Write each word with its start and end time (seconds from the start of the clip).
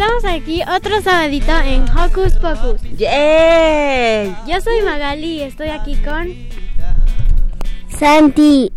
Estamos 0.00 0.24
aquí 0.26 0.62
otro 0.62 1.02
sabadito 1.02 1.50
en 1.58 1.82
Hocus 1.90 2.34
Pocus. 2.34 2.80
¡Yay! 2.96 4.32
Yo 4.46 4.60
soy 4.60 4.80
Magali 4.84 5.38
y 5.38 5.42
estoy 5.42 5.70
aquí 5.70 5.96
con... 5.96 6.28
Santi. 7.98 8.70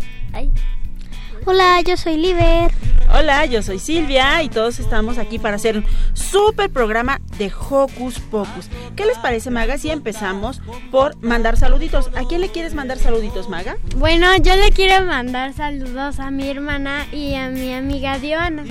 Hola, 1.46 1.80
yo 1.82 1.96
soy 1.96 2.18
Liber. 2.18 2.72
Hola, 3.14 3.46
yo 3.46 3.62
soy 3.62 3.78
Silvia 3.78 4.42
y 4.42 4.50
todos 4.50 4.80
estamos 4.80 5.20
aquí 5.20 5.38
para 5.38 5.58
hacer 5.58 5.78
un 5.78 5.86
super 6.14 6.72
programa 6.72 7.22
de 7.38 7.52
Hocus 7.52 8.20
Pocus. 8.20 8.70
¿Qué 8.96 9.06
les 9.06 9.20
parece, 9.20 9.52
Maga, 9.52 9.78
si 9.78 9.92
empezamos 9.92 10.60
por 10.90 11.22
mandar 11.22 11.56
saluditos? 11.56 12.10
¿A 12.16 12.28
quién 12.28 12.42
le 12.42 12.50
quieres 12.50 12.74
mandar 12.74 12.98
saluditos, 12.98 13.48
Maga? 13.48 13.78
Bueno, 13.96 14.36
yo 14.38 14.56
le 14.56 14.72
quiero 14.72 15.06
mandar 15.06 15.54
saludos 15.54 16.20
a 16.20 16.32
mi 16.32 16.50
hermana 16.50 17.06
y 17.12 17.36
a 17.36 17.50
mi 17.50 17.76
amiga 17.76 18.18
Diana. 18.18 18.64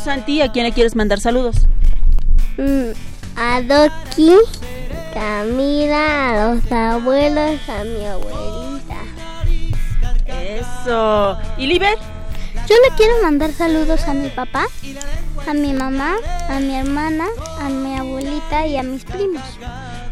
¿Y 0.00 0.02
tú, 0.02 0.04
Santi, 0.04 0.40
a 0.40 0.50
quién 0.50 0.64
le 0.64 0.72
quieres 0.72 0.96
mandar 0.96 1.20
saludos? 1.20 1.56
Mm, 2.56 2.92
a 3.36 3.60
Doki, 3.60 4.34
Camila, 5.12 6.30
a 6.30 6.54
los 6.54 6.72
abuelos, 6.72 7.60
a 7.68 7.84
mi 7.84 8.06
abuelita. 8.06 8.96
Eso. 10.26 11.38
¿Y 11.58 11.66
Liber? 11.66 11.98
Yo 12.66 12.76
le 12.88 12.96
quiero 12.96 13.22
mandar 13.22 13.52
saludos 13.52 14.02
a 14.08 14.14
mi 14.14 14.28
papá, 14.28 14.66
a 15.46 15.52
mi 15.52 15.74
mamá, 15.74 16.16
a 16.48 16.60
mi 16.60 16.76
hermana, 16.76 17.26
a 17.60 17.68
mi 17.68 17.98
abuelita 17.98 18.66
y 18.66 18.78
a 18.78 18.82
mis 18.82 19.04
primos. 19.04 19.42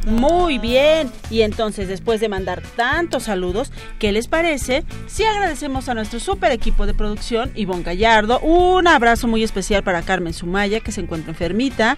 Muy 0.06 0.58
bien. 0.58 1.10
Y 1.30 1.42
entonces, 1.42 1.88
después 1.88 2.20
de 2.20 2.28
mandar 2.28 2.62
tantos 2.76 3.24
saludos, 3.24 3.72
¿qué 3.98 4.12
les 4.12 4.28
parece 4.28 4.84
si 5.06 5.24
agradecemos 5.24 5.88
a 5.88 5.94
nuestro 5.94 6.20
super 6.20 6.52
equipo 6.52 6.86
de 6.86 6.94
producción, 6.94 7.50
Ivonne 7.54 7.82
Gallardo? 7.82 8.40
Un 8.40 8.86
abrazo 8.86 9.28
muy 9.28 9.42
especial 9.42 9.82
para 9.82 10.02
Carmen 10.02 10.32
Sumaya, 10.32 10.80
que 10.80 10.92
se 10.92 11.00
encuentra 11.00 11.30
enfermita. 11.30 11.96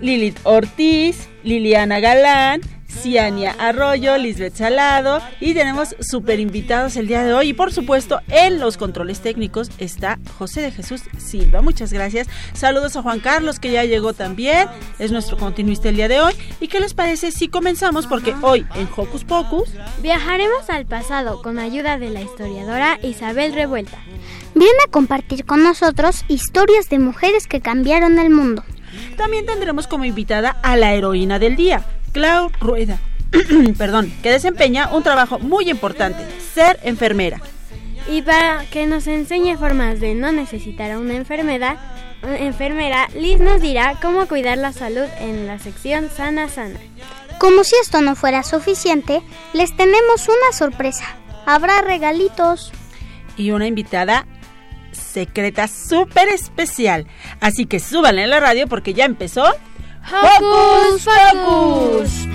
Lilith 0.00 0.38
Ortiz, 0.42 1.28
Liliana 1.42 2.00
Galán, 2.00 2.60
Ciania 2.96 3.54
Arroyo, 3.58 4.16
Lisbeth 4.16 4.56
Salado 4.56 5.20
y 5.40 5.54
tenemos 5.54 5.94
super 6.00 6.40
invitados 6.40 6.96
el 6.96 7.06
día 7.06 7.22
de 7.22 7.34
hoy 7.34 7.50
y 7.50 7.52
por 7.52 7.72
supuesto 7.72 8.20
en 8.28 8.58
los 8.58 8.76
controles 8.76 9.20
técnicos 9.20 9.70
está 9.78 10.18
José 10.38 10.62
de 10.62 10.70
Jesús 10.72 11.02
Silva. 11.18 11.62
Muchas 11.62 11.92
gracias. 11.92 12.26
Saludos 12.54 12.96
a 12.96 13.02
Juan 13.02 13.20
Carlos 13.20 13.60
que 13.60 13.70
ya 13.70 13.84
llegó 13.84 14.14
también, 14.14 14.68
es 14.98 15.12
nuestro 15.12 15.36
continuista 15.36 15.88
el 15.88 15.96
día 15.96 16.08
de 16.08 16.20
hoy. 16.20 16.34
¿Y 16.60 16.68
qué 16.68 16.80
les 16.80 16.94
parece 16.94 17.30
si 17.30 17.48
comenzamos? 17.48 18.06
Porque 18.06 18.34
hoy 18.42 18.66
en 18.74 18.88
Hocus 18.96 19.24
Pocus 19.24 19.70
viajaremos 20.02 20.68
al 20.70 20.86
pasado 20.86 21.42
con 21.42 21.58
ayuda 21.58 21.98
de 21.98 22.10
la 22.10 22.22
historiadora 22.22 22.98
Isabel 23.02 23.52
Revuelta. 23.52 23.98
Viene 24.54 24.78
a 24.86 24.90
compartir 24.90 25.44
con 25.44 25.62
nosotros 25.62 26.24
historias 26.28 26.88
de 26.88 26.98
mujeres 26.98 27.46
que 27.46 27.60
cambiaron 27.60 28.18
el 28.18 28.30
mundo. 28.30 28.64
También 29.16 29.46
tendremos 29.46 29.86
como 29.86 30.04
invitada 30.04 30.50
a 30.62 30.76
la 30.76 30.94
heroína 30.94 31.38
del 31.38 31.56
día, 31.56 31.84
Clau 32.16 32.50
Rueda, 32.60 32.98
perdón, 33.76 34.10
que 34.22 34.30
desempeña 34.30 34.88
un 34.90 35.02
trabajo 35.02 35.38
muy 35.38 35.68
importante, 35.68 36.24
ser 36.54 36.80
enfermera. 36.82 37.42
Y 38.10 38.22
para 38.22 38.64
que 38.70 38.86
nos 38.86 39.06
enseñe 39.06 39.58
formas 39.58 40.00
de 40.00 40.14
no 40.14 40.32
necesitar 40.32 40.90
a 40.92 40.98
una 40.98 41.14
enfermedad, 41.14 41.76
enfermera, 42.22 43.10
Liz 43.14 43.38
nos 43.38 43.60
dirá 43.60 43.98
cómo 44.00 44.26
cuidar 44.28 44.56
la 44.56 44.72
salud 44.72 45.04
en 45.20 45.46
la 45.46 45.58
sección 45.58 46.08
Sana 46.08 46.48
Sana. 46.48 46.80
Como 47.38 47.64
si 47.64 47.74
esto 47.82 48.00
no 48.00 48.16
fuera 48.16 48.42
suficiente, 48.44 49.20
les 49.52 49.76
tenemos 49.76 50.26
una 50.26 50.56
sorpresa. 50.56 51.04
Habrá 51.44 51.82
regalitos. 51.82 52.72
Y 53.36 53.50
una 53.50 53.66
invitada 53.66 54.26
secreta 54.92 55.68
súper 55.68 56.28
especial. 56.28 57.06
Así 57.40 57.66
que 57.66 57.78
súbanle 57.78 58.24
a 58.24 58.26
la 58.26 58.40
radio 58.40 58.68
porque 58.68 58.94
ya 58.94 59.04
empezó. 59.04 59.44
¡Hocus 60.08 61.04
Pocus! 61.04 62.28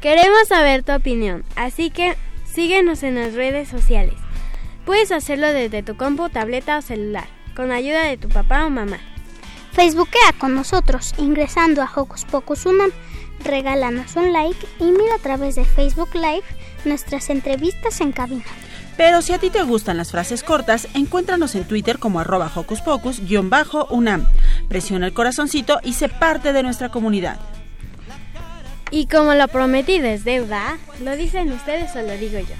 Queremos 0.00 0.48
saber 0.48 0.82
tu 0.82 0.92
opinión, 0.92 1.44
así 1.54 1.90
que 1.90 2.16
síguenos 2.44 3.04
en 3.04 3.14
las 3.14 3.34
redes 3.34 3.68
sociales. 3.68 4.14
Puedes 4.84 5.12
hacerlo 5.12 5.46
desde 5.52 5.84
tu 5.84 5.96
compu, 5.96 6.28
tableta 6.30 6.78
o 6.78 6.82
celular, 6.82 7.28
con 7.54 7.70
ayuda 7.70 8.02
de 8.02 8.16
tu 8.16 8.28
papá 8.28 8.66
o 8.66 8.70
mamá. 8.70 8.98
Facebookea 9.72 10.32
con 10.38 10.56
nosotros 10.56 11.14
ingresando 11.18 11.80
a 11.80 11.90
Hocus 11.94 12.24
Pocus 12.24 12.66
Unam. 12.66 12.90
Regálanos 13.44 14.16
un 14.16 14.32
like 14.32 14.66
y 14.80 14.84
mira 14.84 15.14
a 15.14 15.22
través 15.22 15.54
de 15.54 15.64
Facebook 15.64 16.12
Live 16.14 16.42
nuestras 16.84 17.30
entrevistas 17.30 18.00
en 18.00 18.10
cabina. 18.10 18.44
Pero 18.98 19.22
si 19.22 19.32
a 19.32 19.38
ti 19.38 19.48
te 19.48 19.62
gustan 19.62 19.96
las 19.96 20.10
frases 20.10 20.42
cortas, 20.42 20.88
encuéntranos 20.92 21.54
en 21.54 21.64
Twitter 21.64 22.00
como 22.00 22.18
arroba 22.18 22.50
Hocus 22.52 22.80
Pocus-UNAM. 22.80 24.26
Presiona 24.68 25.06
el 25.06 25.14
corazoncito 25.14 25.78
y 25.84 25.92
sé 25.92 26.08
parte 26.08 26.52
de 26.52 26.64
nuestra 26.64 26.88
comunidad. 26.88 27.38
Y 28.90 29.06
como 29.06 29.34
lo 29.34 29.46
prometí 29.46 29.94
es 29.94 30.24
deuda, 30.24 30.78
¿lo 31.00 31.14
dicen 31.14 31.52
ustedes 31.52 31.94
o 31.94 32.02
lo 32.02 32.18
digo 32.18 32.40
yo? 32.40 32.56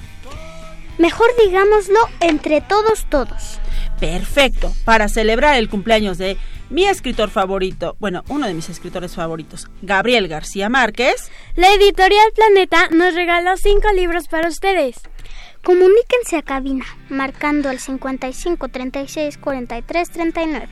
Mejor 0.99 1.29
digámoslo 1.45 1.99
entre 2.21 2.61
todos 2.61 3.07
todos. 3.11 3.59
Perfecto, 3.99 4.73
para 4.85 5.09
celebrar 5.09 5.57
el 5.57 5.69
cumpleaños 5.69 6.19
de 6.19 6.37
mi 6.71 6.85
escritor 6.85 7.31
favorito, 7.31 7.97
bueno, 7.99 8.23
uno 8.29 8.47
de 8.47 8.55
mis 8.55 8.69
escritores 8.69 9.17
favoritos, 9.17 9.69
Gabriel 9.83 10.29
García 10.29 10.69
Márquez. 10.69 11.33
La 11.57 11.73
editorial 11.73 12.29
Planeta 12.33 12.89
nos 12.93 13.15
regaló 13.15 13.57
cinco 13.57 13.89
libros 13.93 14.29
para 14.29 14.49
ustedes. 14.49 15.01
Comuníquense 15.65 16.37
a 16.37 16.43
cabina, 16.43 16.85
marcando 17.09 17.71
el 17.71 17.79
55 17.79 18.69
36 18.69 19.39
43 19.39 20.11
39. 20.11 20.69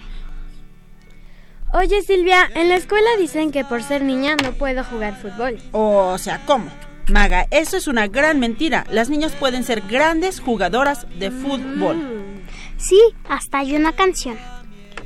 Oye 1.74 2.00
Silvia, 2.02 2.48
en 2.54 2.68
la 2.68 2.76
escuela 2.76 3.08
dicen 3.18 3.50
que 3.50 3.64
por 3.64 3.82
ser 3.82 4.02
niña 4.02 4.36
no 4.42 4.52
puedo 4.52 4.84
jugar 4.84 5.20
fútbol. 5.20 5.58
O 5.72 6.16
sea, 6.16 6.42
¿cómo? 6.46 6.70
Maga, 7.08 7.46
eso 7.50 7.76
es 7.76 7.86
una 7.86 8.06
gran 8.08 8.40
mentira. 8.40 8.84
Las 8.90 9.10
niñas 9.10 9.32
pueden 9.32 9.62
ser 9.62 9.82
grandes 9.82 10.40
jugadoras 10.40 11.06
de 11.18 11.30
fútbol. 11.30 11.96
Mm. 11.96 12.46
Sí, 12.78 13.00
hasta 13.28 13.58
hay 13.58 13.76
una 13.76 13.92
canción. 13.92 14.38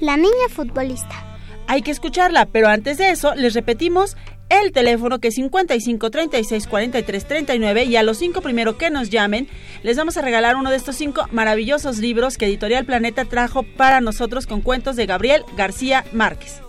La 0.01 0.17
niña 0.17 0.49
futbolista. 0.49 1.27
Hay 1.67 1.83
que 1.83 1.91
escucharla, 1.91 2.47
pero 2.47 2.69
antes 2.69 2.99
de 2.99 3.11
eso 3.11 3.35
les 3.35 3.55
repetimos 3.55 4.17
el 4.51 4.73
teléfono 4.73 5.21
que 5.21 5.29
es 5.29 5.35
55 5.37 6.11
36 6.11 6.67
43 6.67 7.25
39 7.27 7.85
y 7.85 7.97
a 7.97 8.03
los 8.03 8.19
cinco 8.19 8.43
primero 8.43 8.77
que 8.77 8.91
nos 8.91 9.09
llamen 9.09 9.49
les 9.83 9.97
vamos 9.97 10.17
a 10.17 10.23
regalar 10.23 10.57
uno 10.57 10.71
de 10.71 10.77
estos 10.77 10.97
cinco 10.97 11.27
maravillosos 11.31 11.99
libros 11.99 12.37
que 12.37 12.47
Editorial 12.47 12.85
Planeta 12.85 13.25
trajo 13.25 13.63
para 13.63 14.01
nosotros 14.01 14.47
con 14.47 14.61
cuentos 14.61 14.97
de 14.97 15.07
Gabriel 15.07 15.45
García 15.57 16.05
Márquez. 16.13 16.61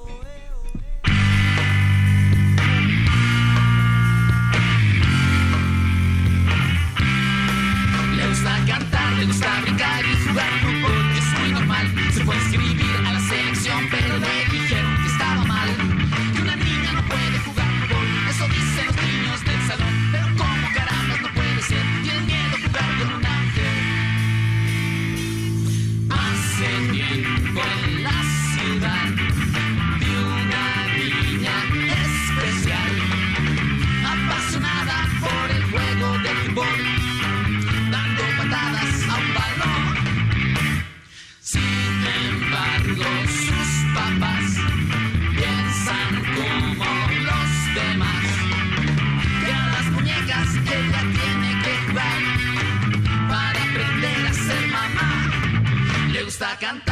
Le 8.15 8.27
gusta 8.27 8.65
cantar, 8.67 9.13
le 9.13 9.25
gusta 9.25 9.61
brincar 9.63 10.10
Con 27.11 28.03
la 28.03 28.23
ciudad 28.55 29.09
de 29.99 30.11
una 30.23 30.65
niña 30.95 31.55
especial, 32.05 32.93
apasionada 34.05 34.97
por 35.19 35.51
el 35.51 35.63
juego 35.71 36.17
de 36.19 36.29
fútbol, 36.29 36.79
dando 37.91 38.23
patadas 38.37 39.09
a 39.09 39.15
un 39.17 39.29
balón, 39.33 39.83
sin 41.41 41.97
embargo 42.23 43.03
sus 43.27 43.71
papás 43.93 44.49
piensan 45.35 46.11
como 46.37 46.89
los 47.27 47.49
demás, 47.75 48.25
y 49.45 49.51
a 49.51 49.67
las 49.67 49.85
muñecas 49.91 50.47
ella 50.55 51.01
tiene 51.19 51.49
que 51.61 51.73
jugar 51.87 52.21
para 53.27 53.63
aprender 53.63 54.27
a 54.27 54.33
ser 54.33 54.67
mamá, 54.69 55.11
le 56.09 56.23
gusta 56.23 56.57
cantar. 56.57 56.90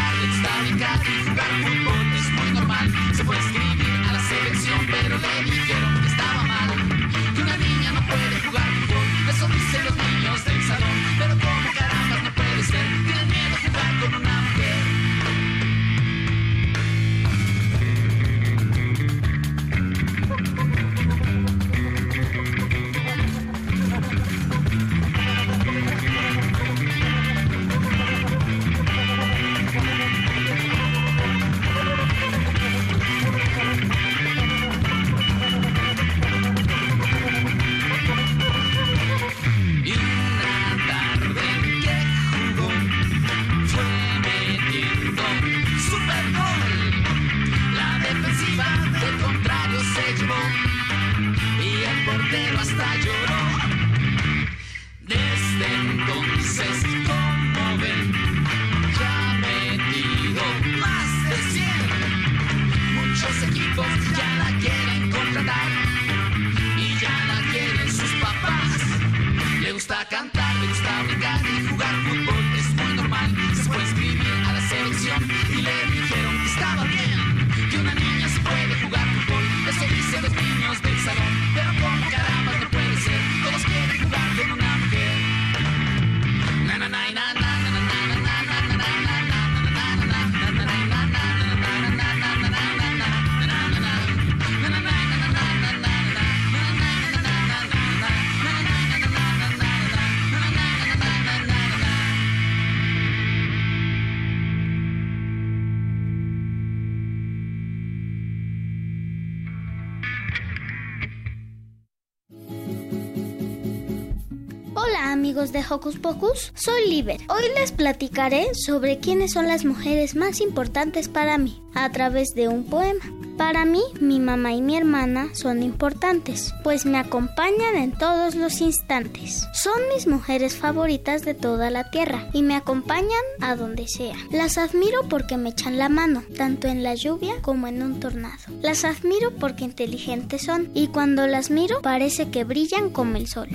De 115.52 115.64
Hocus 115.68 115.98
Pocus, 115.98 116.52
soy 116.56 116.90
Liber. 116.90 117.22
Hoy 117.30 117.44
les 117.60 117.72
platicaré 117.72 118.54
sobre 118.54 119.00
quiénes 119.00 119.32
son 119.32 119.48
las 119.48 119.66
mujeres 119.66 120.16
más 120.16 120.42
importantes 120.42 121.08
para 121.08 121.38
mí 121.38 121.62
a 121.74 121.90
través 121.92 122.30
de 122.36 122.48
un 122.48 122.66
poema. 122.66 123.04
Para 123.38 123.64
mí, 123.66 123.82
mi 124.02 124.20
mamá 124.20 124.54
y 124.54 124.62
mi 124.62 124.76
hermana 124.76 125.30
son 125.34 125.64
importantes, 125.64 126.54
pues 126.64 126.86
me 126.86 126.98
acompañan 126.98 127.78
en 127.78 127.98
todos 127.98 128.36
los 128.36 128.60
instantes. 128.60 129.48
Son 129.54 129.80
mis 129.94 130.08
mujeres 130.08 130.56
favoritas 130.56 131.24
de 131.24 131.34
toda 131.34 131.70
la 131.70 131.90
tierra 131.90 132.28
y 132.34 132.44
me 132.44 132.56
acompañan 132.56 133.10
a 133.40 133.56
donde 133.56 133.88
sea. 133.88 134.16
Las 134.32 134.58
admiro 134.58 135.08
porque 135.10 135.38
me 135.38 135.50
echan 135.50 135.78
la 135.78 135.90
mano, 135.90 136.24
tanto 136.38 136.68
en 136.68 136.84
la 136.84 136.96
lluvia 136.96 137.42
como 137.42 137.68
en 137.68 137.82
un 137.82 138.00
tornado. 138.00 138.40
Las 138.62 138.84
admiro 138.84 139.32
porque 139.40 139.64
inteligentes 139.64 140.44
son 140.44 140.70
y 140.74 140.88
cuando 140.88 141.26
las 141.28 141.50
miro 141.50 141.82
parece 141.82 142.30
que 142.30 142.44
brillan 142.44 142.90
como 142.90 143.16
el 143.16 143.28
sol. 143.28 143.48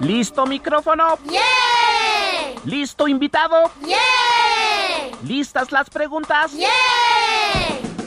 ¿Listo 0.00 0.46
micrófono? 0.46 1.18
¿Listo 2.64 3.08
invitado? 3.08 3.70
¿Listas 5.24 5.70
las 5.72 5.90
preguntas? 5.90 6.52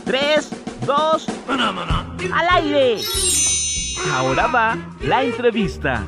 Tres, 0.06 0.50
dos, 0.86 1.28
al 2.34 2.50
aire. 2.50 3.02
Ahora 4.14 4.48
va 4.48 4.78
la 5.02 5.24
entrevista. 5.24 6.06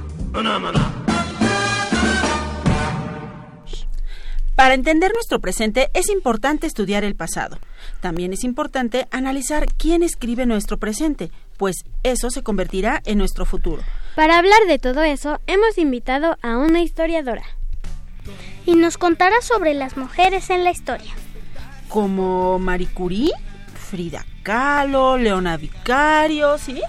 Para 4.56 4.76
entender 4.76 5.12
nuestro 5.14 5.40
presente 5.40 5.90
es 5.96 6.10
importante 6.10 6.68
estudiar 6.68 7.04
el 7.04 7.16
pasado. 7.16 7.58
También 8.02 8.34
es 8.34 8.44
importante 8.44 9.08
analizar 9.10 9.66
quién 9.78 10.04
escribe 10.04 10.46
nuestro 10.46 10.78
presente, 10.78 11.32
pues 11.58 11.78
eso 12.04 12.30
se 12.30 12.44
convertirá 12.44 13.02
en 13.06 13.18
nuestro 13.18 13.46
futuro. 13.46 13.82
Para 14.16 14.38
hablar 14.38 14.60
de 14.68 14.78
todo 14.78 15.02
eso, 15.02 15.40
hemos 15.48 15.80
invitado 15.80 16.38
a 16.44 16.58
una 16.58 16.82
historiadora. 16.82 17.44
Y 18.68 18.76
nos 18.76 18.98
contará 18.98 19.42
sobre 19.42 19.74
las 19.74 19.98
mujeres 19.98 20.50
en 20.52 20.64
la 20.64 20.72
historia. 20.72 21.14
Como 21.90 22.60
Marie 22.60 22.88
Curie, 22.94 23.34
Frida 23.90 24.24
Kahlo, 24.44 25.18
Leona 25.18 25.58
Vicario, 25.58 26.60
¿sí? 26.60 26.82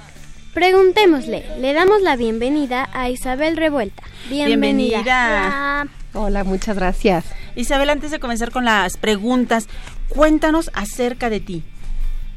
Preguntémosle, 0.53 1.45
le 1.59 1.73
damos 1.73 2.03
la 2.03 2.15
bienvenida 2.15 2.89
a 2.93 3.09
Isabel 3.09 3.57
Revuelta. 3.57 4.03
Bienvenida. 4.29 5.03
Bienvenida. 5.03 5.87
Hola, 6.13 6.45
muchas 6.45 6.77
gracias. 6.77 7.25
Isabel, 7.57 7.91
antes 7.91 8.11
de 8.11 8.19
comenzar 8.19 8.51
con 8.51 8.65
las 8.65 8.97
preguntas, 8.97 9.69
cuéntanos 10.09 10.71
acerca 10.75 11.31
de 11.31 11.41
ti. 11.41 11.63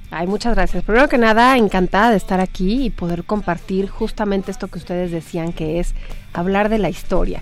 Ay, 0.09 0.27
muchas 0.27 0.55
gracias. 0.55 0.83
Primero 0.83 1.09
que 1.09 1.17
nada, 1.17 1.57
encantada 1.57 2.11
de 2.11 2.17
estar 2.17 2.39
aquí 2.39 2.85
y 2.85 2.89
poder 2.89 3.25
compartir 3.25 3.89
justamente 3.89 4.51
esto 4.51 4.67
que 4.67 4.77
ustedes 4.77 5.11
decían, 5.11 5.51
que 5.51 5.79
es 5.79 5.93
hablar 6.33 6.69
de 6.69 6.77
la 6.77 6.89
historia. 6.89 7.41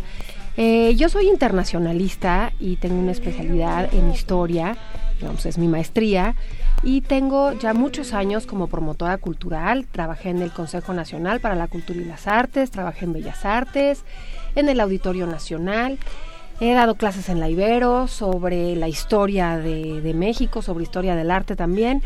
Eh, 0.57 0.95
yo 0.95 1.09
soy 1.09 1.27
internacionalista 1.27 2.53
y 2.59 2.77
tengo 2.77 2.95
una 2.95 3.11
especialidad 3.11 3.93
en 3.93 4.09
historia, 4.09 4.77
digamos, 5.19 5.45
es 5.45 5.57
mi 5.57 5.67
maestría, 5.67 6.35
y 6.81 7.01
tengo 7.01 7.51
ya 7.53 7.73
muchos 7.73 8.13
años 8.13 8.47
como 8.47 8.67
promotora 8.67 9.17
cultural. 9.17 9.85
Trabajé 9.91 10.29
en 10.29 10.41
el 10.41 10.51
Consejo 10.51 10.93
Nacional 10.93 11.41
para 11.41 11.55
la 11.55 11.67
Cultura 11.67 11.99
y 11.99 12.05
las 12.05 12.25
Artes, 12.25 12.71
trabajé 12.71 13.05
en 13.05 13.13
Bellas 13.13 13.43
Artes, 13.45 14.05
en 14.55 14.69
el 14.69 14.79
Auditorio 14.79 15.27
Nacional. 15.27 15.99
He 16.61 16.73
dado 16.73 16.95
clases 16.95 17.27
en 17.27 17.41
la 17.41 17.49
Ibero 17.49 18.07
sobre 18.07 18.77
la 18.77 18.87
historia 18.87 19.57
de, 19.57 19.99
de 19.99 20.13
México, 20.13 20.61
sobre 20.61 20.83
historia 20.83 21.13
del 21.15 21.29
arte 21.29 21.57
también, 21.57 22.01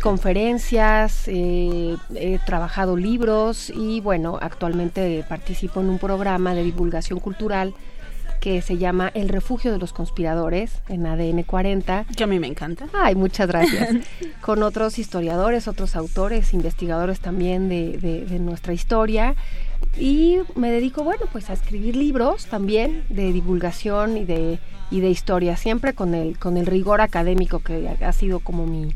conferencias, 0.00 1.26
eh, 1.26 1.96
he 2.14 2.38
trabajado 2.38 2.96
libros 2.96 3.70
y 3.74 4.00
bueno, 4.00 4.38
actualmente 4.40 5.24
participo 5.28 5.80
en 5.80 5.90
un 5.90 5.98
programa 5.98 6.54
de 6.54 6.62
divulgación 6.62 7.18
cultural 7.18 7.74
que 8.40 8.62
se 8.62 8.78
llama 8.78 9.10
El 9.12 9.28
Refugio 9.28 9.72
de 9.72 9.78
los 9.78 9.92
Conspiradores 9.92 10.80
en 10.88 11.06
ADN 11.06 11.42
40. 11.42 12.06
Que 12.16 12.24
a 12.24 12.26
mí 12.26 12.38
me 12.38 12.46
encanta. 12.46 12.86
Ay, 12.94 13.14
muchas 13.14 13.48
gracias. 13.48 13.96
Con 14.40 14.62
otros 14.62 14.98
historiadores, 14.98 15.68
otros 15.68 15.96
autores, 15.96 16.54
investigadores 16.54 17.20
también 17.20 17.68
de, 17.68 17.98
de, 17.98 18.24
de 18.24 18.38
nuestra 18.38 18.72
historia 18.72 19.34
y 19.98 20.38
me 20.54 20.70
dedico, 20.70 21.04
bueno, 21.04 21.26
pues 21.32 21.50
a 21.50 21.52
escribir 21.52 21.96
libros 21.96 22.46
también 22.46 23.04
de 23.08 23.32
divulgación 23.32 24.16
y 24.16 24.24
de, 24.24 24.58
y 24.90 25.00
de 25.00 25.10
historia, 25.10 25.56
siempre 25.56 25.94
con 25.94 26.14
el, 26.14 26.38
con 26.38 26.56
el 26.56 26.66
rigor 26.66 27.00
académico 27.00 27.60
que 27.60 27.88
ha 27.88 28.12
sido 28.12 28.40
como 28.40 28.66
mi, 28.66 28.94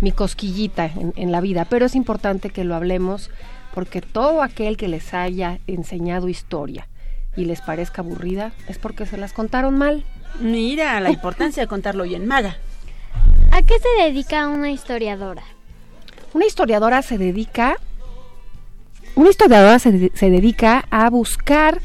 mi 0.00 0.12
cosquillita 0.12 0.86
en, 0.86 1.12
en 1.16 1.32
la 1.32 1.40
vida, 1.40 1.66
pero 1.68 1.86
es 1.86 1.94
importante 1.94 2.50
que 2.50 2.64
lo 2.64 2.74
hablemos 2.74 3.30
porque 3.74 4.00
todo 4.00 4.42
aquel 4.42 4.76
que 4.76 4.88
les 4.88 5.12
haya 5.12 5.58
enseñado 5.66 6.28
historia 6.28 6.88
y 7.36 7.44
les 7.44 7.60
parezca 7.60 8.02
aburrida 8.02 8.52
es 8.68 8.78
porque 8.78 9.04
se 9.04 9.18
las 9.18 9.32
contaron 9.32 9.76
mal. 9.76 10.04
Mira 10.40 10.98
la 11.00 11.10
importancia 11.10 11.62
de 11.62 11.66
contarlo 11.66 12.04
bien, 12.04 12.26
Maga. 12.26 12.56
¿A 13.50 13.62
qué 13.62 13.74
se 13.78 14.04
dedica 14.04 14.48
una 14.48 14.70
historiadora? 14.70 15.42
Una 16.32 16.46
historiadora 16.46 17.02
se 17.02 17.18
dedica 17.18 17.76
una 19.16 19.30
historiadora 19.30 19.78
se, 19.78 20.12
se, 20.14 20.30
dedica 20.30 20.84
a 20.90 21.10
buscar 21.10 21.80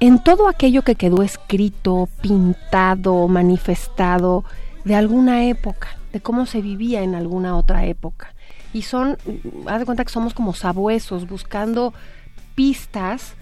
en 0.00 0.18
todo 0.22 0.48
aquello 0.48 0.82
que 0.82 0.96
quedó 0.96 1.22
escrito, 1.22 2.08
pintado, 2.20 3.28
manifestado, 3.28 4.44
de 4.84 4.96
alguna 4.96 5.44
época, 5.46 5.96
de 6.12 6.20
cómo 6.20 6.46
se 6.46 6.60
vivía 6.60 7.02
en 7.02 7.14
alguna 7.14 7.56
otra 7.56 7.86
época. 7.86 8.34
Y 8.72 8.82
son, 8.82 9.16
mm, 9.24 9.68
haz 9.68 9.78
de 9.78 9.86
cuenta 9.86 10.04
que 10.04 10.12
somos 10.12 10.34
como 10.34 10.54
sabuesos 10.54 11.28
buscando 11.28 11.94
pistas 12.54 13.34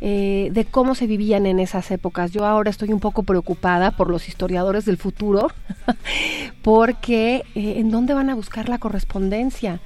eh, 0.00 0.50
de 0.52 0.64
cómo 0.64 0.94
se 0.94 1.06
vivían 1.06 1.46
en 1.46 1.58
esas 1.58 1.90
épocas. 1.90 2.30
Yo 2.30 2.44
ahora 2.44 2.70
estoy 2.70 2.92
un 2.92 3.00
poco 3.00 3.22
preocupada 3.22 3.92
por 3.92 4.10
los 4.10 4.28
historiadores 4.28 4.84
del 4.84 4.98
futuro, 4.98 5.50
porque 6.62 7.44
eh, 7.54 7.78
¿en 7.78 7.90
dónde 7.90 8.12
van 8.14 8.28
a 8.28 8.34
buscar 8.34 8.68
la 8.68 8.78
correspondencia? 8.78 9.80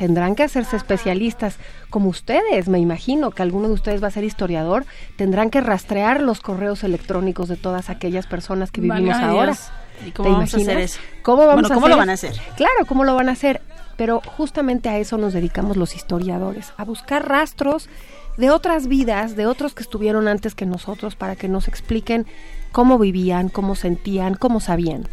Tendrán 0.00 0.34
que 0.34 0.42
hacerse 0.44 0.76
especialistas, 0.78 1.58
como 1.90 2.08
ustedes, 2.08 2.70
me 2.70 2.78
imagino 2.78 3.32
que 3.32 3.42
alguno 3.42 3.68
de 3.68 3.74
ustedes 3.74 4.02
va 4.02 4.06
a 4.08 4.10
ser 4.10 4.24
historiador, 4.24 4.86
tendrán 5.16 5.50
que 5.50 5.60
rastrear 5.60 6.22
los 6.22 6.40
correos 6.40 6.84
electrónicos 6.84 7.50
de 7.50 7.56
todas 7.56 7.90
aquellas 7.90 8.26
personas 8.26 8.70
que 8.70 8.80
vivimos 8.80 9.14
ahora. 9.16 9.52
Dios. 9.52 9.68
¿Y 10.06 10.12
cómo 10.12 10.30
vamos 10.32 10.54
a 10.54 10.56
hacer 10.56 10.78
eso? 10.78 10.98
¿Cómo 11.20 11.46
vamos 11.46 11.54
Bueno, 11.60 11.66
a 11.66 11.74
¿cómo 11.74 11.86
hacer? 11.86 11.90
lo 11.90 11.98
van 11.98 12.08
a 12.08 12.12
hacer? 12.14 12.32
Claro, 12.56 12.86
¿cómo 12.86 13.04
lo 13.04 13.14
van 13.14 13.28
a 13.28 13.32
hacer? 13.32 13.60
Pero 13.98 14.22
justamente 14.24 14.88
a 14.88 14.96
eso 14.96 15.18
nos 15.18 15.34
dedicamos 15.34 15.76
los 15.76 15.94
historiadores, 15.94 16.72
a 16.78 16.84
buscar 16.86 17.28
rastros 17.28 17.90
de 18.38 18.48
otras 18.48 18.86
vidas, 18.86 19.36
de 19.36 19.44
otros 19.46 19.74
que 19.74 19.82
estuvieron 19.82 20.28
antes 20.28 20.54
que 20.54 20.64
nosotros, 20.64 21.14
para 21.14 21.36
que 21.36 21.46
nos 21.50 21.68
expliquen 21.68 22.26
cómo 22.72 22.98
vivían, 22.98 23.50
cómo 23.50 23.74
sentían, 23.74 24.32
cómo 24.32 24.60
sabían. 24.60 25.06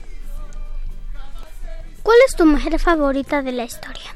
¿Cuál 2.04 2.18
es 2.26 2.38
tu 2.38 2.46
mujer 2.46 2.80
favorita 2.80 3.42
de 3.42 3.52
la 3.52 3.66
historia? 3.66 4.16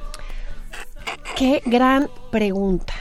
Qué 1.36 1.62
gran 1.66 2.10
pregunta. 2.32 2.94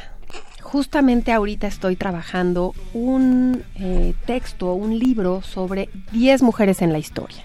Justamente 0.62 1.32
ahorita 1.32 1.66
estoy 1.66 1.96
trabajando 1.96 2.74
un 2.94 3.64
eh, 3.74 4.14
texto, 4.26 4.72
un 4.74 4.98
libro 4.98 5.42
sobre 5.42 5.88
10 6.12 6.42
mujeres 6.42 6.80
en 6.80 6.92
la 6.92 6.98
historia. 6.98 7.44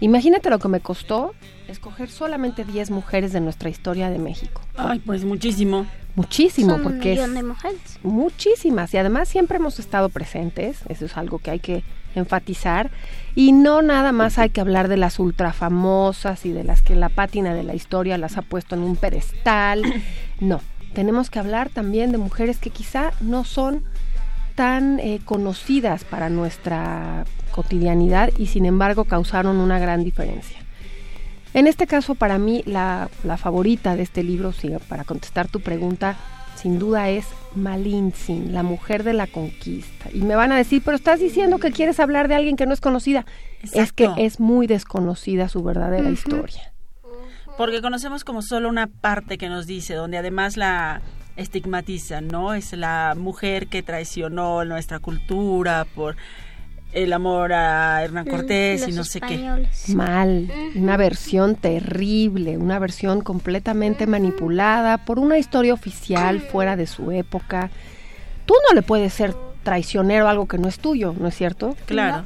Imagínate 0.00 0.48
lo 0.48 0.58
que 0.58 0.68
me 0.68 0.80
costó 0.80 1.34
escoger 1.68 2.08
solamente 2.08 2.64
10 2.64 2.90
mujeres 2.90 3.32
de 3.32 3.40
nuestra 3.40 3.68
historia 3.68 4.10
de 4.10 4.18
México. 4.18 4.62
Ay, 4.76 5.00
pues 5.00 5.24
muchísimo. 5.24 5.86
Muchísimo, 6.16 6.70
Son 6.70 6.80
un 6.80 6.84
porque 6.84 7.12
es 7.12 7.18
millón 7.18 7.34
de 7.34 7.42
mujeres. 7.44 7.98
muchísimas 8.02 8.92
y 8.94 8.98
además 8.98 9.28
siempre 9.28 9.58
hemos 9.58 9.78
estado 9.78 10.08
presentes, 10.08 10.80
eso 10.88 11.04
es 11.04 11.16
algo 11.16 11.38
que 11.38 11.50
hay 11.52 11.60
que 11.60 11.84
enfatizar 12.16 12.90
y 13.34 13.52
no 13.52 13.82
nada 13.82 14.12
más 14.12 14.38
hay 14.38 14.50
que 14.50 14.60
hablar 14.60 14.88
de 14.88 14.96
las 14.96 15.18
ultra 15.18 15.52
famosas 15.52 16.44
y 16.46 16.52
de 16.52 16.64
las 16.64 16.82
que 16.82 16.94
la 16.94 17.08
pátina 17.08 17.54
de 17.54 17.62
la 17.62 17.74
historia 17.74 18.18
las 18.18 18.36
ha 18.36 18.42
puesto 18.42 18.74
en 18.74 18.82
un 18.82 18.96
pedestal, 18.96 19.82
no, 20.40 20.60
tenemos 20.94 21.30
que 21.30 21.38
hablar 21.38 21.68
también 21.68 22.12
de 22.12 22.18
mujeres 22.18 22.58
que 22.58 22.70
quizá 22.70 23.12
no 23.20 23.44
son 23.44 23.84
tan 24.54 24.98
eh, 25.00 25.20
conocidas 25.24 26.04
para 26.04 26.28
nuestra 26.28 27.24
cotidianidad 27.52 28.30
y 28.36 28.46
sin 28.46 28.66
embargo 28.66 29.04
causaron 29.04 29.56
una 29.58 29.78
gran 29.78 30.04
diferencia. 30.04 30.58
En 31.52 31.66
este 31.66 31.86
caso, 31.86 32.14
para 32.14 32.38
mí, 32.38 32.62
la, 32.64 33.08
la 33.24 33.36
favorita 33.36 33.96
de 33.96 34.02
este 34.02 34.22
libro, 34.22 34.52
sí, 34.52 34.70
para 34.88 35.04
contestar 35.04 35.48
tu 35.48 35.60
pregunta, 35.60 36.16
sin 36.60 36.78
duda 36.78 37.08
es 37.08 37.26
Malintzin, 37.54 38.52
la 38.52 38.62
mujer 38.62 39.02
de 39.02 39.14
la 39.14 39.26
conquista. 39.26 40.10
Y 40.12 40.20
me 40.20 40.36
van 40.36 40.52
a 40.52 40.56
decir, 40.56 40.82
pero 40.84 40.96
estás 40.96 41.18
diciendo 41.18 41.58
que 41.58 41.72
quieres 41.72 41.98
hablar 42.00 42.28
de 42.28 42.34
alguien 42.34 42.56
que 42.56 42.66
no 42.66 42.74
es 42.74 42.80
conocida. 42.80 43.24
Es 43.72 43.92
que 43.92 44.10
es 44.18 44.40
muy 44.40 44.66
desconocida 44.66 45.48
su 45.48 45.62
verdadera 45.62 46.10
historia. 46.10 46.72
Porque 47.56 47.80
conocemos 47.80 48.24
como 48.24 48.42
solo 48.42 48.68
una 48.68 48.86
parte 48.86 49.38
que 49.38 49.48
nos 49.48 49.66
dice, 49.66 49.94
donde 49.94 50.18
además 50.18 50.56
la 50.56 51.02
estigmatizan, 51.36 52.28
¿no? 52.28 52.54
Es 52.54 52.72
la 52.72 53.14
mujer 53.16 53.66
que 53.68 53.82
traicionó 53.82 54.64
nuestra 54.64 54.98
cultura 54.98 55.86
por 55.94 56.16
el 56.92 57.12
amor 57.12 57.52
a 57.52 58.02
Hernán 58.02 58.26
Cortés 58.26 58.88
y 58.88 58.92
no 58.92 59.04
sé 59.04 59.20
qué. 59.20 59.68
Mal, 59.94 60.50
una 60.74 60.96
versión 60.96 61.54
terrible, 61.54 62.56
una 62.56 62.78
versión 62.78 63.20
completamente 63.20 64.06
manipulada 64.06 64.98
por 65.04 65.18
una 65.18 65.38
historia 65.38 65.74
oficial 65.74 66.40
fuera 66.40 66.76
de 66.76 66.86
su 66.86 67.12
época. 67.12 67.70
Tú 68.46 68.54
no 68.68 68.74
le 68.74 68.82
puedes 68.82 69.12
ser 69.12 69.34
traicionero 69.62 70.26
a 70.26 70.30
algo 70.30 70.48
que 70.48 70.58
no 70.58 70.68
es 70.68 70.78
tuyo, 70.78 71.14
¿no 71.18 71.28
es 71.28 71.34
cierto? 71.36 71.76
Claro. 71.86 72.24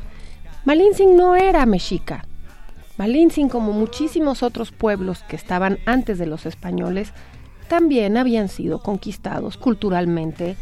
Malintzin 0.64 1.16
no 1.16 1.37
era 1.37 1.66
mexica. 1.66 2.25
Malintzin, 2.97 3.49
como 3.49 3.73
muchísimos 3.73 4.42
otros 4.42 4.71
pueblos 4.71 5.25
que 5.28 5.37
estaban 5.37 5.78
antes 5.85 6.18
de 6.18 6.26
los 6.26 6.47
españoles, 6.47 7.12
también 7.68 8.16
habían 8.16 8.49
sido 8.49 8.78
conquistados 8.80 9.56
culturalmente 9.56 10.56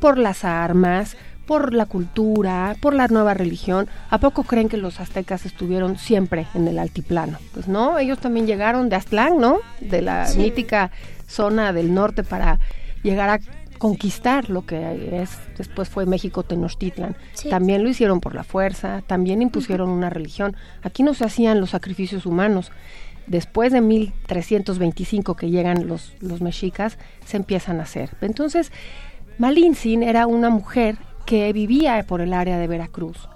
por 0.00 0.16
las 0.16 0.44
armas, 0.44 1.16
por 1.46 1.74
la 1.74 1.86
cultura, 1.86 2.76
por 2.80 2.94
la 2.94 3.08
nueva 3.08 3.34
religión. 3.34 3.88
¿A 4.10 4.18
poco 4.18 4.44
creen 4.44 4.68
que 4.68 4.76
los 4.76 5.00
aztecas 5.00 5.44
estuvieron 5.46 5.98
siempre 5.98 6.46
en 6.54 6.68
el 6.68 6.78
altiplano? 6.78 7.38
Pues 7.52 7.68
no, 7.68 7.98
ellos 7.98 8.18
también 8.18 8.46
llegaron 8.46 8.88
de 8.88 8.96
Aztlán, 8.96 9.38
¿no? 9.38 9.58
De 9.80 10.02
la 10.02 10.26
Sí. 10.26 10.38
mítica 10.38 10.90
zona 11.26 11.72
del 11.72 11.92
norte 11.94 12.22
para 12.22 12.60
llegar 13.02 13.28
a 13.30 13.40
conquistar 13.78 14.48
lo 14.48 14.64
que 14.64 15.20
es 15.22 15.30
después 15.58 15.88
fue 15.88 16.06
México 16.06 16.44
Tenochtitlan. 16.44 17.16
Sí. 17.32 17.48
También 17.50 17.82
lo 17.82 17.88
hicieron 17.88 18.20
por 18.20 18.34
la 18.34 18.44
fuerza, 18.44 19.02
también 19.06 19.42
impusieron 19.42 19.88
una 19.90 20.08
religión. 20.08 20.54
Aquí 20.84 21.02
no 21.02 21.14
se 21.14 21.24
hacían 21.24 21.58
los 21.60 21.70
sacrificios 21.70 22.24
humanos. 22.24 22.70
Después 23.26 23.72
de 23.72 23.80
1325 23.80 25.34
que 25.36 25.50
llegan 25.50 25.86
los, 25.88 26.12
los 26.20 26.40
mexicas, 26.40 26.98
se 27.24 27.36
empiezan 27.36 27.80
a 27.80 27.84
hacer. 27.84 28.10
Entonces, 28.20 28.70
Malintzin 29.38 30.02
era 30.02 30.26
una 30.26 30.50
mujer 30.50 30.96
que 31.26 31.52
vivía 31.52 32.04
por 32.06 32.20
el 32.20 32.32
área 32.32 32.58
de 32.58 32.66
Veracruz. 32.66 33.28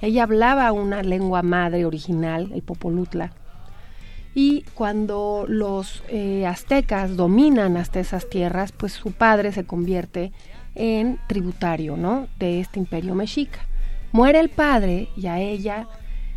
Ella 0.00 0.24
hablaba 0.24 0.70
una 0.72 1.02
lengua 1.02 1.42
madre 1.42 1.84
original, 1.86 2.50
el 2.54 2.62
popolutla. 2.62 3.32
Y 4.34 4.62
cuando 4.74 5.46
los 5.48 6.02
eh, 6.08 6.44
aztecas 6.46 7.16
dominan 7.16 7.76
hasta 7.76 8.00
esas 8.00 8.28
tierras, 8.28 8.72
pues 8.72 8.92
su 8.92 9.12
padre 9.12 9.52
se 9.52 9.64
convierte 9.64 10.32
en 10.74 11.18
tributario, 11.28 11.96
¿no? 11.96 12.26
De 12.38 12.60
este 12.60 12.80
imperio 12.80 13.14
mexica. 13.14 13.60
Muere 14.12 14.40
el 14.40 14.48
padre 14.48 15.08
y 15.16 15.28
a 15.28 15.38
ella 15.38 15.86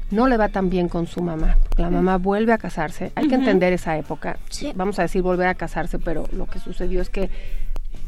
no 0.09 0.27
le 0.27 0.37
va 0.37 0.49
tan 0.49 0.69
bien 0.69 0.87
con 0.87 1.07
su 1.07 1.21
mamá. 1.21 1.57
La 1.75 1.89
mamá 1.89 2.17
vuelve 2.17 2.53
a 2.53 2.57
casarse. 2.57 3.11
Hay 3.15 3.27
que 3.27 3.35
entender 3.35 3.73
esa 3.73 3.97
época. 3.97 4.37
Sí. 4.49 4.71
Vamos 4.75 4.99
a 4.99 5.01
decir 5.01 5.21
volver 5.21 5.47
a 5.47 5.55
casarse, 5.55 5.99
pero 5.99 6.25
lo 6.31 6.45
que 6.45 6.59
sucedió 6.59 7.01
es 7.01 7.09
que 7.09 7.29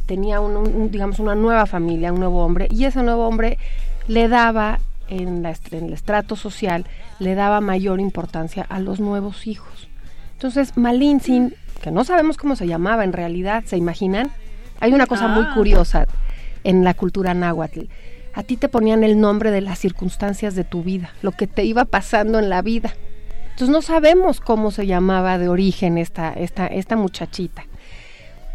tenía 0.09 0.39
un, 0.41 0.57
un- 0.57 0.89
digamos 0.91 1.19
una 1.19 1.35
nueva 1.35 1.67
familia, 1.67 2.11
un 2.11 2.19
nuevo 2.19 2.43
hombre, 2.43 2.67
y 2.71 2.85
ese 2.85 3.03
nuevo 3.03 3.27
hombre 3.27 3.59
le 4.07 4.27
daba 4.27 4.79
en, 5.07 5.43
la 5.43 5.53
en 5.71 5.85
el 5.85 5.93
estrato 5.93 6.35
social, 6.35 6.85
le 7.19 7.35
daba 7.35 7.61
mayor 7.61 7.99
importancia 7.99 8.65
a 8.69 8.79
los 8.79 8.99
nuevos 8.99 9.45
hijos. 9.45 9.87
Entonces, 10.33 10.75
Malintzin, 10.77 11.53
que 11.81 11.91
no 11.91 12.03
sabemos 12.03 12.37
cómo 12.37 12.55
se 12.55 12.65
llamaba 12.65 13.03
en 13.03 13.13
realidad, 13.13 13.63
¿se 13.67 13.77
imaginan? 13.77 14.31
Hay 14.79 14.93
una 14.93 15.05
cosa 15.05 15.27
muy 15.27 15.43
Ah. 15.47 15.51
curiosa 15.53 16.07
en 16.63 16.83
la 16.83 16.93
cultura 16.95 17.35
náhuatl. 17.35 17.81
A 18.33 18.41
ti 18.43 18.57
te 18.57 18.67
ponían 18.67 19.03
el 19.03 19.19
nombre 19.19 19.51
de 19.51 19.61
las 19.61 19.77
circunstancias 19.77 20.55
de 20.55 20.63
tu 20.63 20.81
vida, 20.83 21.11
lo 21.21 21.33
que 21.33 21.45
te 21.45 21.65
iba 21.65 21.85
pasando 21.85 22.39
en 22.39 22.49
la 22.49 22.61
vida. 22.63 22.93
Entonces 23.51 23.69
no 23.69 23.81
sabemos 23.83 24.39
cómo 24.39 24.71
se 24.71 24.87
llamaba 24.87 25.37
de 25.37 25.49
origen 25.49 25.97
esta, 25.99 26.33
esta, 26.33 26.65
esta 26.65 26.95
muchachita. 26.95 27.63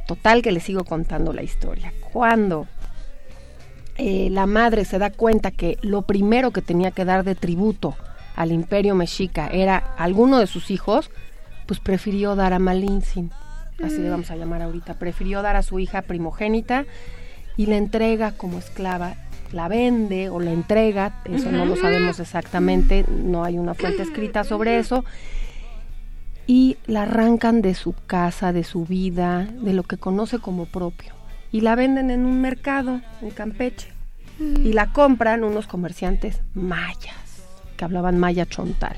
Total 0.06 0.42
que 0.42 0.52
le 0.52 0.60
sigo 0.60 0.84
contando 0.84 1.32
la 1.32 1.42
historia. 1.42 1.92
Cuando 2.12 2.66
eh, 3.96 4.28
la 4.30 4.46
madre 4.46 4.84
se 4.84 4.98
da 4.98 5.10
cuenta 5.10 5.50
que 5.50 5.78
lo 5.82 6.02
primero 6.02 6.50
que 6.50 6.62
tenía 6.62 6.90
que 6.90 7.04
dar 7.04 7.24
de 7.24 7.34
tributo 7.34 7.94
al 8.34 8.50
imperio 8.50 8.94
mexica 8.94 9.46
era 9.48 9.76
alguno 9.76 10.38
de 10.38 10.46
sus 10.46 10.70
hijos, 10.70 11.10
pues 11.66 11.80
prefirió 11.80 12.34
dar 12.34 12.52
a 12.52 12.58
Malintzin, 12.58 13.30
así 13.82 13.98
le 13.98 14.10
vamos 14.10 14.30
a 14.30 14.36
llamar 14.36 14.62
ahorita, 14.62 14.94
prefirió 14.94 15.42
dar 15.42 15.56
a 15.56 15.62
su 15.62 15.78
hija 15.78 16.02
primogénita 16.02 16.84
y 17.56 17.66
la 17.66 17.76
entrega 17.76 18.32
como 18.32 18.58
esclava, 18.58 19.14
la 19.52 19.68
vende 19.68 20.28
o 20.28 20.40
la 20.40 20.52
entrega, 20.52 21.22
eso 21.24 21.52
no 21.52 21.64
lo 21.64 21.76
sabemos 21.76 22.18
exactamente, 22.18 23.04
no 23.08 23.44
hay 23.44 23.58
una 23.58 23.74
fuente 23.74 24.02
escrita 24.02 24.42
sobre 24.42 24.78
eso, 24.78 25.04
y 26.46 26.76
la 26.86 27.02
arrancan 27.02 27.62
de 27.62 27.74
su 27.74 27.94
casa, 28.06 28.52
de 28.52 28.64
su 28.64 28.84
vida, 28.84 29.44
de 29.44 29.72
lo 29.72 29.82
que 29.82 29.96
conoce 29.96 30.38
como 30.38 30.66
propio, 30.66 31.12
y 31.52 31.60
la 31.62 31.74
venden 31.74 32.10
en 32.10 32.24
un 32.26 32.40
mercado 32.40 33.00
en 33.22 33.30
Campeche, 33.30 33.88
y 34.38 34.72
la 34.72 34.92
compran 34.92 35.44
unos 35.44 35.66
comerciantes 35.66 36.40
mayas, 36.54 37.14
que 37.76 37.84
hablaban 37.84 38.18
maya 38.18 38.46
chontal. 38.46 38.96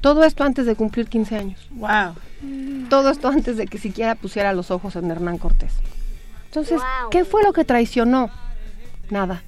Todo 0.00 0.24
esto 0.24 0.44
antes 0.44 0.66
de 0.66 0.74
cumplir 0.74 1.08
15 1.08 1.36
años. 1.36 1.68
Wow. 1.72 2.14
Todo 2.88 3.10
esto 3.10 3.28
antes 3.28 3.56
de 3.56 3.66
que 3.66 3.78
siquiera 3.78 4.14
pusiera 4.14 4.52
los 4.52 4.70
ojos 4.70 4.96
en 4.96 5.10
Hernán 5.10 5.38
Cortés. 5.38 5.72
Entonces, 6.46 6.78
Wow. 6.78 7.10
¿qué 7.10 7.24
fue 7.24 7.42
lo 7.42 7.52
que 7.52 7.64
traicionó? 7.64 8.30
Nada. 9.10 9.42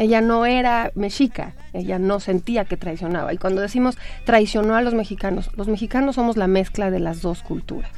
Ella 0.00 0.20
no 0.20 0.46
era 0.46 0.90
mexica, 0.96 1.54
ella 1.72 1.98
no 1.98 2.18
sentía 2.18 2.64
que 2.64 2.76
traicionaba. 2.76 3.32
Y 3.32 3.38
cuando 3.38 3.60
decimos 3.60 3.98
traicionó 4.24 4.74
a 4.74 4.82
los 4.82 4.94
mexicanos, 4.94 5.50
los 5.56 5.68
mexicanos 5.68 6.16
somos 6.16 6.36
la 6.36 6.48
mezcla 6.48 6.90
de 6.90 6.98
las 6.98 7.22
dos 7.22 7.42
culturas. 7.42 7.92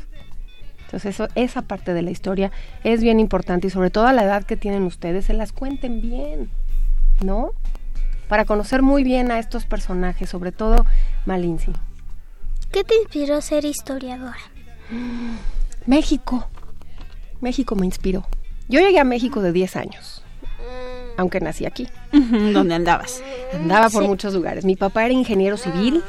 Entonces, 0.85 1.15
eso, 1.15 1.29
esa 1.37 1.63
parte 1.63 1.95
de 1.95 2.03
la 2.03 2.11
historia 2.11 2.51
es 2.85 3.03
bien 3.03 3.21
importante 3.21 3.69
y 3.69 3.71
sobre 3.71 3.89
todo 3.89 4.07
a 4.07 4.13
la 4.13 4.25
edad 4.25 4.45
que 4.45 4.59
tienen 4.59 4.83
ustedes, 4.83 5.25
se 5.25 5.33
las 5.33 5.53
cuenten 5.53 6.03
bien, 6.03 6.51
¿no? 7.23 7.53
para 8.33 8.47
conocer 8.47 8.81
muy 8.81 9.05
bien 9.05 9.31
a 9.31 9.39
estos 9.39 9.67
personajes, 9.67 10.31
sobre 10.31 10.53
todo 10.53 10.87
Malinzi. 11.27 11.71
¿Qué 12.73 12.83
te 12.83 12.95
inspiró 12.95 13.37
a 13.37 13.43
ser 13.43 13.67
historiadora? 13.67 14.39
México. 15.87 16.49
México 17.43 17.77
me 17.77 17.85
inspiró. 17.85 18.27
Yo 18.71 18.81
llegué 18.81 19.01
a 19.01 19.05
México 19.05 19.43
de 19.43 19.53
10 19.53 19.77
años, 19.77 20.25
aunque 21.17 21.41
nací 21.41 21.67
aquí. 21.67 21.89
¿Dónde 22.13 22.75
andabas? 22.75 23.23
Andaba 23.55 23.91
por 23.91 24.07
muchos 24.07 24.35
lugares. 24.35 24.65
Mi 24.65 24.77
papá 24.77 25.05
era 25.05 25.15
ingeniero 25.15 25.57
civil 25.57 26.03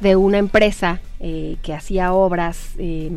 de 0.00 0.16
una 0.16 0.38
empresa 0.38 1.00
eh, 1.20 1.56
que 1.62 1.74
hacía 1.74 2.12
obras, 2.12 2.70
eh, 2.78 3.10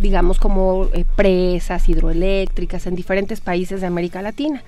digamos, 0.00 0.38
como 0.38 0.88
eh, 0.92 1.04
presas 1.16 1.88
hidroeléctricas 1.88 2.86
en 2.86 2.96
diferentes 2.96 3.40
países 3.40 3.80
de 3.80 3.86
América 3.86 4.22
Latina. 4.22 4.62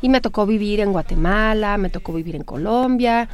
Y 0.00 0.08
me 0.08 0.20
tocó 0.20 0.46
vivir 0.46 0.80
en 0.80 0.92
Guatemala, 0.92 1.76
me 1.76 1.90
tocó 1.90 2.12
vivir 2.12 2.34
en 2.34 2.42
Colombia. 2.42 3.28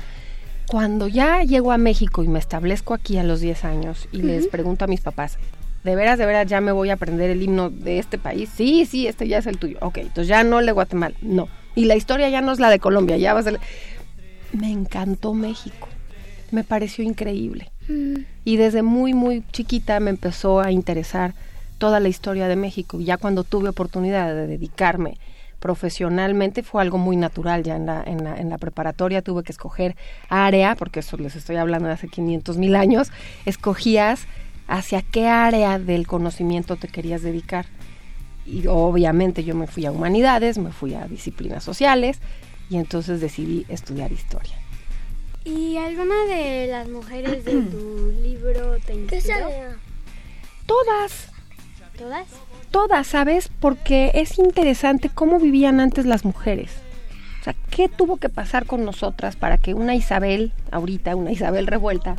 Cuando 0.66 1.08
ya 1.08 1.42
llego 1.44 1.72
a 1.72 1.78
México 1.78 2.22
y 2.22 2.28
me 2.28 2.38
establezco 2.38 2.92
aquí 2.92 3.16
a 3.16 3.24
los 3.24 3.40
10 3.40 3.64
años 3.64 4.06
y 4.12 4.20
les 4.20 4.48
pregunto 4.48 4.84
a 4.84 4.88
mis 4.88 5.00
papás, 5.00 5.38
¿de 5.84 5.96
veras, 5.96 6.18
de 6.18 6.26
veras 6.26 6.46
ya 6.46 6.60
me 6.60 6.72
voy 6.72 6.90
a 6.90 6.94
aprender 6.94 7.30
el 7.30 7.42
himno 7.42 7.70
de 7.70 7.98
este 7.98 8.18
país? 8.18 8.50
Sí, 8.54 8.86
sí, 8.86 9.06
este 9.06 9.28
ya 9.28 9.38
es 9.38 9.46
el 9.46 9.58
tuyo. 9.58 9.78
Ok, 9.80 9.98
entonces 9.98 10.28
ya 10.28 10.44
no 10.44 10.60
el 10.60 10.66
de 10.66 10.72
Guatemala, 10.72 11.14
no. 11.22 11.48
Y 11.74 11.84
la 11.84 11.96
historia 11.96 12.28
ya 12.28 12.40
no 12.40 12.52
es 12.52 12.60
la 12.60 12.70
de 12.70 12.78
Colombia, 12.78 13.16
ya 13.16 13.34
va 13.34 13.40
a 13.40 13.44
ser... 13.44 13.60
Me 14.52 14.70
encantó 14.70 15.34
México, 15.34 15.88
me 16.50 16.64
pareció 16.64 17.04
increíble. 17.04 17.70
Y 18.44 18.56
desde 18.56 18.82
muy, 18.82 19.14
muy 19.14 19.42
chiquita 19.52 19.98
me 20.00 20.10
empezó 20.10 20.60
a 20.60 20.72
interesar 20.72 21.34
toda 21.78 22.00
la 22.00 22.08
historia 22.08 22.48
de 22.48 22.56
México. 22.56 23.00
Ya 23.00 23.16
cuando 23.16 23.44
tuve 23.44 23.70
oportunidad 23.70 24.34
de 24.34 24.46
dedicarme 24.46 25.16
profesionalmente 25.58 26.62
fue 26.62 26.82
algo 26.82 26.98
muy 26.98 27.16
natural. 27.16 27.62
Ya 27.62 27.76
en 27.76 27.86
la, 27.86 28.02
en 28.04 28.24
la, 28.24 28.36
en 28.36 28.50
la 28.50 28.58
preparatoria 28.58 29.22
tuve 29.22 29.42
que 29.42 29.52
escoger 29.52 29.96
área, 30.28 30.74
porque 30.76 31.00
eso 31.00 31.16
les 31.16 31.36
estoy 31.36 31.56
hablando 31.56 31.88
de 31.88 31.94
hace 31.94 32.08
500 32.08 32.56
mil 32.58 32.76
años. 32.76 33.10
Escogías 33.44 34.26
hacia 34.68 35.02
qué 35.02 35.26
área 35.26 35.78
del 35.78 36.06
conocimiento 36.06 36.76
te 36.76 36.88
querías 36.88 37.22
dedicar. 37.22 37.66
Y 38.46 38.66
obviamente 38.68 39.42
yo 39.42 39.54
me 39.54 39.66
fui 39.66 39.86
a 39.86 39.90
humanidades, 39.90 40.58
me 40.58 40.72
fui 40.72 40.94
a 40.94 41.08
disciplinas 41.08 41.64
sociales 41.64 42.20
y 42.70 42.76
entonces 42.76 43.20
decidí 43.20 43.66
estudiar 43.68 44.12
historia. 44.12 44.54
¿Y 45.44 45.76
alguna 45.78 46.24
de 46.26 46.66
las 46.68 46.88
mujeres 46.88 47.44
de 47.44 47.62
tu 47.62 48.12
libro 48.22 48.76
te 48.86 48.94
inspiró? 48.94 49.48
Todas, 50.66 51.30
¿Todas? 51.96 52.26
todas, 52.70 53.06
¿sabes? 53.06 53.50
Porque 53.60 54.12
es 54.14 54.38
interesante 54.38 55.08
cómo 55.08 55.40
vivían 55.40 55.80
antes 55.80 56.04
las 56.04 56.26
mujeres. 56.26 56.70
O 57.40 57.44
sea, 57.44 57.54
¿qué 57.70 57.88
tuvo 57.88 58.18
que 58.18 58.28
pasar 58.28 58.66
con 58.66 58.84
nosotras 58.84 59.36
para 59.36 59.56
que 59.56 59.72
una 59.72 59.94
Isabel, 59.94 60.52
ahorita 60.70 61.16
una 61.16 61.32
Isabel 61.32 61.66
revuelta, 61.66 62.16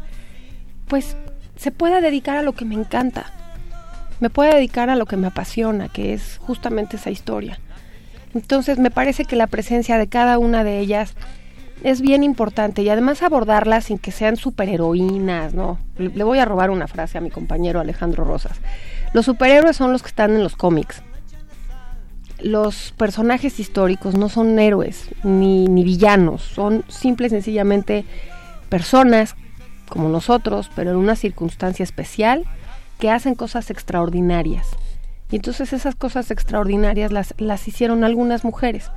pues 0.87 1.15
se 1.59 1.71
pueda 1.71 1.99
dedicar 1.99 2.37
a 2.37 2.41
lo 2.41 2.53
que 2.53 2.63
me 2.63 2.75
encanta? 2.75 3.25
Me 4.21 4.29
pueda 4.29 4.55
dedicar 4.55 4.89
a 4.89 4.95
lo 4.95 5.05
que 5.05 5.17
me 5.17 5.27
apasiona, 5.27 5.89
que 5.89 6.13
es 6.13 6.37
justamente 6.37 6.95
esa 6.95 7.11
historia. 7.11 7.59
Entonces 8.33 8.79
me 8.79 8.91
parece 8.91 9.25
que 9.25 9.35
la 9.35 9.47
presencia 9.47 9.97
de 9.97 10.07
cada 10.07 10.37
una 10.37 10.63
de 10.63 10.79
ellas 10.79 11.15
es 11.83 11.99
bien 11.99 12.23
importante 12.23 12.81
y 12.81 12.89
además 12.89 13.23
abordarlas 13.23 13.85
sin 13.85 13.97
que 13.97 14.11
sean 14.11 14.37
superheroínas, 14.37 15.53
¿no? 15.53 15.79
Le, 15.97 16.23
voy 16.23 16.39
a 16.39 16.45
robar 16.45 16.69
una 16.69 16.87
frase 16.87 17.17
a 17.17 17.21
mi 17.21 17.29
compañero 17.29 17.81
Alejandro 17.81 18.23
Rosas. 18.23 18.57
Los 19.13 19.25
superhéroes 19.25 19.75
son 19.75 19.91
los 19.91 20.01
que 20.01 20.09
están 20.09 20.31
en 20.31 20.43
los 20.43 20.55
cómics. 20.55 21.01
Los 22.41 22.93
personajes 22.95 23.59
históricos 23.59 24.15
no 24.15 24.29
son 24.29 24.57
héroes 24.59 25.09
ni, 25.23 25.67
ni 25.67 25.83
villanos, 25.83 26.41
son 26.41 26.85
simple 26.87 27.27
y 27.27 27.31
sencillamente 27.31 28.05
personas 28.69 29.35
como 29.89 30.07
nosotros, 30.09 30.69
pero 30.75 30.91
en 30.91 30.97
una 30.97 31.15
circunstancia 31.15 31.83
especial, 31.83 32.45
que 32.99 33.09
hacen 33.11 33.35
cosas 33.35 33.69
extraordinarias. 33.71 34.67
Y 35.31 35.35
entonces 35.37 35.73
esas 35.73 35.95
cosas 35.95 36.31
extraordinarias 36.31 37.11
las, 37.11 37.33
las 37.37 37.67
hicieron 37.67 38.03
algunas 38.03 38.43
mujeres 38.43 38.89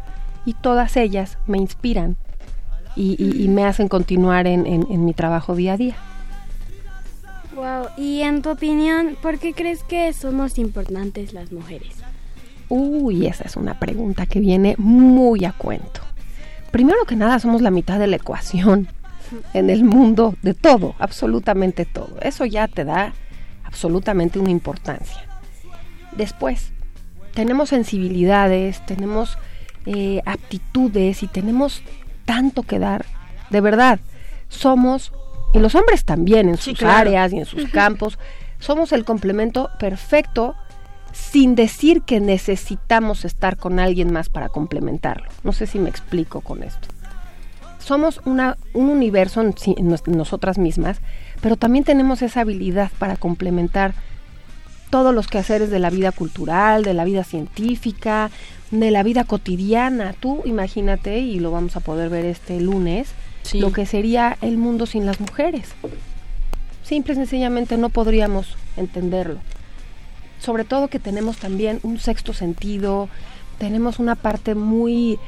y 0.46 0.54
todas 0.54 0.96
ellas 0.96 1.38
me 1.46 1.58
inspiran 1.58 2.16
y, 2.96 3.16
y- 3.22 3.42
y 3.44 3.48
me 3.48 3.64
hacen 3.64 3.88
continuar 3.88 4.46
en, 4.46 4.66
en- 4.66 4.86
en 4.90 5.04
mi 5.04 5.12
trabajo 5.14 5.54
día 5.54 5.74
a 5.74 5.76
día. 5.76 5.96
Wow. 7.54 7.88
Y 7.98 8.22
en 8.22 8.40
tu 8.42 8.50
opinión, 8.50 9.16
¿por 9.20 9.38
qué 9.38 9.52
crees 9.52 9.82
que 9.84 10.12
somos 10.14 10.58
importantes 10.58 11.32
las 11.34 11.52
mujeres? 11.52 11.94
Uy, 12.68 13.26
esa 13.26 13.44
es 13.44 13.56
una 13.56 13.78
pregunta 13.78 14.24
que 14.24 14.40
viene 14.40 14.74
muy 14.78 15.44
a 15.44 15.52
cuento. 15.52 16.00
Primero 16.70 17.04
que 17.06 17.16
nada, 17.16 17.38
somos 17.38 17.60
la 17.60 17.70
mitad 17.70 17.98
de 17.98 18.06
la 18.06 18.16
ecuación 18.16 18.88
en 19.54 19.70
el 19.70 19.84
mundo 19.84 20.34
de 20.42 20.54
todo, 20.54 20.94
absolutamente 20.98 21.84
todo. 21.84 22.16
Eso 22.20 22.44
ya 22.44 22.68
te 22.68 22.84
da 22.84 23.12
absolutamente 23.64 24.38
una 24.38 24.50
importancia. 24.50 25.22
Después, 26.12 26.72
tenemos 27.34 27.70
sensibilidades, 27.70 28.84
tenemos 28.86 29.38
eh, 29.86 30.20
aptitudes 30.26 31.22
y 31.22 31.26
tenemos 31.28 31.82
tanto 32.24 32.62
que 32.62 32.78
dar. 32.78 33.04
De 33.50 33.60
verdad, 33.60 34.00
somos, 34.48 35.12
y 35.54 35.58
los 35.58 35.74
hombres 35.74 36.04
también 36.04 36.48
en 36.48 36.56
Sí, 36.58 36.70
sus 36.70 36.78
claro. 36.80 36.98
áreas 37.10 37.32
y 37.32 37.38
en 37.38 37.46
sus 37.46 37.68
campos, 37.70 38.18
somos 38.58 38.92
el 38.92 39.04
complemento 39.04 39.70
perfecto 39.78 40.54
sin 41.12 41.54
decir 41.54 42.02
que 42.02 42.20
necesitamos 42.20 43.24
estar 43.24 43.56
con 43.56 43.78
alguien 43.78 44.12
más 44.12 44.28
para 44.28 44.48
complementarlo. 44.48 45.28
No 45.42 45.52
sé 45.52 45.66
si 45.66 45.78
me 45.78 45.90
explico 45.90 46.40
con 46.40 46.62
esto. 46.62 46.88
Somos 47.84 48.20
una, 48.24 48.56
un 48.74 48.88
universo 48.88 49.42
nos- 49.42 50.06
nosotras 50.06 50.58
mismas, 50.58 50.98
pero 51.40 51.56
también 51.56 51.84
tenemos 51.84 52.22
esa 52.22 52.40
habilidad 52.42 52.90
para 52.98 53.16
complementar 53.16 53.94
todos 54.90 55.14
los 55.14 55.26
quehaceres 55.26 55.70
de 55.70 55.78
la 55.78 55.90
vida 55.90 56.12
cultural, 56.12 56.84
de 56.84 56.94
la 56.94 57.04
vida 57.04 57.24
científica, 57.24 58.30
de 58.70 58.90
la 58.90 59.02
vida 59.02 59.24
cotidiana. 59.24 60.14
Tú 60.20 60.42
imagínate, 60.44 61.18
y 61.20 61.40
lo 61.40 61.50
vamos 61.50 61.76
a 61.76 61.80
poder 61.80 62.08
ver 62.10 62.24
este 62.26 62.60
lunes, 62.60 63.08
Sí. 63.42 63.58
lo 63.58 63.72
que 63.72 63.86
sería 63.86 64.36
el 64.40 64.56
mundo 64.58 64.86
sin 64.86 65.04
las 65.04 65.18
mujeres. 65.18 65.70
Simple 66.84 67.14
y 67.14 67.16
sencillamente 67.16 67.76
no 67.78 67.88
podríamos 67.88 68.56
entenderlo. 68.76 69.38
Sobre 70.38 70.64
todo 70.64 70.88
que 70.88 70.98
tenemos 71.00 71.38
también 71.38 71.80
un 71.82 71.98
sexto 71.98 72.34
sentido, 72.34 73.08
tenemos 73.58 73.98
una 73.98 74.14
parte 74.14 74.54
muy 74.54 75.18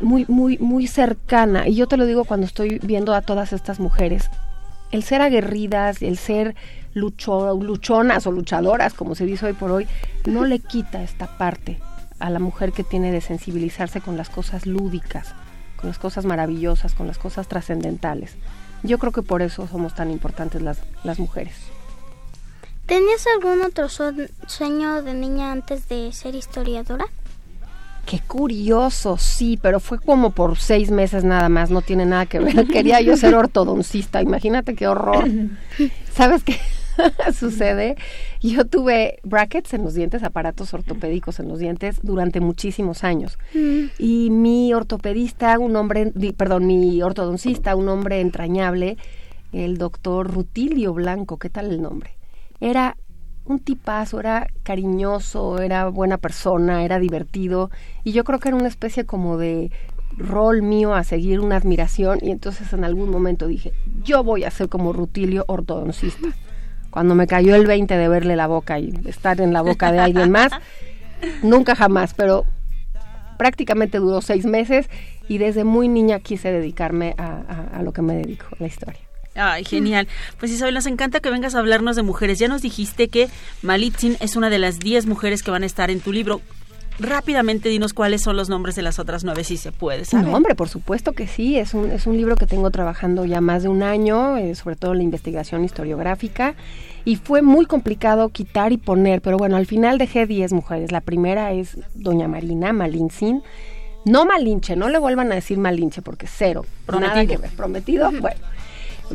muy 0.00 0.24
muy 0.28 0.58
muy 0.58 0.86
cercana. 0.86 1.68
Y 1.68 1.74
yo 1.74 1.86
te 1.86 1.96
lo 1.96 2.06
digo 2.06 2.24
cuando 2.24 2.46
estoy 2.46 2.78
viendo 2.82 3.14
a 3.14 3.22
todas 3.22 3.52
estas 3.52 3.80
mujeres. 3.80 4.30
El 4.90 5.02
ser 5.02 5.20
aguerridas 5.20 6.00
el 6.02 6.16
ser 6.16 6.54
lucho- 6.94 7.54
luchonas 7.62 8.26
o 8.26 8.32
luchadoras 8.32 8.94
como 8.94 9.14
se 9.14 9.26
dice 9.26 9.44
hoy 9.46 9.52
por 9.52 9.70
hoy 9.70 9.86
no 10.24 10.44
le 10.44 10.58
quita 10.60 11.02
esta 11.02 11.26
parte 11.36 11.78
a 12.18 12.30
la 12.30 12.38
mujer 12.38 12.72
que 12.72 12.82
tiene 12.84 13.12
de 13.12 13.20
sensibilizarse 13.20 14.00
con 14.00 14.16
las 14.16 14.30
cosas 14.30 14.64
lúdicas 14.66 15.34
con 15.76 15.88
las 15.90 15.98
cosas 15.98 16.24
maravillosas 16.24 16.94
con 16.94 17.06
las 17.06 17.18
cosas 17.18 17.46
trascendentales. 17.48 18.34
Yo 18.82 18.98
creo 18.98 19.12
que 19.12 19.22
por 19.22 19.42
eso 19.42 19.68
somos 19.68 19.94
tan 19.94 20.10
importantes 20.10 20.62
las, 20.62 20.78
las 21.04 21.18
mujeres. 21.18 21.54
¿Tenías 22.86 23.24
algún 23.36 23.62
otro 23.62 23.88
sue- 23.90 24.30
sueño 24.46 25.02
de 25.02 25.12
niña 25.14 25.52
antes 25.52 25.88
de 25.88 26.10
ser 26.12 26.34
historiadora? 26.34 27.04
Qué 28.08 28.20
curioso, 28.20 29.18
sí, 29.18 29.58
pero 29.60 29.80
fue 29.80 29.98
como 29.98 30.30
por 30.30 30.56
seis 30.56 30.90
meses 30.90 31.24
nada 31.24 31.50
más, 31.50 31.70
no 31.70 31.82
tiene 31.82 32.06
nada 32.06 32.24
que 32.24 32.38
ver. 32.38 32.66
Quería 32.72 33.02
yo 33.02 33.18
ser 33.18 33.34
ortodoncista, 33.34 34.22
imagínate 34.22 34.74
qué 34.74 34.88
horror. 34.88 35.28
¿Sabes 36.14 36.42
qué 36.42 36.56
sucede? 37.38 37.96
Yo 38.40 38.64
tuve 38.64 39.18
brackets 39.24 39.74
en 39.74 39.84
los 39.84 39.92
dientes, 39.92 40.22
aparatos 40.22 40.72
ortopédicos 40.72 41.38
en 41.38 41.48
los 41.48 41.58
dientes 41.58 41.98
durante 42.02 42.40
muchísimos 42.40 43.04
años. 43.04 43.36
Y 43.98 44.30
mi 44.30 44.72
ortopedista, 44.72 45.58
un 45.58 45.76
hombre, 45.76 46.10
perdón, 46.34 46.66
mi 46.66 47.02
ortodoncista, 47.02 47.76
un 47.76 47.90
hombre 47.90 48.22
entrañable, 48.22 48.96
el 49.52 49.76
doctor 49.76 50.32
Rutilio 50.32 50.94
Blanco, 50.94 51.36
¿qué 51.36 51.50
tal 51.50 51.72
el 51.72 51.82
nombre? 51.82 52.12
Era 52.58 52.96
un 53.48 53.58
tipazo, 53.60 54.20
era 54.20 54.46
cariñoso, 54.62 55.58
era 55.60 55.88
buena 55.88 56.18
persona, 56.18 56.84
era 56.84 56.98
divertido 56.98 57.70
y 58.04 58.12
yo 58.12 58.22
creo 58.24 58.38
que 58.38 58.48
era 58.48 58.56
una 58.56 58.68
especie 58.68 59.04
como 59.06 59.38
de 59.38 59.70
rol 60.16 60.62
mío 60.62 60.94
a 60.94 61.04
seguir 61.04 61.40
una 61.40 61.56
admiración 61.56 62.18
y 62.22 62.30
entonces 62.30 62.72
en 62.72 62.84
algún 62.84 63.10
momento 63.10 63.46
dije, 63.46 63.72
yo 64.04 64.22
voy 64.24 64.44
a 64.44 64.50
ser 64.50 64.68
como 64.68 64.92
Rutilio 64.92 65.44
ortodoncista. 65.48 66.28
Cuando 66.90 67.14
me 67.14 67.26
cayó 67.26 67.54
el 67.54 67.66
20 67.66 67.96
de 67.96 68.08
verle 68.08 68.34
la 68.36 68.46
boca 68.46 68.78
y 68.78 68.92
estar 69.06 69.40
en 69.40 69.52
la 69.52 69.62
boca 69.62 69.92
de 69.92 69.98
alguien 70.00 70.30
más, 70.30 70.52
nunca 71.42 71.74
jamás, 71.76 72.14
pero 72.14 72.44
prácticamente 73.38 73.98
duró 73.98 74.20
seis 74.20 74.44
meses 74.46 74.88
y 75.28 75.38
desde 75.38 75.64
muy 75.64 75.88
niña 75.88 76.18
quise 76.20 76.50
dedicarme 76.50 77.14
a, 77.18 77.42
a- 77.48 77.78
a 77.78 77.82
lo 77.82 77.92
que 77.92 78.02
me 78.02 78.14
dedico, 78.14 78.46
a 78.52 78.56
la 78.60 78.66
historia. 78.66 79.00
Ay, 79.38 79.64
genial. 79.64 80.08
Pues 80.38 80.52
Isabel, 80.52 80.74
nos 80.74 80.86
encanta 80.86 81.20
que 81.20 81.30
vengas 81.30 81.54
a 81.54 81.60
hablarnos 81.60 81.96
de 81.96 82.02
mujeres. 82.02 82.38
Ya 82.38 82.48
nos 82.48 82.60
dijiste 82.62 83.08
que 83.08 83.28
Malitzin 83.62 84.16
es 84.20 84.36
una 84.36 84.50
de 84.50 84.58
las 84.58 84.78
10 84.78 85.06
mujeres 85.06 85.42
que 85.42 85.50
van 85.50 85.62
a 85.62 85.66
estar 85.66 85.90
en 85.90 86.00
tu 86.00 86.12
libro. 86.12 86.40
rápidamente 87.00 87.68
dinos 87.68 87.92
cuáles 87.94 88.22
son 88.22 88.36
los 88.36 88.48
nombres 88.48 88.74
de 88.74 88.82
las 88.82 88.98
otras 88.98 89.22
nueve, 89.22 89.44
si 89.44 89.56
se 89.56 89.70
puede. 89.70 90.04
¿sabe? 90.04 90.24
No, 90.24 90.36
hombre, 90.36 90.56
por 90.56 90.68
supuesto 90.68 91.12
que 91.12 91.28
sí. 91.28 91.56
Es 91.56 91.72
un, 91.72 91.92
es 91.92 92.08
un 92.08 92.16
libro 92.16 92.34
que 92.34 92.46
tengo 92.46 92.70
trabajando 92.72 93.24
ya 93.24 93.40
más 93.40 93.62
de 93.62 93.68
un 93.68 93.84
año, 93.84 94.36
eh, 94.36 94.56
sobre 94.56 94.74
todo 94.74 94.90
en 94.92 94.98
la 94.98 95.04
investigación 95.04 95.64
historiográfica. 95.64 96.56
Y 97.04 97.14
fue 97.14 97.40
muy 97.40 97.66
complicado 97.66 98.30
quitar 98.30 98.72
y 98.72 98.78
poner, 98.78 99.22
pero 99.22 99.36
bueno, 99.36 99.56
al 99.56 99.66
final 99.66 99.96
dejé 99.98 100.26
10 100.26 100.52
mujeres. 100.52 100.90
La 100.90 101.00
primera 101.00 101.52
es 101.52 101.78
Doña 101.94 102.26
Marina 102.26 102.72
Malintzin. 102.72 103.42
No 104.04 104.24
Malinche, 104.24 104.74
no 104.74 104.88
le 104.88 104.98
vuelvan 104.98 105.30
a 105.30 105.36
decir 105.36 105.58
Malinche 105.58 106.02
porque 106.02 106.26
cero. 106.26 106.64
Prometido. 106.86 107.14
Nada 107.14 107.26
que 107.26 107.36
ver. 107.36 107.50
Prometido. 107.50 108.10
Bueno. 108.10 108.40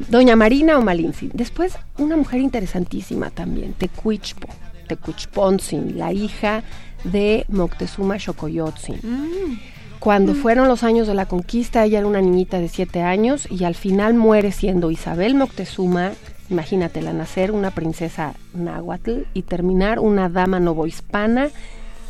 Doña 0.09 0.35
Marina 0.35 0.77
o 0.77 0.81
Malintzin. 0.81 1.31
Después, 1.33 1.77
una 1.97 2.17
mujer 2.17 2.41
interesantísima 2.41 3.29
también, 3.29 3.73
Tecuichpo, 3.73 4.47
Tecuichpontzin, 4.87 5.97
la 5.97 6.13
hija 6.13 6.63
de 7.03 7.45
Moctezuma 7.49 8.19
Xocoyotzin. 8.19 9.59
Cuando 9.99 10.33
fueron 10.33 10.67
los 10.67 10.83
años 10.83 11.07
de 11.07 11.13
la 11.13 11.27
conquista, 11.27 11.85
ella 11.85 11.99
era 11.99 12.07
una 12.07 12.21
niñita 12.21 12.59
de 12.59 12.67
siete 12.67 13.01
años 13.01 13.47
y 13.49 13.63
al 13.63 13.75
final 13.75 14.13
muere 14.13 14.51
siendo 14.51 14.91
Isabel 14.91 15.33
Moctezuma, 15.33 16.11
imagínatela, 16.49 17.13
nacer 17.13 17.51
una 17.51 17.71
princesa 17.71 18.33
náhuatl 18.53 19.21
y 19.33 19.43
terminar 19.43 19.99
una 19.99 20.27
dama 20.27 20.59
novohispana, 20.59 21.49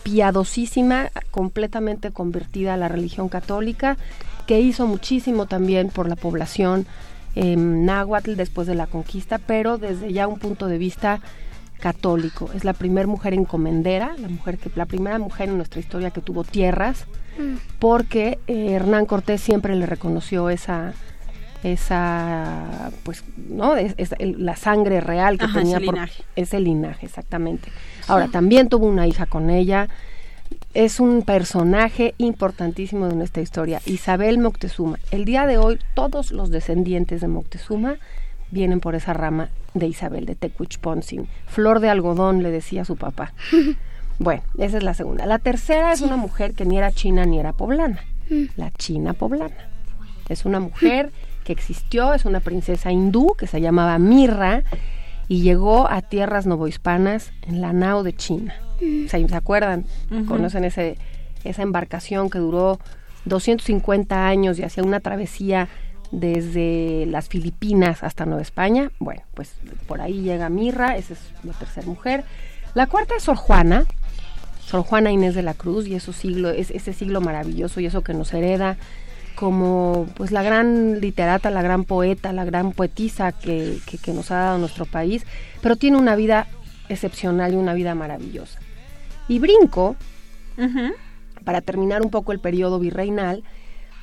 piadosísima, 0.01 1.11
completamente 1.29 2.11
convertida 2.11 2.73
a 2.73 2.77
la 2.77 2.87
religión 2.87 3.29
católica, 3.29 3.97
que 4.47 4.59
hizo 4.59 4.87
muchísimo 4.87 5.45
también 5.45 5.89
por 5.89 6.09
la 6.09 6.15
población 6.15 6.87
eh, 7.35 7.55
náhuatl 7.55 8.35
después 8.35 8.67
de 8.67 8.75
la 8.75 8.87
conquista, 8.87 9.37
pero 9.39 9.77
desde 9.77 10.11
ya 10.13 10.27
un 10.27 10.39
punto 10.39 10.67
de 10.67 10.77
vista 10.77 11.19
católico. 11.79 12.49
Es 12.55 12.63
la 12.63 12.73
primera 12.73 13.07
mujer 13.07 13.33
encomendera, 13.33 14.15
la 14.17 14.29
mujer 14.29 14.57
que 14.57 14.69
la 14.75 14.85
primera 14.85 15.19
mujer 15.19 15.49
en 15.49 15.57
nuestra 15.57 15.79
historia 15.81 16.11
que 16.11 16.21
tuvo 16.21 16.43
tierras, 16.43 17.05
porque 17.79 18.39
eh, 18.47 18.71
Hernán 18.73 19.05
Cortés 19.05 19.41
siempre 19.41 19.75
le 19.75 19.85
reconoció 19.85 20.49
esa 20.49 20.93
esa 21.63 22.91
pues 23.03 23.23
no 23.49 23.75
es, 23.75 23.93
es 23.97 24.13
el- 24.19 24.45
la 24.45 24.55
sangre 24.55 24.99
real 25.01 25.37
que 25.37 25.45
Ajá, 25.45 25.59
tenía 25.59 25.77
ese 25.77 25.85
por- 25.85 25.95
linaje. 25.95 26.23
ese 26.35 26.59
linaje 26.59 27.05
exactamente 27.05 27.71
ahora 28.09 28.27
también 28.27 28.67
tuvo 28.69 28.85
una 28.85 29.07
hija 29.07 29.25
con 29.27 29.49
ella 29.49 29.87
es 30.73 30.99
un 30.99 31.21
personaje 31.21 32.15
importantísimo 32.17 33.07
de 33.07 33.15
nuestra 33.15 33.41
historia 33.41 33.81
Isabel 33.85 34.39
Moctezuma 34.39 34.99
el 35.11 35.25
día 35.25 35.45
de 35.45 35.57
hoy 35.57 35.79
todos 35.93 36.31
los 36.31 36.49
descendientes 36.49 37.21
de 37.21 37.27
Moctezuma 37.27 37.95
vienen 38.51 38.79
por 38.79 38.95
esa 38.95 39.13
rama 39.13 39.49
de 39.73 39.87
Isabel 39.87 40.25
de 40.25 40.35
Tecuichpontzin 40.35 41.27
flor 41.47 41.79
de 41.79 41.89
algodón 41.89 42.43
le 42.43 42.51
decía 42.51 42.85
su 42.85 42.95
papá 42.95 43.33
bueno, 44.19 44.43
esa 44.57 44.77
es 44.77 44.83
la 44.83 44.93
segunda. 44.93 45.25
La 45.25 45.39
tercera 45.39 45.91
es 45.91 46.01
una 46.01 46.17
mujer 46.17 46.53
que 46.53 46.65
ni 46.65 46.77
era 46.77 46.91
china 46.91 47.25
ni 47.25 47.39
era 47.39 47.53
poblana. 47.53 48.03
La 48.55 48.71
china 48.71 49.13
poblana. 49.13 49.69
Es 50.29 50.45
una 50.45 50.59
mujer 50.59 51.11
que 51.43 51.51
existió, 51.51 52.13
es 52.13 52.25
una 52.25 52.39
princesa 52.39 52.91
hindú 52.91 53.35
que 53.37 53.47
se 53.47 53.59
llamaba 53.59 53.97
Mirra 53.99 54.63
y 55.27 55.41
llegó 55.41 55.89
a 55.89 56.01
tierras 56.01 56.45
novohispanas 56.45 57.33
en 57.41 57.61
la 57.61 57.73
nao 57.73 58.03
de 58.03 58.15
China. 58.15 58.53
¿Se, 59.09 59.27
se 59.27 59.35
acuerdan? 59.35 59.85
¿Conocen 60.27 60.63
ese, 60.65 60.97
esa 61.43 61.61
embarcación 61.61 62.29
que 62.29 62.39
duró 62.39 62.79
250 63.25 64.27
años 64.27 64.59
y 64.59 64.63
hacía 64.63 64.83
una 64.83 64.99
travesía 64.99 65.67
desde 66.11 67.05
las 67.07 67.27
Filipinas 67.29 68.03
hasta 68.03 68.25
Nueva 68.25 68.41
España? 68.41 68.91
Bueno, 68.99 69.21
pues 69.33 69.53
por 69.87 70.01
ahí 70.01 70.21
llega 70.21 70.49
Mirra, 70.49 70.95
esa 70.97 71.13
es 71.13 71.19
la 71.43 71.53
tercera 71.53 71.85
mujer. 71.87 72.23
La 72.75 72.87
cuarta 72.87 73.15
es 73.15 73.23
Sor 73.23 73.35
Juana, 73.35 73.85
Sor 74.65 74.83
Juana 74.83 75.11
Inés 75.11 75.35
de 75.35 75.41
la 75.43 75.53
Cruz 75.53 75.87
y 75.87 75.95
esos 75.95 76.15
siglo, 76.15 76.49
es, 76.51 76.71
ese 76.71 76.93
siglo 76.93 77.21
maravilloso 77.21 77.79
y 77.79 77.85
eso 77.85 78.01
que 78.01 78.13
nos 78.13 78.33
hereda 78.33 78.77
como 79.35 80.07
pues 80.15 80.31
la 80.31 80.43
gran 80.43 81.01
literata, 81.01 81.49
la 81.49 81.63
gran 81.63 81.83
poeta, 81.85 82.31
la 82.33 82.45
gran 82.45 82.71
poetisa 82.71 83.31
que, 83.31 83.79
que- 83.87 83.97
que 83.97 84.13
nos 84.13 84.29
ha 84.31 84.35
dado 84.35 84.57
nuestro 84.59 84.85
país, 84.85 85.25
pero 85.61 85.75
tiene 85.75 85.97
una 85.97 86.15
vida 86.15 86.47
excepcional 86.89 87.53
y 87.53 87.55
una 87.55 87.73
vida 87.73 87.95
maravillosa. 87.95 88.59
Y 89.27 89.39
brinco, 89.39 89.95
para 91.43 91.61
terminar 91.61 92.01
un 92.01 92.09
poco 92.09 92.31
el 92.31 92.39
periodo 92.39 92.79
virreinal, 92.79 93.43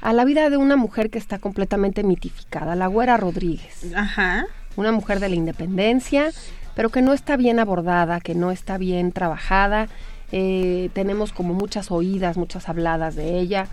a 0.00 0.12
la 0.12 0.24
vida 0.24 0.48
de 0.48 0.56
una 0.56 0.76
mujer 0.76 1.10
que 1.10 1.18
está 1.18 1.38
completamente 1.38 2.02
mitificada, 2.02 2.74
la 2.74 2.86
Güera 2.86 3.16
Rodríguez. 3.16 3.92
Ajá. 3.94 4.46
Una 4.76 4.92
mujer 4.92 5.20
de 5.20 5.28
la 5.28 5.34
independencia, 5.34 6.30
pero 6.74 6.88
que 6.88 7.02
no 7.02 7.12
está 7.12 7.36
bien 7.36 7.58
abordada, 7.58 8.20
que 8.20 8.34
no 8.34 8.50
está 8.50 8.78
bien 8.78 9.12
trabajada. 9.12 9.88
Eh, 10.32 10.90
tenemos 10.94 11.32
como 11.32 11.54
muchas 11.54 11.90
oídas, 11.90 12.36
muchas 12.36 12.68
habladas 12.68 13.14
de 13.16 13.38
ella 13.40 13.66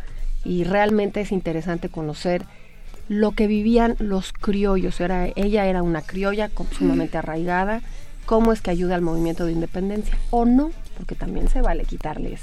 y 0.44 0.64
realmente 0.64 1.22
es 1.22 1.32
interesante 1.32 1.88
conocer 1.88 2.46
lo 3.10 3.32
que 3.32 3.48
vivían 3.48 3.96
los 4.00 4.34
criollos. 4.34 5.00
Era, 5.00 5.28
ella 5.36 5.66
era 5.66 5.84
una 5.84 6.02
criolla 6.02 6.50
sumamente 6.78 7.18
arraigada. 7.18 7.82
¿Cómo 8.26 8.52
es 8.52 8.62
que 8.62 8.72
ayuda 8.72 8.96
al 8.96 9.02
movimiento 9.02 9.46
de 9.46 9.54
independencia? 9.54 10.18
O 10.32 10.46
no, 10.46 10.72
porque 10.98 11.16
también 11.16 11.48
se 11.48 11.62
vale 11.62 11.86
quitarles 11.86 12.42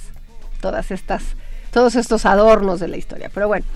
todas 0.60 0.90
estas, 0.90 1.22
todos 1.70 1.96
estos 1.96 2.24
adornos 2.24 2.80
de 2.80 2.88
la 2.88 2.96
historia. 2.96 3.30
Pero 3.34 3.48
bueno, 3.48 3.66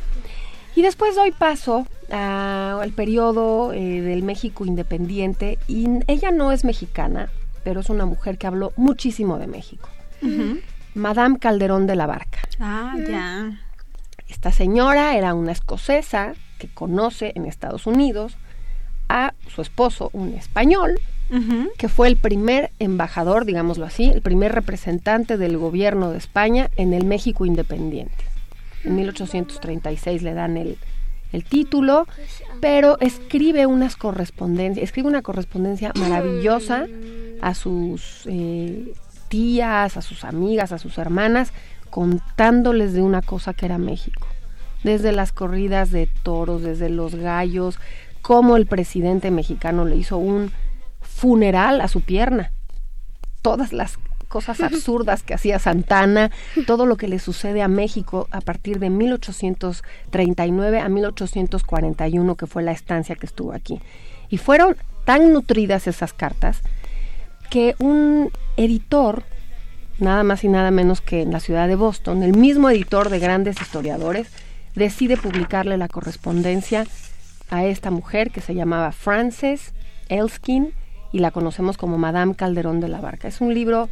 y 0.75 0.83
después 0.83 1.17
doy 1.17 1.33
paso 1.33 1.87
al 2.11 2.93
periodo 2.93 3.73
eh, 3.73 4.01
del 4.01 4.23
México 4.23 4.65
independiente 4.65 5.59
y 5.67 5.89
ella 6.07 6.31
no 6.31 6.53
es 6.53 6.65
mexicana, 6.65 7.29
pero 7.65 7.81
es 7.81 7.91
una 7.91 8.07
mujer 8.07 8.39
que 8.39 8.47
habló 8.47 8.73
muchísimo 8.77 9.39
de 9.39 9.49
México. 9.49 9.89
Madame 10.95 11.39
Calderón 11.39 11.87
de 11.87 11.97
la 11.97 12.07
Barca. 12.07 12.41
Ah, 12.61 12.95
ya. 12.97 13.61
Esta 14.29 14.53
señora 14.53 15.17
era 15.17 15.35
una 15.35 15.53
escocesa 15.53 16.35
que 16.59 16.69
conoce 16.69 17.33
en 17.35 17.47
Estados 17.47 17.87
Unidos 17.87 18.37
a 19.09 19.35
su 19.49 19.63
esposo, 19.63 20.11
un 20.13 20.35
español, 20.35 21.01
que 21.77 21.89
fue 21.89 22.09
el 22.09 22.17
primer 22.17 22.71
embajador, 22.79 23.45
digámoslo 23.45 23.85
así, 23.85 24.07
el 24.07 24.23
primer 24.23 24.53
representante 24.53 25.37
del 25.37 25.59
gobierno 25.59 26.11
de 26.11 26.19
España 26.19 26.71
en 26.77 26.95
el 26.95 27.05
México 27.05 27.45
independiente. 27.45 28.25
En 28.85 28.97
1836 28.97 30.23
le 30.23 30.35
dan 30.35 30.57
el, 30.57 30.79
el 31.33 31.45
título, 31.45 32.07
pero 32.61 32.99
escribe 33.01 33.67
unas 33.67 33.97
correspondencias, 33.97 34.85
escribe 34.85 35.09
una 35.09 35.23
correspondencia 35.23 35.93
maravillosa 35.97 36.87
a 37.43 37.55
sus 37.55 38.23
eh, 38.27 38.93
tías, 39.29 39.97
a 39.97 40.03
sus 40.03 40.25
amigas, 40.25 40.73
a 40.73 40.79
sus 40.79 40.99
hermanas, 40.99 41.53
contándoles 41.91 42.93
de 42.93 43.03
una 43.03 43.23
cosa 43.23 43.53
que 43.53 43.67
era 43.67 43.79
México. 43.79 44.27
Desde 44.85 45.13
las 45.13 45.33
corridas 45.33 45.91
de 45.91 46.09
toros, 46.23 46.63
desde 46.63 46.89
los 46.89 47.15
gallos, 47.15 47.79
cómo 48.23 48.57
el 48.57 48.67
presidente 48.67 49.31
mexicano 49.31 49.85
le 49.85 49.97
hizo 49.97 50.19
un 50.19 50.53
funeral 51.19 51.81
a 51.81 51.89
su 51.89 52.01
pierna. 52.01 52.53
Todas 53.43 53.73
las 53.73 53.99
cosas 54.29 54.61
absurdas 54.63 55.23
que 55.23 55.35
hacía 55.35 55.59
Santana, 55.59 56.31
todo 56.67 56.87
lo 56.87 56.97
que 56.97 57.09
le 57.09 57.19
sucede 57.19 57.61
a 57.63 57.69
México 57.69 58.29
a 58.31 58.41
partir 58.41 58.79
de 58.79 58.89
1839 58.91 60.81
a 60.81 60.89
1841, 60.89 62.37
que 62.37 62.47
fue 62.47 62.63
la 62.63 62.73
estancia 62.73 63.17
que 63.17 63.27
estuvo 63.27 63.53
aquí. 63.53 63.81
Y 64.31 64.39
fueron 64.39 64.77
tan 65.05 65.33
nutridas 65.33 65.87
esas 65.87 66.13
cartas 66.13 66.61
que 67.51 67.75
un 67.79 68.31
editor, 68.57 69.25
nada 69.99 70.23
más 70.23 70.45
y 70.45 70.49
nada 70.49 70.71
menos 70.71 71.01
que 71.01 71.23
en 71.23 71.33
la 71.33 71.41
ciudad 71.41 71.67
de 71.67 71.77
Boston, 71.77 72.23
el 72.23 72.37
mismo 72.37 72.71
editor 72.71 73.09
de 73.09 73.19
grandes 73.19 73.61
historiadores, 73.61 74.29
decide 74.75 75.17
publicarle 75.17 75.77
la 75.79 75.89
correspondencia 75.89 76.87
a 77.51 77.65
esta 77.65 77.91
mujer 77.91 78.31
que 78.31 78.43
se 78.43 78.55
llamaba 78.55 78.93
Frances 78.93 79.73
Elskin 80.11 80.75
y 81.13 81.21
la 81.21 81.31
conocemos 81.31 81.77
como 81.77 81.99
Madame 81.99 82.35
Calderón 82.35 82.81
de 82.81 82.89
la 82.89 83.01
Barca. 83.01 83.29
Es 83.29 83.41
un 83.41 83.55
libro 83.55 83.89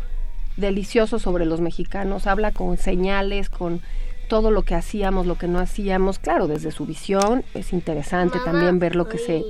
delicioso 0.57 1.19
sobre 1.19 1.45
los 1.45 1.61
mexicanos, 1.61 2.27
habla 2.27 2.53
con 2.53 2.77
señales, 2.79 3.49
con 3.49 3.81
todo 4.29 4.51
lo 4.51 4.63
que 4.63 4.75
hacíamos, 4.75 5.27
lo 5.27 5.37
que 5.37 5.49
no 5.49 5.59
hacíamos, 5.59 6.19
claro, 6.19 6.49
desde 6.49 6.73
su 6.73 6.87
visión, 6.87 7.45
es 7.55 7.73
interesante 7.73 8.39
también 8.45 8.79
ver 8.79 8.97
lo 8.97 9.09
que 9.09 9.19
se 9.19 9.43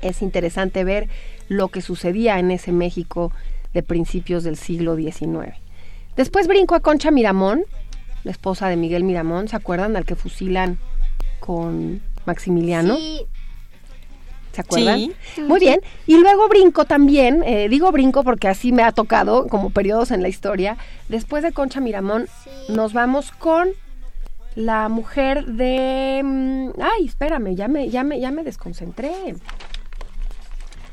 es 0.00 0.22
interesante 0.22 0.84
ver 0.84 1.08
lo 1.48 1.68
que 1.68 1.80
sucedía 1.80 2.38
en 2.38 2.50
ese 2.50 2.72
México 2.72 3.32
de 3.74 3.82
principios 3.82 4.44
del 4.44 4.56
siglo 4.56 4.96
XIX. 4.96 5.54
Después 6.16 6.46
brinco 6.46 6.74
a 6.74 6.80
Concha 6.80 7.10
Miramón, 7.10 7.64
la 8.24 8.30
esposa 8.30 8.68
de 8.68 8.76
Miguel 8.76 9.04
Miramón, 9.04 9.48
¿se 9.48 9.56
acuerdan? 9.56 9.96
Al 9.96 10.04
que 10.04 10.16
fusilan 10.16 10.78
con 11.40 12.00
Maximiliano. 12.24 12.96
¿Se 14.56 14.62
acuerdan? 14.62 14.98
Sí. 15.34 15.42
Muy 15.42 15.60
bien. 15.60 15.80
Y 16.06 16.16
luego 16.16 16.48
brinco 16.48 16.86
también, 16.86 17.42
eh, 17.44 17.68
digo 17.68 17.92
brinco 17.92 18.24
porque 18.24 18.48
así 18.48 18.72
me 18.72 18.82
ha 18.82 18.90
tocado 18.90 19.48
como 19.48 19.68
periodos 19.68 20.10
en 20.12 20.22
la 20.22 20.28
historia. 20.28 20.78
Después 21.10 21.42
de 21.42 21.52
Concha 21.52 21.80
Miramón, 21.80 22.26
nos 22.70 22.94
vamos 22.94 23.32
con 23.32 23.68
la 24.54 24.88
mujer 24.88 25.44
de... 25.44 26.22
mm, 26.24 26.70
Ay, 26.80 27.04
espérame, 27.04 27.54
ya 27.54 27.68
me, 27.68 27.90
ya 27.90 28.02
me, 28.02 28.18
ya 28.18 28.30
me 28.30 28.44
desconcentré. 28.44 29.12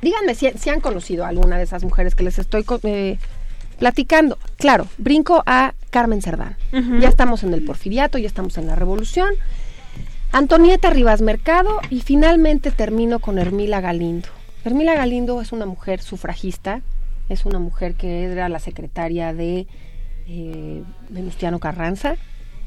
Díganme 0.02 0.36
si, 0.36 0.49
si 0.52 0.69
han 0.69 0.82
conocido 0.82 1.23
a 1.23 1.30
alguna 1.30 1.58
de 1.58 1.63
esas 1.63 1.86
mujeres 1.86 2.15
que 2.15 2.26
les 2.26 2.38
estoy 2.38 2.65
eh, 2.84 3.17
platicando. 3.80 4.38
Claro, 4.58 4.88
brinco 4.97 5.41
a 5.45 5.73
Carmen 5.89 6.21
Cerdán. 6.21 6.58
Ya 6.99 7.08
estamos 7.08 7.43
en 7.43 7.54
el 7.54 7.63
porfiriato, 7.63 8.17
ya 8.17 8.28
estamos 8.28 8.58
en 8.58 8.67
la 8.67 8.76
revolución. 8.76 9.30
Antonieta 10.34 10.89
Rivas 10.89 11.22
Mercado 11.22 11.80
y 11.91 12.02
finalmente 12.02 12.72
termino 12.72 13.19
con 13.19 13.38
Hermila 13.38 13.82
Galindo. 13.82 14.30
Hermila 14.65 14.96
Galindo 14.96 15.39
es 15.41 15.52
una 15.52 15.67
mujer 15.67 16.02
sufragista, 16.02 16.82
es 17.30 17.46
una 17.46 17.60
mujer 17.60 17.93
que 17.93 18.24
era 18.24 18.50
la 18.50 18.58
secretaria 18.58 19.32
de 19.32 19.67
eh, 20.28 20.84
Venustiano 21.10 21.60
Carranza. 21.60 22.15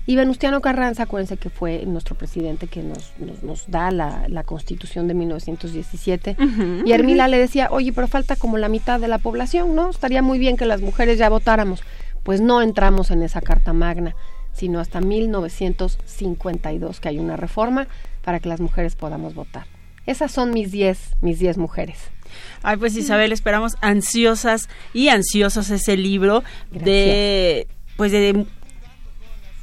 Y 0.07 0.15
Venustiano 0.15 0.61
Carranza, 0.61 1.03
acuérdense 1.03 1.39
que 1.39 1.51
fue 1.51 1.85
nuestro 1.87 2.15
presidente 2.15 2.69
que 2.69 2.85
nos, 2.85 3.13
nos, 3.19 3.43
nos 3.43 3.69
da 3.69 3.91
la, 3.91 4.27
la, 4.29 4.45
constitución 4.45 5.09
de 5.09 5.15
1917. 5.15 6.37
y 6.85 6.93
Hermila 6.93 7.27
le 7.27 7.39
decía, 7.39 7.67
oye, 7.73 7.93
pero 7.93 8.07
falta 8.07 8.37
como 8.37 8.59
la 8.59 8.69
mitad 8.69 9.01
de 9.01 9.09
la 9.09 9.19
población, 9.19 9.75
¿no? 9.75 9.91
Estaría 9.91 10.23
muy 10.23 10.39
bien 10.39 10.57
que 10.57 10.67
las 10.67 10.83
mujeres 10.83 11.19
ya 11.19 11.29
votáramos. 11.29 11.83
Pues 12.23 12.41
no 12.41 12.63
entramos 12.63 13.11
en 13.11 13.23
esa 13.23 13.41
Carta 13.41 13.73
Magna, 13.73 14.15
sino 14.57 14.81
hasta 14.81 15.01
1952 15.01 17.01
que 17.01 17.09
hay 17.09 17.19
una 17.19 17.37
reforma 17.37 17.87
para 18.25 18.41
que 18.41 18.49
las 18.49 18.61
mujeres 18.61 18.97
podamos 18.97 19.35
votar. 19.35 19.67
Esas 20.07 20.33
son 20.33 20.53
mis 20.53 20.73
10, 20.73 21.17
mis 21.21 21.39
10 21.39 21.59
mujeres. 21.59 21.99
Ay, 22.63 22.77
pues 22.77 22.97
Isabel, 22.97 23.33
esperamos 23.33 23.77
ansiosas 23.81 24.69
y 24.93 25.09
ansiosos 25.09 25.71
ese 25.71 25.97
libro 25.97 26.43
Gracias. 26.71 26.85
de 26.85 27.67
pues 27.97 28.13
de 28.13 28.47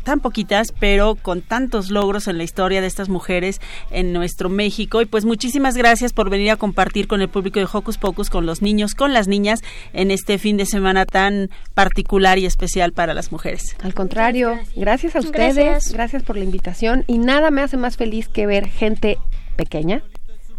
tan 0.03 0.19
poquitas, 0.19 0.73
pero 0.79 1.15
con 1.15 1.41
tantos 1.41 1.89
logros 1.89 2.27
en 2.27 2.37
la 2.37 2.43
historia 2.43 2.81
de 2.81 2.87
estas 2.87 3.09
mujeres 3.09 3.59
en 3.91 4.13
nuestro 4.13 4.49
México. 4.49 5.01
Y 5.01 5.05
pues 5.05 5.25
muchísimas 5.25 5.75
gracias 5.75 6.13
por 6.13 6.29
venir 6.29 6.51
a 6.51 6.57
compartir 6.57 7.07
con 7.07 7.21
el 7.21 7.29
público 7.29 7.59
de 7.59 7.67
Hocus 7.71 7.97
Pocus, 7.97 8.29
con 8.29 8.45
los 8.45 8.61
niños, 8.61 8.93
con 8.95 9.13
las 9.13 9.27
niñas, 9.27 9.61
en 9.93 10.11
este 10.11 10.37
fin 10.37 10.57
de 10.57 10.65
semana 10.65 11.05
tan 11.05 11.49
particular 11.73 12.37
y 12.37 12.45
especial 12.45 12.91
para 12.91 13.13
las 13.13 13.31
mujeres. 13.31 13.75
Al 13.81 13.93
contrario, 13.93 14.59
gracias, 14.75 15.15
a 15.15 15.19
ustedes, 15.19 15.55
Gracias. 15.55 15.93
gracias 15.93 16.23
por 16.23 16.37
la 16.37 16.43
invitación 16.43 17.03
y 17.07 17.17
nada 17.17 17.51
me 17.51 17.61
hace 17.61 17.77
más 17.77 17.97
feliz 17.97 18.27
que 18.27 18.45
ver 18.45 18.67
gente 18.67 19.17
pequeña, 19.55 20.03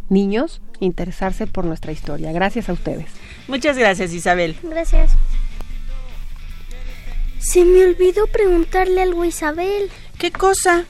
niños, 0.09 0.61
interesarse 0.80 1.46
por 1.46 1.64
nuestra 1.64 1.92
historia. 1.92 2.33
Gracias 2.33 2.68
a 2.68 2.72
ustedes. 2.72 3.07
Muchas 3.48 3.76
gracias, 3.76 4.12
Isabel. 4.12 4.57
Gracias. 4.62 5.12
Se 7.44 7.62
me 7.62 7.85
olvidó 7.85 8.26
preguntarle 8.26 9.02
algo 9.02 9.20
a 9.20 9.26
Isabel. 9.26 9.90
¿Qué 10.18 10.33
cosa? 10.33 10.87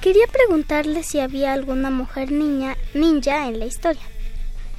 Quería 0.00 0.26
preguntarle 0.26 1.02
si 1.02 1.20
había 1.20 1.52
alguna 1.52 1.90
mujer 1.90 2.32
niña 2.32 2.78
ninja 2.94 3.46
en 3.46 3.58
la 3.58 3.66
historia. 3.66 4.00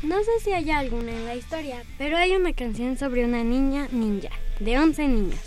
No 0.02 0.18
sé 0.24 0.32
si 0.44 0.54
hay 0.54 0.72
alguna 0.72 1.12
en 1.12 1.26
la 1.26 1.36
historia, 1.36 1.84
pero 2.00 2.18
hay 2.18 2.36
una 2.36 2.52
canción 2.54 2.98
sobre 2.98 3.26
una 3.26 3.44
niña 3.44 3.88
ninja, 3.92 4.30
de 4.60 4.80
11 4.80 5.08
niños. 5.08 5.40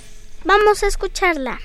Vamos 0.44 0.84
a 0.84 0.86
escucharla. 0.86 1.58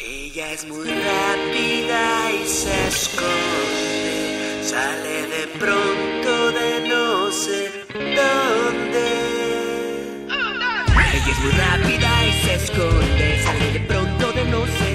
Ella 0.00 0.52
es 0.52 0.66
muy 0.66 0.88
rápida 0.88 2.32
y 2.32 2.48
se 2.48 2.88
esconde, 2.88 4.64
sale 4.64 5.26
de 5.28 5.46
pronto 5.56 6.50
de 6.50 6.88
no 6.88 7.30
sé 7.30 7.70
dónde. 7.92 9.06
Ella 11.12 11.32
es 11.32 11.38
muy 11.38 11.52
rápida 11.52 12.09
se 12.32 12.54
esconde, 12.54 13.42
sale 13.42 13.72
de 13.72 13.80
pronto 13.80 14.32
de 14.32 14.44
no 14.44 14.66
sé 14.66 14.89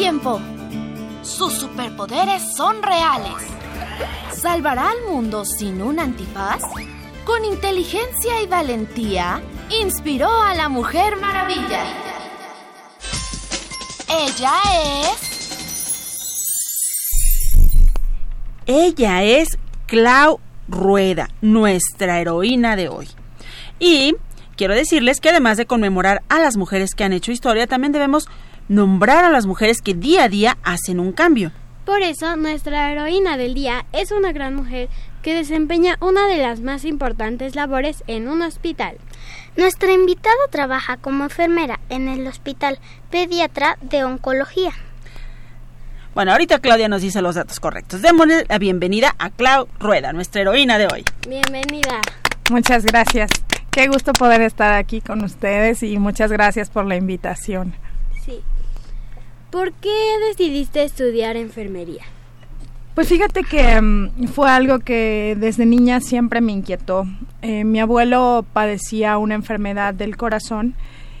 tiempo. 0.00 0.40
Sus 1.20 1.52
superpoderes 1.52 2.54
son 2.56 2.82
reales. 2.82 3.34
¿Salvará 4.32 4.88
al 4.92 5.02
mundo 5.06 5.44
sin 5.44 5.82
un 5.82 5.98
antifaz? 5.98 6.62
Con 7.26 7.44
inteligencia 7.44 8.40
y 8.42 8.46
valentía, 8.46 9.42
inspiró 9.68 10.30
a 10.40 10.54
la 10.54 10.70
Mujer 10.70 11.18
Maravilla. 11.20 11.84
Ella 14.08 14.52
es... 15.02 15.30
Ella 18.64 19.22
es 19.22 19.58
Clau 19.84 20.40
Rueda, 20.66 21.28
nuestra 21.42 22.20
heroína 22.20 22.74
de 22.74 22.88
hoy. 22.88 23.08
Y 23.78 24.14
quiero 24.56 24.74
decirles 24.74 25.20
que 25.20 25.28
además 25.28 25.58
de 25.58 25.66
conmemorar 25.66 26.22
a 26.30 26.38
las 26.38 26.56
mujeres 26.56 26.94
que 26.94 27.04
han 27.04 27.12
hecho 27.12 27.32
historia, 27.32 27.66
también 27.66 27.92
debemos 27.92 28.30
nombrar 28.70 29.24
a 29.24 29.30
las 29.30 29.46
mujeres 29.46 29.82
que 29.82 29.94
día 29.94 30.24
a 30.24 30.28
día 30.28 30.56
hacen 30.62 31.00
un 31.00 31.10
cambio. 31.10 31.50
Por 31.84 32.02
eso, 32.02 32.36
nuestra 32.36 32.92
heroína 32.92 33.36
del 33.36 33.52
día 33.52 33.84
es 33.92 34.12
una 34.12 34.30
gran 34.30 34.54
mujer 34.54 34.88
que 35.22 35.34
desempeña 35.34 35.98
una 36.00 36.28
de 36.28 36.38
las 36.38 36.60
más 36.60 36.84
importantes 36.84 37.56
labores 37.56 38.04
en 38.06 38.28
un 38.28 38.42
hospital. 38.42 38.96
Nuestra 39.56 39.92
invitada 39.92 40.36
trabaja 40.50 40.96
como 40.98 41.24
enfermera 41.24 41.80
en 41.88 42.06
el 42.06 42.24
Hospital 42.28 42.78
Pediatra 43.10 43.76
de 43.80 44.04
Oncología. 44.04 44.70
Bueno, 46.14 46.30
ahorita 46.30 46.60
Claudia 46.60 46.88
nos 46.88 47.02
dice 47.02 47.22
los 47.22 47.34
datos 47.34 47.58
correctos. 47.58 48.02
Démosle 48.02 48.44
la 48.48 48.58
bienvenida 48.58 49.16
a 49.18 49.30
Clau 49.30 49.66
Rueda, 49.80 50.12
nuestra 50.12 50.42
heroína 50.42 50.78
de 50.78 50.86
hoy. 50.86 51.04
Bienvenida. 51.28 52.00
Muchas 52.50 52.84
gracias. 52.84 53.32
Qué 53.72 53.88
gusto 53.88 54.12
poder 54.12 54.42
estar 54.42 54.74
aquí 54.74 55.00
con 55.00 55.24
ustedes 55.24 55.82
y 55.82 55.98
muchas 55.98 56.30
gracias 56.30 56.70
por 56.70 56.86
la 56.86 56.94
invitación. 56.94 57.74
Sí. 58.24 58.40
¿Por 59.50 59.72
qué 59.72 59.90
decidiste 60.28 60.84
estudiar 60.84 61.36
enfermería? 61.36 62.02
Pues 62.94 63.08
fíjate 63.08 63.42
que 63.42 63.80
mm, 63.80 64.28
fue 64.28 64.48
algo 64.48 64.78
que 64.80 65.36
desde 65.38 65.66
niña 65.66 66.00
siempre 66.00 66.40
me 66.40 66.52
inquietó. 66.52 67.06
Eh, 67.42 67.64
mi 67.64 67.80
abuelo 67.80 68.44
padecía 68.52 69.18
una 69.18 69.34
enfermedad 69.34 69.94
del 69.94 70.16
corazón 70.16 70.74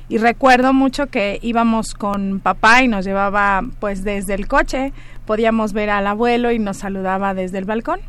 y 0.08 0.18
recuerdo 0.18 0.72
mucho 0.72 1.06
que 1.06 1.38
íbamos 1.42 1.94
con 1.94 2.40
papá 2.40 2.82
y 2.82 2.88
nos 2.88 3.04
llevaba 3.04 3.62
pues 3.78 4.04
desde 4.04 4.34
el 4.34 4.48
coche, 4.48 4.92
podíamos 5.24 5.72
ver 5.72 5.90
al 5.90 6.06
abuelo 6.06 6.52
y 6.52 6.58
nos 6.58 6.78
saludaba 6.78 7.34
desde 7.34 7.58
el 7.58 7.64
balcón. 7.64 8.00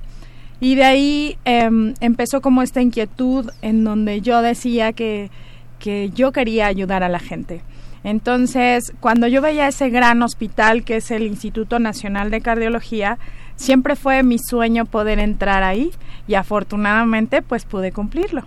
Y 0.59 0.75
de 0.75 0.83
ahí 0.83 1.37
em, 1.45 1.93
empezó 1.99 2.41
como 2.41 2.61
esta 2.61 2.81
inquietud 2.81 3.49
en 3.61 3.83
donde 3.83 4.21
yo 4.21 4.41
decía 4.41 4.93
que, 4.93 5.31
que 5.79 6.11
yo 6.11 6.31
quería 6.31 6.67
ayudar 6.67 7.03
a 7.03 7.09
la 7.09 7.19
gente. 7.19 7.61
Entonces, 8.03 8.93
cuando 8.99 9.27
yo 9.27 9.41
veía 9.41 9.67
ese 9.67 9.89
gran 9.89 10.23
hospital 10.23 10.83
que 10.83 10.97
es 10.97 11.11
el 11.11 11.23
Instituto 11.23 11.79
Nacional 11.79 12.31
de 12.31 12.41
Cardiología, 12.41 13.19
siempre 13.55 13.95
fue 13.95 14.23
mi 14.23 14.39
sueño 14.39 14.85
poder 14.85 15.19
entrar 15.19 15.63
ahí 15.63 15.91
y 16.27 16.33
afortunadamente 16.33 17.41
pues 17.41 17.65
pude 17.65 17.91
cumplirlo. 17.91 18.45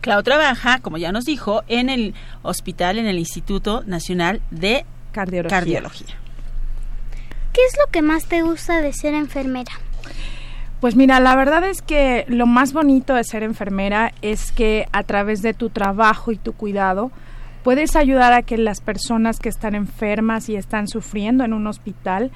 Clau 0.00 0.22
trabaja, 0.22 0.80
como 0.80 0.98
ya 0.98 1.12
nos 1.12 1.24
dijo, 1.24 1.62
en 1.68 1.88
el 1.88 2.14
hospital, 2.42 2.98
en 2.98 3.06
el 3.06 3.18
Instituto 3.18 3.82
Nacional 3.86 4.42
de 4.50 4.84
Cardiología. 5.12 5.58
Cardiología. 5.58 6.16
¿Qué 7.52 7.60
es 7.64 7.76
lo 7.78 7.90
que 7.90 8.02
más 8.02 8.26
te 8.26 8.42
gusta 8.42 8.80
de 8.80 8.92
ser 8.92 9.14
enfermera? 9.14 9.72
Pues 10.80 10.94
mira, 10.94 11.20
la 11.20 11.36
verdad 11.36 11.64
es 11.64 11.82
que 11.82 12.24
lo 12.28 12.46
más 12.46 12.72
bonito 12.72 13.14
de 13.14 13.24
ser 13.24 13.42
enfermera 13.42 14.12
es 14.22 14.52
que 14.52 14.86
a 14.92 15.02
través 15.02 15.42
de 15.42 15.52
tu 15.52 15.68
trabajo 15.68 16.32
y 16.32 16.36
tu 16.36 16.52
cuidado 16.52 17.10
puedes 17.62 17.96
ayudar 17.96 18.32
a 18.32 18.42
que 18.42 18.58
las 18.58 18.80
personas 18.80 19.38
que 19.38 19.48
están 19.48 19.74
enfermas 19.74 20.48
y 20.48 20.56
están 20.56 20.88
sufriendo 20.88 21.44
en 21.44 21.52
un 21.52 21.66
hospital 21.66 22.30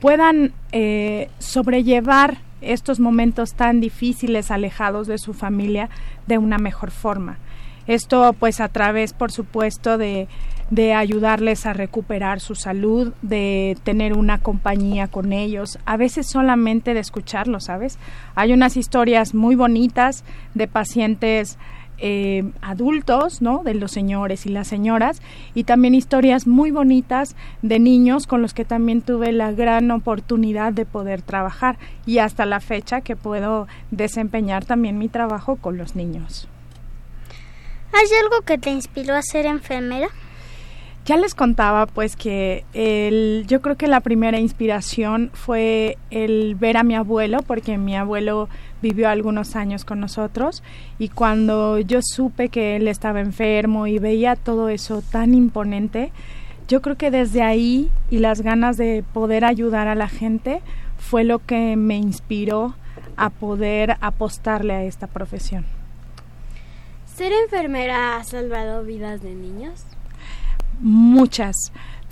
puedan 0.00 0.52
eh, 0.72 1.28
sobrellevar 1.38 2.38
estos 2.60 3.00
momentos 3.00 3.54
tan 3.54 3.80
difíciles 3.80 4.50
alejados 4.50 5.06
de 5.06 5.18
su 5.18 5.34
familia 5.34 5.90
de 6.26 6.38
una 6.38 6.58
mejor 6.58 6.90
forma. 6.90 7.38
Esto 7.86 8.34
pues 8.38 8.60
a 8.60 8.68
través, 8.68 9.12
por 9.12 9.30
supuesto, 9.30 9.98
de, 9.98 10.26
de 10.70 10.94
ayudarles 10.94 11.66
a 11.66 11.74
recuperar 11.74 12.40
su 12.40 12.54
salud, 12.54 13.12
de 13.20 13.76
tener 13.84 14.16
una 14.16 14.38
compañía 14.38 15.08
con 15.08 15.34
ellos, 15.34 15.78
a 15.84 15.98
veces 15.98 16.26
solamente 16.26 16.94
de 16.94 17.00
escucharlos, 17.00 17.64
¿sabes? 17.64 17.98
Hay 18.34 18.54
unas 18.54 18.78
historias 18.78 19.34
muy 19.34 19.54
bonitas 19.54 20.24
de 20.54 20.66
pacientes 20.66 21.58
eh, 21.98 22.44
adultos, 22.60 23.42
¿no? 23.42 23.62
De 23.64 23.74
los 23.74 23.92
señores 23.92 24.46
y 24.46 24.48
las 24.48 24.68
señoras, 24.68 25.22
y 25.54 25.64
también 25.64 25.94
historias 25.94 26.46
muy 26.46 26.70
bonitas 26.70 27.36
de 27.62 27.78
niños 27.78 28.26
con 28.26 28.42
los 28.42 28.54
que 28.54 28.64
también 28.64 29.02
tuve 29.02 29.32
la 29.32 29.52
gran 29.52 29.90
oportunidad 29.90 30.72
de 30.72 30.86
poder 30.86 31.22
trabajar 31.22 31.78
y 32.06 32.18
hasta 32.18 32.46
la 32.46 32.60
fecha 32.60 33.00
que 33.00 33.16
puedo 33.16 33.68
desempeñar 33.90 34.64
también 34.64 34.98
mi 34.98 35.08
trabajo 35.08 35.56
con 35.56 35.78
los 35.78 35.96
niños. 35.96 36.48
¿Hay 37.92 38.06
algo 38.22 38.44
que 38.44 38.58
te 38.58 38.70
inspiró 38.70 39.14
a 39.14 39.22
ser 39.22 39.46
enfermera? 39.46 40.08
Ya 41.06 41.18
les 41.18 41.34
contaba 41.34 41.86
pues 41.86 42.16
que 42.16 42.64
el, 42.72 43.44
yo 43.46 43.60
creo 43.60 43.76
que 43.76 43.86
la 43.86 44.00
primera 44.00 44.40
inspiración 44.40 45.30
fue 45.34 45.98
el 46.10 46.54
ver 46.54 46.78
a 46.78 46.82
mi 46.82 46.94
abuelo, 46.94 47.42
porque 47.46 47.76
mi 47.76 47.94
abuelo 47.94 48.48
vivió 48.84 49.08
algunos 49.08 49.56
años 49.56 49.86
con 49.86 49.98
nosotros 49.98 50.62
y 50.98 51.08
cuando 51.08 51.78
yo 51.78 52.00
supe 52.02 52.50
que 52.50 52.76
él 52.76 52.86
estaba 52.86 53.20
enfermo 53.20 53.86
y 53.86 53.98
veía 53.98 54.36
todo 54.36 54.68
eso 54.68 55.02
tan 55.10 55.32
imponente, 55.32 56.12
yo 56.68 56.82
creo 56.82 56.96
que 56.96 57.10
desde 57.10 57.42
ahí 57.42 57.90
y 58.10 58.18
las 58.18 58.42
ganas 58.42 58.76
de 58.76 59.02
poder 59.14 59.46
ayudar 59.46 59.88
a 59.88 59.94
la 59.94 60.08
gente 60.08 60.60
fue 60.98 61.24
lo 61.24 61.38
que 61.38 61.76
me 61.76 61.96
inspiró 61.96 62.74
a 63.16 63.30
poder 63.30 63.96
apostarle 64.02 64.74
a 64.74 64.84
esta 64.84 65.06
profesión. 65.06 65.64
¿Ser 67.06 67.32
enfermera 67.32 68.16
ha 68.16 68.24
salvado 68.24 68.84
vidas 68.84 69.22
de 69.22 69.34
niños? 69.34 69.84
Muchas. 70.80 71.56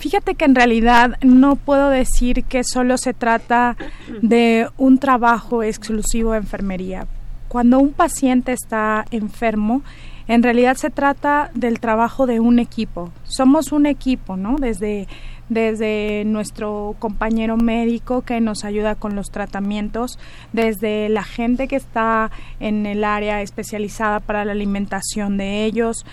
Fíjate 0.03 0.35
que 0.35 0.43
en 0.43 0.53
realidad 0.53 1.17
no 1.21 1.55
puedo 1.55 1.87
decir 1.87 2.43
que 2.43 2.65
solo 2.65 2.97
se 2.97 3.13
trata 3.13 3.77
de 4.21 4.67
un 4.77 4.97
trabajo 4.97 5.63
exclusivo 5.63 6.33
de 6.33 6.39
enfermería. 6.39 7.07
Cuando 7.47 7.79
un 7.79 7.93
paciente 7.93 8.51
está 8.51 9.05
enfermo, 9.11 9.81
en 10.27 10.43
realidad 10.43 10.75
se 10.75 10.89
trata 10.89 11.51
del 11.53 11.79
trabajo 11.79 12.27
de 12.27 12.41
un 12.41 12.59
equipo. 12.59 13.13
Somos 13.23 13.71
un 13.71 13.85
equipo, 13.85 14.35
¿no? 14.35 14.57
Desde 14.57 15.07
desde 15.49 16.23
nuestro 16.25 16.95
compañero 16.99 17.57
médico 17.57 18.21
que 18.21 18.41
nos 18.41 18.63
ayuda 18.63 18.95
con 18.95 19.15
los 19.15 19.29
tratamientos, 19.29 20.17
desde 20.51 21.09
la 21.09 21.23
gente 21.23 21.67
que 21.67 21.75
está 21.75 22.31
en 22.59 22.85
el 22.85 23.03
área 23.03 23.41
especializada 23.41 24.19
para 24.19 24.45
la 24.45 24.53
alimentación 24.53 25.37
de 25.37 25.65
ellos, 25.65 26.05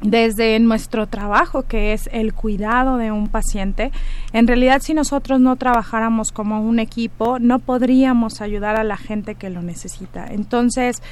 desde 0.00 0.58
nuestro 0.58 1.06
trabajo, 1.06 1.62
que 1.62 1.92
es 1.92 2.08
el 2.12 2.34
cuidado 2.34 2.96
de 2.96 3.12
un 3.12 3.28
paciente. 3.28 3.92
En 4.32 4.46
realidad, 4.46 4.80
si 4.82 4.94
nosotros 4.94 5.40
no 5.40 5.56
trabajáramos 5.56 6.32
como 6.32 6.60
un 6.60 6.78
equipo, 6.78 7.38
no 7.38 7.58
podríamos 7.58 8.40
ayudar 8.40 8.76
a 8.76 8.84
la 8.84 8.96
gente 8.96 9.34
que 9.34 9.50
lo 9.50 9.62
necesita. 9.62 10.26
Entonces, 10.26 11.02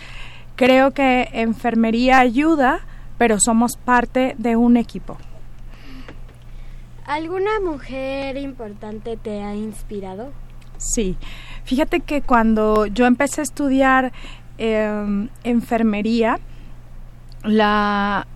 creo 0.56 0.92
que 0.92 1.28
enfermería 1.32 2.18
ayuda, 2.18 2.80
pero 3.18 3.38
somos 3.40 3.76
parte 3.76 4.34
de 4.38 4.56
un 4.56 4.76
equipo. 4.76 5.16
¿Alguna 7.06 7.60
mujer 7.60 8.36
importante 8.36 9.16
te 9.16 9.42
ha 9.42 9.54
inspirado? 9.54 10.32
Sí, 10.78 11.16
fíjate 11.64 12.00
que 12.00 12.22
cuando 12.22 12.86
yo 12.86 13.06
empecé 13.06 13.42
a 13.42 13.44
estudiar 13.44 14.12
eh, 14.58 15.28
enfermería, 15.44 16.38
la, 17.42 18.26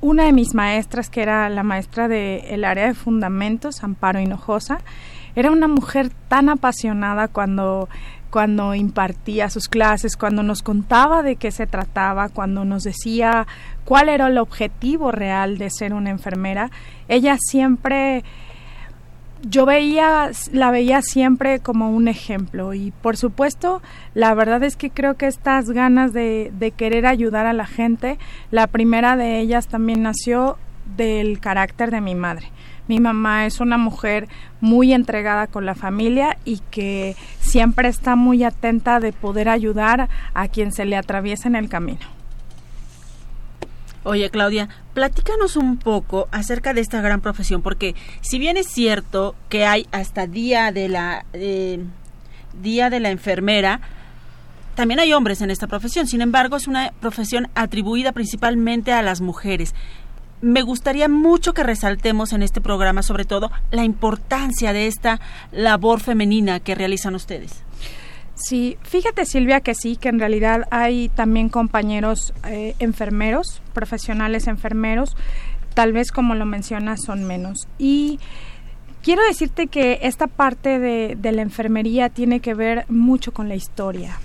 una 0.00 0.24
de 0.24 0.32
mis 0.32 0.54
maestras, 0.54 1.10
que 1.10 1.22
era 1.22 1.48
la 1.48 1.62
maestra 1.62 2.08
del 2.08 2.64
área 2.64 2.86
de 2.86 2.94
fundamentos, 2.94 3.82
Amparo 3.82 4.20
Hinojosa, 4.20 4.78
era 5.34 5.50
una 5.50 5.68
mujer 5.68 6.10
tan 6.28 6.48
apasionada 6.48 7.28
cuando 7.28 7.88
cuando 8.30 8.74
impartía 8.74 9.48
sus 9.48 9.66
clases, 9.66 10.16
cuando 10.16 10.42
nos 10.42 10.62
contaba 10.62 11.22
de 11.22 11.36
qué 11.36 11.50
se 11.50 11.66
trataba, 11.66 12.28
cuando 12.28 12.66
nos 12.66 12.82
decía 12.82 13.46
cuál 13.84 14.10
era 14.10 14.26
el 14.26 14.36
objetivo 14.36 15.10
real 15.10 15.56
de 15.56 15.70
ser 15.70 15.94
una 15.94 16.10
enfermera, 16.10 16.70
ella 17.08 17.38
siempre 17.40 18.24
yo 19.42 19.66
veía, 19.66 20.30
la 20.52 20.70
veía 20.70 21.02
siempre 21.02 21.60
como 21.60 21.90
un 21.90 22.08
ejemplo 22.08 22.74
y 22.74 22.90
por 23.02 23.16
supuesto 23.16 23.82
la 24.14 24.34
verdad 24.34 24.62
es 24.62 24.76
que 24.76 24.90
creo 24.90 25.14
que 25.14 25.26
estas 25.26 25.70
ganas 25.70 26.12
de, 26.12 26.52
querer 26.76 27.06
ayudar 27.06 27.46
a 27.46 27.52
la 27.52 27.66
gente, 27.66 28.18
la 28.50 28.66
primera 28.66 29.16
de 29.16 29.38
ellas 29.40 29.68
también 29.68 30.02
nació 30.02 30.58
del 30.96 31.40
carácter 31.40 31.90
de 31.90 32.00
mi 32.00 32.14
madre. 32.14 32.50
Mi 32.88 33.00
mamá 33.00 33.46
es 33.46 33.60
una 33.60 33.78
mujer 33.78 34.28
muy 34.60 34.92
entregada 34.92 35.48
con 35.48 35.66
la 35.66 35.74
familia 35.74 36.38
y 36.44 36.60
que 36.70 37.16
siempre 37.40 37.88
está 37.88 38.14
muy 38.14 38.44
atenta 38.44 39.00
de 39.00 39.12
poder 39.12 39.48
ayudar 39.48 40.08
a 40.34 40.48
quien 40.48 40.70
se 40.70 40.84
le 40.84 40.96
atraviesa 40.96 41.48
en 41.48 41.56
el 41.56 41.68
camino. 41.68 42.15
Oye, 44.08 44.30
Claudia, 44.30 44.68
platícanos 44.94 45.56
un 45.56 45.78
poco 45.78 46.28
acerca 46.30 46.72
de 46.72 46.80
esta 46.80 47.00
gran 47.00 47.20
profesión, 47.20 47.60
porque 47.60 47.96
si 48.20 48.38
bien 48.38 48.56
es 48.56 48.68
cierto 48.68 49.34
que 49.48 49.66
hay 49.66 49.88
hasta 49.90 50.28
día 50.28 50.70
de 50.70 50.88
la 50.88 51.26
eh, 51.32 51.80
día 52.62 52.88
de 52.88 53.00
la 53.00 53.10
enfermera, 53.10 53.80
también 54.76 55.00
hay 55.00 55.12
hombres 55.12 55.42
en 55.42 55.50
esta 55.50 55.66
profesión. 55.66 56.06
Sin 56.06 56.20
embargo, 56.20 56.54
es 56.54 56.68
una 56.68 56.92
profesión 57.00 57.48
atribuida 57.56 58.12
principalmente 58.12 58.92
a 58.92 59.02
las 59.02 59.20
mujeres 59.20 59.74
me 60.42 60.62
gustaría 60.62 61.08
mucho 61.08 61.54
que 61.54 61.62
resaltemos 61.62 62.32
en 62.32 62.42
este 62.42 62.60
programa, 62.60 63.02
sobre 63.02 63.24
todo, 63.24 63.50
la 63.70 63.84
importancia 63.84 64.72
de 64.72 64.86
esta 64.86 65.18
labor 65.50 66.00
femenina 66.00 66.60
que 66.60 66.74
realizan 66.74 67.14
ustedes. 67.14 67.65
Sí, 68.36 68.76
fíjate 68.82 69.24
Silvia 69.24 69.62
que 69.62 69.74
sí, 69.74 69.96
que 69.96 70.10
en 70.10 70.18
realidad 70.18 70.68
hay 70.70 71.08
también 71.08 71.48
compañeros 71.48 72.34
eh, 72.46 72.74
enfermeros, 72.78 73.62
profesionales 73.72 74.46
enfermeros, 74.46 75.16
tal 75.72 75.94
vez 75.94 76.12
como 76.12 76.34
lo 76.34 76.44
mencionas 76.44 77.00
son 77.02 77.24
menos. 77.24 77.66
Y 77.78 78.20
quiero 79.02 79.22
decirte 79.26 79.68
que 79.68 80.00
esta 80.02 80.26
parte 80.26 80.78
de, 80.78 81.16
de 81.18 81.32
la 81.32 81.40
enfermería 81.40 82.10
tiene 82.10 82.40
que 82.40 82.52
ver 82.52 82.84
mucho 82.90 83.32
con 83.32 83.48
la 83.48 83.54
historia. 83.54 84.18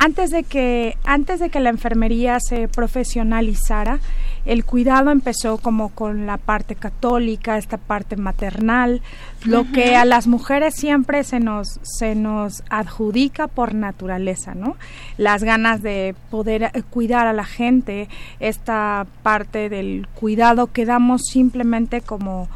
Antes 0.00 0.30
de 0.30 0.42
que, 0.42 0.96
antes 1.04 1.38
de 1.38 1.48
que 1.48 1.60
la 1.60 1.70
enfermería 1.70 2.38
se 2.40 2.66
profesionalizara, 2.66 4.00
el 4.44 4.64
cuidado 4.64 5.10
empezó 5.10 5.58
como 5.58 5.88
con 5.90 6.26
la 6.26 6.36
parte 6.36 6.74
católica, 6.74 7.58
esta 7.58 7.78
parte 7.78 8.16
maternal, 8.16 9.02
lo 9.44 9.70
que 9.72 9.96
a 9.96 10.04
las 10.04 10.26
mujeres 10.26 10.74
siempre 10.74 11.24
se 11.24 11.40
nos 11.40 11.80
se 11.82 12.14
nos 12.14 12.62
adjudica 12.70 13.48
por 13.48 13.74
naturaleza, 13.74 14.54
¿no? 14.54 14.76
Las 15.16 15.44
ganas 15.44 15.82
de 15.82 16.14
poder 16.30 16.64
eh, 16.64 16.82
cuidar 16.88 17.26
a 17.26 17.32
la 17.32 17.44
gente, 17.44 18.08
esta 18.40 19.06
parte 19.22 19.68
del 19.68 20.06
cuidado 20.14 20.72
que 20.72 20.84
damos 20.84 21.22
simplemente 21.30 22.00
como 22.00 22.48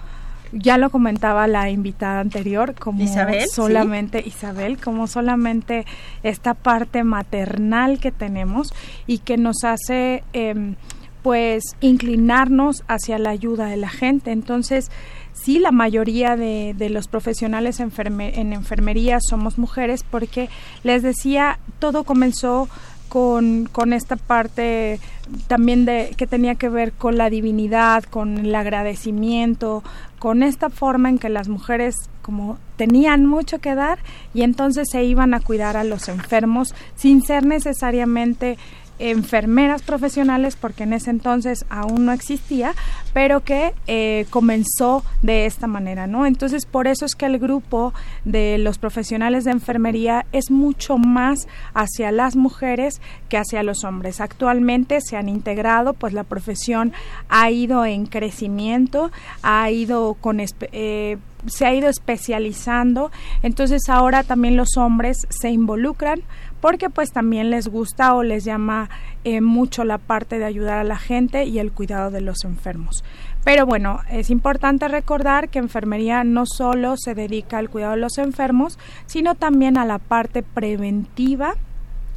ya 0.52 0.78
lo 0.78 0.90
comentaba 0.90 1.46
la 1.46 1.70
invitada 1.70 2.20
anterior, 2.20 2.74
como 2.74 3.04
solamente 3.52 4.22
Isabel, 4.26 4.78
como 4.78 5.06
solamente 5.06 5.84
esta 6.22 6.54
parte 6.54 7.04
maternal 7.04 7.98
que 8.00 8.12
tenemos 8.12 8.72
y 9.06 9.18
que 9.18 9.36
nos 9.36 9.64
hace 9.64 10.22
eh, 10.32 10.74
pues 11.22 11.62
inclinarnos 11.80 12.84
hacia 12.88 13.18
la 13.18 13.30
ayuda 13.30 13.66
de 13.66 13.76
la 13.76 13.88
gente. 13.88 14.30
Entonces, 14.30 14.90
sí, 15.32 15.58
la 15.58 15.72
mayoría 15.72 16.36
de, 16.36 16.74
de 16.76 16.90
los 16.90 17.08
profesionales 17.08 17.80
en 17.80 18.52
enfermería 18.52 19.18
somos 19.20 19.58
mujeres 19.58 20.04
porque, 20.08 20.48
les 20.82 21.02
decía, 21.02 21.58
todo 21.78 22.04
comenzó 22.04 22.68
con, 23.08 23.68
con, 23.72 23.92
esta 23.92 24.16
parte 24.16 25.00
también 25.46 25.84
de 25.84 26.14
que 26.16 26.26
tenía 26.26 26.54
que 26.56 26.68
ver 26.68 26.92
con 26.92 27.16
la 27.16 27.30
divinidad, 27.30 28.04
con 28.04 28.38
el 28.38 28.54
agradecimiento, 28.54 29.82
con 30.18 30.42
esta 30.42 30.68
forma 30.68 31.08
en 31.08 31.18
que 31.18 31.28
las 31.28 31.48
mujeres 31.48 31.96
como 32.22 32.58
tenían 32.76 33.24
mucho 33.24 33.58
que 33.58 33.74
dar 33.74 33.98
y 34.34 34.42
entonces 34.42 34.88
se 34.90 35.04
iban 35.04 35.32
a 35.32 35.40
cuidar 35.40 35.76
a 35.76 35.84
los 35.84 36.08
enfermos 36.08 36.74
sin 36.94 37.22
ser 37.22 37.46
necesariamente 37.46 38.58
enfermeras 38.98 39.82
profesionales, 39.82 40.56
porque 40.56 40.84
en 40.84 40.92
ese 40.92 41.10
entonces 41.10 41.64
aún 41.68 42.06
no 42.06 42.12
existía, 42.12 42.74
pero 43.12 43.40
que 43.40 43.74
eh, 43.86 44.26
comenzó 44.30 45.04
de 45.22 45.46
esta 45.46 45.66
manera, 45.66 46.06
¿no? 46.06 46.26
Entonces, 46.26 46.66
por 46.66 46.86
eso 46.86 47.04
es 47.04 47.14
que 47.14 47.26
el 47.26 47.38
grupo 47.38 47.94
de 48.24 48.58
los 48.58 48.78
profesionales 48.78 49.44
de 49.44 49.52
enfermería 49.52 50.26
es 50.32 50.50
mucho 50.50 50.98
más 50.98 51.46
hacia 51.74 52.12
las 52.12 52.36
mujeres 52.36 53.00
que 53.28 53.38
hacia 53.38 53.62
los 53.62 53.84
hombres. 53.84 54.20
Actualmente 54.20 55.00
se 55.00 55.16
han 55.16 55.28
integrado, 55.28 55.94
pues 55.94 56.12
la 56.12 56.24
profesión 56.24 56.92
ha 57.28 57.50
ido 57.50 57.84
en 57.84 58.06
crecimiento, 58.06 59.10
ha 59.42 59.70
ido 59.70 60.14
con 60.14 60.40
eh, 60.40 61.18
se 61.46 61.66
ha 61.66 61.74
ido 61.74 61.88
especializando, 61.88 63.10
entonces 63.42 63.88
ahora 63.88 64.24
también 64.24 64.56
los 64.56 64.76
hombres 64.76 65.16
se 65.30 65.50
involucran 65.50 66.22
porque 66.60 66.90
pues 66.90 67.12
también 67.12 67.50
les 67.50 67.68
gusta 67.68 68.14
o 68.14 68.22
les 68.22 68.44
llama 68.44 68.90
eh, 69.24 69.40
mucho 69.40 69.84
la 69.84 69.98
parte 69.98 70.38
de 70.38 70.44
ayudar 70.44 70.78
a 70.78 70.84
la 70.84 70.98
gente 70.98 71.44
y 71.44 71.58
el 71.58 71.72
cuidado 71.72 72.10
de 72.10 72.20
los 72.20 72.44
enfermos. 72.44 73.04
Pero 73.44 73.66
bueno, 73.66 74.00
es 74.10 74.30
importante 74.30 74.88
recordar 74.88 75.48
que 75.48 75.58
enfermería 75.58 76.24
no 76.24 76.44
solo 76.46 76.96
se 76.96 77.14
dedica 77.14 77.58
al 77.58 77.70
cuidado 77.70 77.92
de 77.94 78.00
los 78.00 78.18
enfermos, 78.18 78.78
sino 79.06 79.34
también 79.34 79.78
a 79.78 79.84
la 79.84 79.98
parte 79.98 80.42
preventiva 80.42 81.54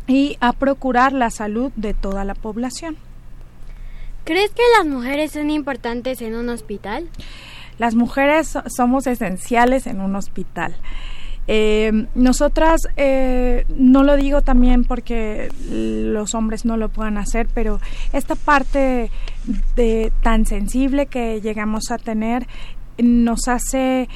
y 0.07 0.37
a 0.41 0.53
procurar 0.53 1.13
la 1.13 1.29
salud 1.29 1.71
de 1.75 1.93
toda 1.93 2.25
la 2.25 2.33
población. 2.33 2.97
¿Crees 4.23 4.51
que 4.51 4.63
las 4.77 4.87
mujeres 4.87 5.31
son 5.31 5.49
importantes 5.49 6.21
en 6.21 6.35
un 6.35 6.49
hospital? 6.49 7.09
Las 7.77 7.95
mujeres 7.95 8.57
somos 8.67 9.07
esenciales 9.07 9.87
en 9.87 10.01
un 10.01 10.15
hospital. 10.15 10.75
Eh, 11.47 12.07
nosotras, 12.15 12.81
eh, 12.97 13.65
no 13.75 14.03
lo 14.03 14.15
digo 14.15 14.41
también 14.41 14.83
porque 14.83 15.49
los 15.69 16.35
hombres 16.35 16.65
no 16.65 16.77
lo 16.77 16.89
puedan 16.89 17.17
hacer, 17.17 17.47
pero 17.53 17.79
esta 18.13 18.35
parte 18.35 19.09
de 19.75 20.13
tan 20.21 20.45
sensible 20.45 21.07
que 21.07 21.41
llegamos 21.41 21.91
a 21.91 21.97
tener 21.97 22.47
nos 22.97 23.47
hace 23.47 24.07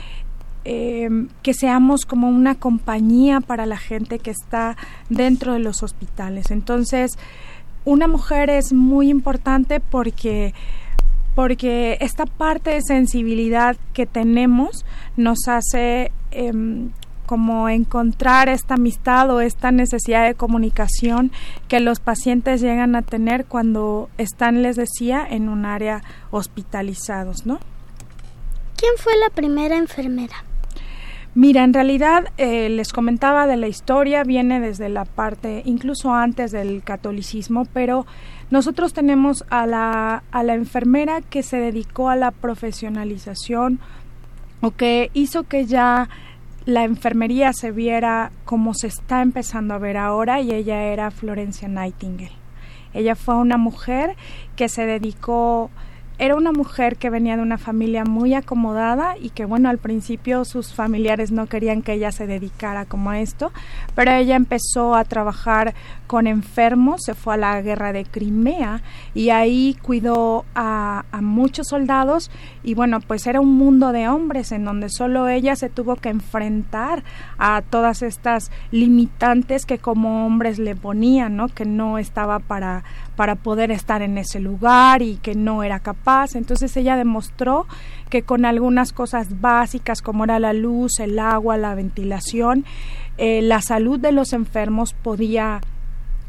eh, 0.66 1.10
que 1.42 1.54
seamos 1.54 2.06
como 2.06 2.30
una 2.30 2.56
compañía 2.56 3.42
para 3.42 3.66
la 3.66 3.78
gente 3.78 4.20
que 4.20 4.32
está 4.32 4.78
dentro 5.10 5.54
de 5.54 5.60
los 5.60 5.84
hospitales. 5.84 6.52
Entonces, 6.52 7.12
una 7.86 8.08
mujer 8.08 8.50
es 8.50 8.74
muy 8.74 9.10
importante 9.10 9.80
porque 9.80 10.54
porque 11.36 11.98
esta 12.00 12.26
parte 12.26 12.70
de 12.72 12.82
sensibilidad 12.82 13.76
que 13.94 14.06
tenemos 14.06 14.86
nos 15.18 15.50
hace 15.50 16.14
em, 16.32 16.92
como 17.26 17.70
encontrar 17.70 18.50
esta 18.50 18.76
amistad 18.76 19.30
o 19.32 19.42
esta 19.42 19.72
necesidad 19.72 20.26
de 20.26 20.36
comunicación 20.36 21.32
que 21.68 21.80
los 21.80 22.00
pacientes 22.00 22.62
llegan 22.62 22.96
a 22.96 23.02
tener 23.02 23.46
cuando 23.46 24.10
están, 24.18 24.62
les 24.62 24.76
decía, 24.76 25.26
en 25.30 25.50
un 25.50 25.66
área 25.66 26.02
hospitalizados, 26.32 27.46
¿no? 27.46 27.60
¿Quién 28.78 28.94
fue 28.98 29.14
la 29.18 29.30
primera 29.34 29.78
enfermera? 29.78 30.36
Mira, 31.34 31.66
en 31.66 31.74
realidad 31.74 32.28
eh, 32.38 32.70
les 32.70 32.94
comentaba 32.94 33.46
de 33.46 33.58
la 33.58 33.68
historia, 33.68 34.24
viene 34.24 34.62
desde 34.62 34.88
la 34.88 35.04
parte, 35.04 35.64
incluso 35.66 36.14
antes 36.14 36.52
del 36.52 36.82
catolicismo, 36.82 37.66
pero 37.66 38.06
nosotros 38.52 38.94
tenemos 38.94 39.44
a 39.50 39.66
la, 39.66 40.24
a 40.32 40.44
la 40.44 40.54
enfermera 40.54 41.20
que 41.22 41.44
se 41.44 41.58
dedicó 41.58 42.10
a 42.10 42.16
la 42.16 42.32
profesionalización 42.32 43.80
o 44.62 44.72
que 44.72 45.12
hizo 45.14 45.44
que 45.44 45.66
ya 45.66 46.08
la 46.66 46.84
enfermería 46.84 47.54
se 47.54 47.72
viera 47.72 48.32
como 48.44 48.74
se 48.74 48.88
está 48.88 49.22
empezando 49.22 49.74
a 49.74 49.78
ver 49.78 49.98
ahora 49.98 50.42
y 50.42 50.52
ella 50.52 50.84
era 50.84 51.12
Florencia 51.12 51.68
Nightingale. 51.68 52.32
Ella 52.94 53.16
fue 53.16 53.36
una 53.36 53.58
mujer 53.58 54.16
que 54.56 54.68
se 54.68 54.86
dedicó 54.86 55.70
era 56.18 56.36
una 56.36 56.52
mujer 56.52 56.98
que 56.98 57.10
venía 57.10 57.36
de 57.36 57.42
una 57.42 57.58
familia 57.58 58.06
muy 58.06 58.34
acomodada 58.34 59.18
y 59.18 59.30
que 59.30 59.46
bueno, 59.46 59.70
al 59.70 59.78
principio 59.78 60.46
sus 60.46 60.74
familiares 60.74 61.32
no 61.32 61.48
querían 61.48 61.82
que 61.82 61.94
ella 61.94 62.12
se 62.12 62.28
dedicara 62.28 62.86
como 62.86 63.10
a 63.10 63.20
esto, 63.20 63.52
pero 63.96 64.12
ella 64.12 64.36
empezó 64.36 64.96
a 64.96 65.04
trabajar 65.04 65.74
con 66.08 66.28
enfermos, 66.28 67.02
se 67.04 67.16
fue 67.16 67.34
a 67.34 67.38
la 67.38 67.62
guerra 67.62 67.92
de 67.92 68.06
Crimea 68.06 68.82
y 69.14 69.30
ahí 69.30 69.78
cuidó 69.82 70.46
a, 70.56 71.04
a 71.12 71.22
muchos 71.22 71.68
soldados 71.68 72.32
y 72.64 72.76
bueno, 72.76 73.00
pues 73.02 73.28
era 73.28 73.42
un 73.42 73.56
mundo 73.58 73.92
de 73.92 74.08
hombres 74.08 74.52
en 74.52 74.66
donde 74.66 74.90
solo 74.90 75.28
ella 75.28 75.56
se 75.56 75.70
tuvo 75.70 75.96
que 75.96 76.10
enfrentar 76.10 77.04
a 77.38 77.62
todas 77.62 78.02
estas 78.02 78.52
limitantes 78.72 79.66
que 79.66 79.78
como 79.78 80.26
hombres 80.26 80.60
le 80.60 80.76
ponían, 80.76 81.36
¿no? 81.36 81.48
Que 81.48 81.66
no 81.66 81.98
estaba 81.98 82.40
para 82.40 82.84
para 83.16 83.36
poder 83.36 83.72
estar 83.72 84.02
en 84.02 84.18
ese 84.18 84.40
lugar 84.40 85.02
y 85.02 85.18
que 85.18 85.36
no 85.36 85.64
era 85.64 85.80
capaz. 85.80 86.36
Entonces 86.36 86.76
ella 86.78 86.96
demostró 86.96 87.66
que 88.10 88.24
con 88.24 88.46
algunas 88.46 88.92
cosas 88.94 89.42
básicas 89.42 90.02
como 90.02 90.24
era 90.24 90.40
la 90.40 90.54
luz, 90.54 91.00
el 91.00 91.20
agua, 91.20 91.58
la 91.58 91.76
ventilación, 91.76 92.66
eh, 93.18 93.42
la 93.42 93.62
salud 93.62 94.00
de 94.00 94.12
los 94.12 94.34
enfermos 94.34 94.94
podía 94.94 95.62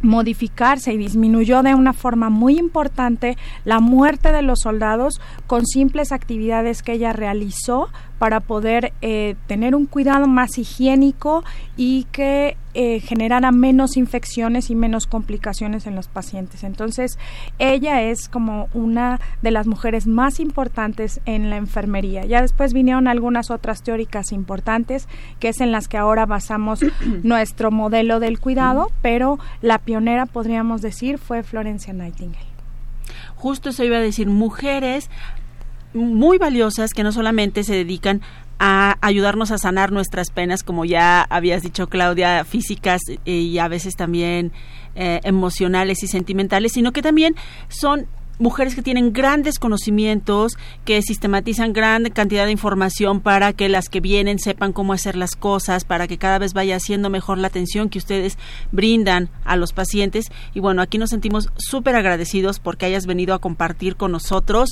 modificarse 0.02 0.92
y 0.92 0.98
disminuyó 0.98 1.62
de 1.62 1.74
una 1.74 1.92
forma 1.92 2.30
muy 2.30 2.58
importante 2.58 3.36
la 3.64 3.80
muerte 3.80 4.32
de 4.32 4.42
los 4.42 4.60
soldados 4.60 5.20
con 5.46 5.66
simples 5.66 6.12
actividades 6.12 6.82
que 6.82 6.92
ella 6.92 7.12
realizó 7.12 7.88
para 8.18 8.40
poder 8.40 8.92
eh, 9.02 9.36
tener 9.46 9.74
un 9.74 9.86
cuidado 9.86 10.26
más 10.26 10.58
higiénico 10.58 11.44
y 11.76 12.04
que 12.12 12.56
eh, 12.74 13.00
generara 13.00 13.52
menos 13.52 13.96
infecciones 13.96 14.68
y 14.70 14.74
menos 14.74 15.06
complicaciones 15.06 15.86
en 15.86 15.94
los 15.94 16.08
pacientes. 16.08 16.64
Entonces, 16.64 17.18
ella 17.58 18.02
es 18.02 18.28
como 18.28 18.68
una 18.74 19.20
de 19.42 19.50
las 19.50 19.66
mujeres 19.66 20.06
más 20.06 20.40
importantes 20.40 21.20
en 21.24 21.50
la 21.50 21.56
enfermería. 21.56 22.24
Ya 22.24 22.42
después 22.42 22.72
vinieron 22.72 23.08
algunas 23.08 23.50
otras 23.50 23.82
teóricas 23.82 24.32
importantes, 24.32 25.08
que 25.40 25.48
es 25.48 25.60
en 25.60 25.72
las 25.72 25.88
que 25.88 25.96
ahora 25.96 26.26
basamos 26.26 26.80
nuestro 27.22 27.70
modelo 27.70 28.20
del 28.20 28.40
cuidado, 28.40 28.90
pero 29.02 29.38
la 29.62 29.78
pionera, 29.78 30.26
podríamos 30.26 30.82
decir, 30.82 31.18
fue 31.18 31.42
Florencia 31.42 31.92
Nightingale. 31.92 32.56
Justo 33.36 33.68
eso 33.68 33.84
iba 33.84 33.98
a 33.98 34.00
decir, 34.00 34.28
mujeres 34.28 35.10
muy 35.96 36.38
valiosas 36.38 36.92
que 36.92 37.02
no 37.02 37.12
solamente 37.12 37.64
se 37.64 37.74
dedican 37.74 38.20
a 38.58 38.96
ayudarnos 39.00 39.50
a 39.50 39.58
sanar 39.58 39.92
nuestras 39.92 40.30
penas, 40.30 40.62
como 40.62 40.84
ya 40.84 41.22
habías 41.22 41.62
dicho 41.62 41.88
Claudia, 41.88 42.44
físicas 42.44 43.02
y 43.24 43.58
a 43.58 43.68
veces 43.68 43.96
también 43.96 44.52
eh, 44.94 45.20
emocionales 45.24 46.02
y 46.02 46.06
sentimentales, 46.06 46.72
sino 46.72 46.92
que 46.92 47.02
también 47.02 47.34
son 47.68 48.06
mujeres 48.38 48.74
que 48.74 48.82
tienen 48.82 49.12
grandes 49.12 49.58
conocimientos, 49.58 50.56
que 50.84 51.00
sistematizan 51.02 51.72
gran 51.72 52.04
cantidad 52.10 52.44
de 52.44 52.52
información 52.52 53.20
para 53.20 53.52
que 53.52 53.68
las 53.68 53.88
que 53.88 54.00
vienen 54.00 54.38
sepan 54.38 54.72
cómo 54.72 54.92
hacer 54.92 55.16
las 55.16 55.36
cosas, 55.36 55.84
para 55.84 56.06
que 56.06 56.18
cada 56.18 56.38
vez 56.38 56.52
vaya 56.52 56.76
haciendo 56.76 57.10
mejor 57.10 57.38
la 57.38 57.48
atención 57.48 57.88
que 57.88 57.98
ustedes 57.98 58.36
brindan 58.72 59.30
a 59.44 59.56
los 59.56 59.72
pacientes. 59.72 60.30
Y 60.54 60.60
bueno, 60.60 60.82
aquí 60.82 60.98
nos 60.98 61.10
sentimos 61.10 61.48
súper 61.56 61.96
agradecidos 61.96 62.58
porque 62.58 62.86
hayas 62.86 63.06
venido 63.06 63.34
a 63.34 63.38
compartir 63.38 63.96
con 63.96 64.12
nosotros 64.12 64.70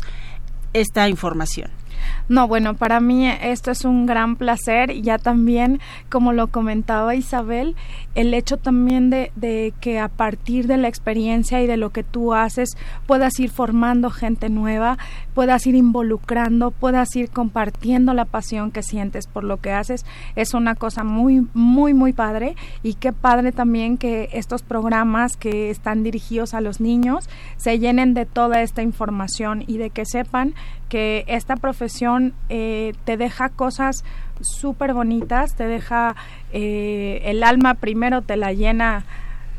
esta 0.75 1.09
información. 1.09 1.84
No, 2.29 2.49
bueno, 2.49 2.75
para 2.75 3.01
mí 3.01 3.29
esto 3.29 3.71
es 3.71 3.85
un 3.85 4.07
gran 4.07 4.37
placer 4.37 4.91
y 4.91 5.03
ya 5.03 5.19
también, 5.19 5.81
como 6.09 6.33
lo 6.33 6.49
comentaba 6.49 7.15
Isabel, 7.15 7.77
el 8.15 8.33
hecho 8.33 8.57
también 8.57 9.11
de, 9.11 9.31
de, 9.37 9.75
que 9.81 9.99
a 9.99 10.09
partir 10.09 10.67
de 10.67 10.77
la 10.77 10.89
experiencia 10.89 11.63
y 11.63 11.67
de 11.67 11.77
lo 11.77 11.91
que 11.91 12.03
tú 12.03 12.33
haces 12.33 12.77
puedas 13.07 13.39
ir 13.41 13.51
formando 13.51 14.11
gente 14.11 14.49
nueva, 14.49 14.99
puedas 15.35 15.67
ir 15.67 15.75
involucrando, 15.75 16.71
puedas 16.71 17.15
ir 17.17 17.31
compartiendo 17.31 18.15
la 18.15 18.25
pasión 18.25 18.71
que 18.71 18.83
sientes 18.83 19.27
por 19.27 19.45
lo 19.45 19.59
que 19.59 19.73
haces, 19.73 20.07
es 20.37 20.55
una 20.55 20.75
cosa 20.75 21.05
muy, 21.05 21.47
muy, 21.55 21.95
muy 21.95 22.13
padre. 22.13 22.57
Y 22.83 22.95
qué 22.95 23.13
padre 23.13 23.53
también 23.53 23.99
que 23.99 24.29
estos 24.33 24.63
programas 24.63 25.37
que 25.37 25.71
están 25.71 26.03
dirigidos 26.03 26.55
a 26.55 26.61
los 26.61 26.81
niños 26.81 27.29
se 27.57 27.79
llenen 27.79 28.15
de 28.15 28.27
toda 28.27 28.63
esta 28.63 28.83
información 28.83 29.65
y 29.67 29.79
de 29.79 29.91
que 29.91 30.05
sepan 30.05 30.55
que 30.89 31.25
esta 31.27 31.57
profesión 31.57 32.35
eh, 32.49 32.93
te 33.05 33.17
deja 33.17 33.49
cosas 33.49 34.05
súper 34.41 34.95
bonitas, 34.95 35.55
te 35.55 35.67
deja 35.67 36.15
eh, 36.53 37.23
el 37.25 37.43
alma 37.43 37.75
primero, 37.75 38.23
te 38.23 38.37
la 38.37 38.53
llena 38.53 39.05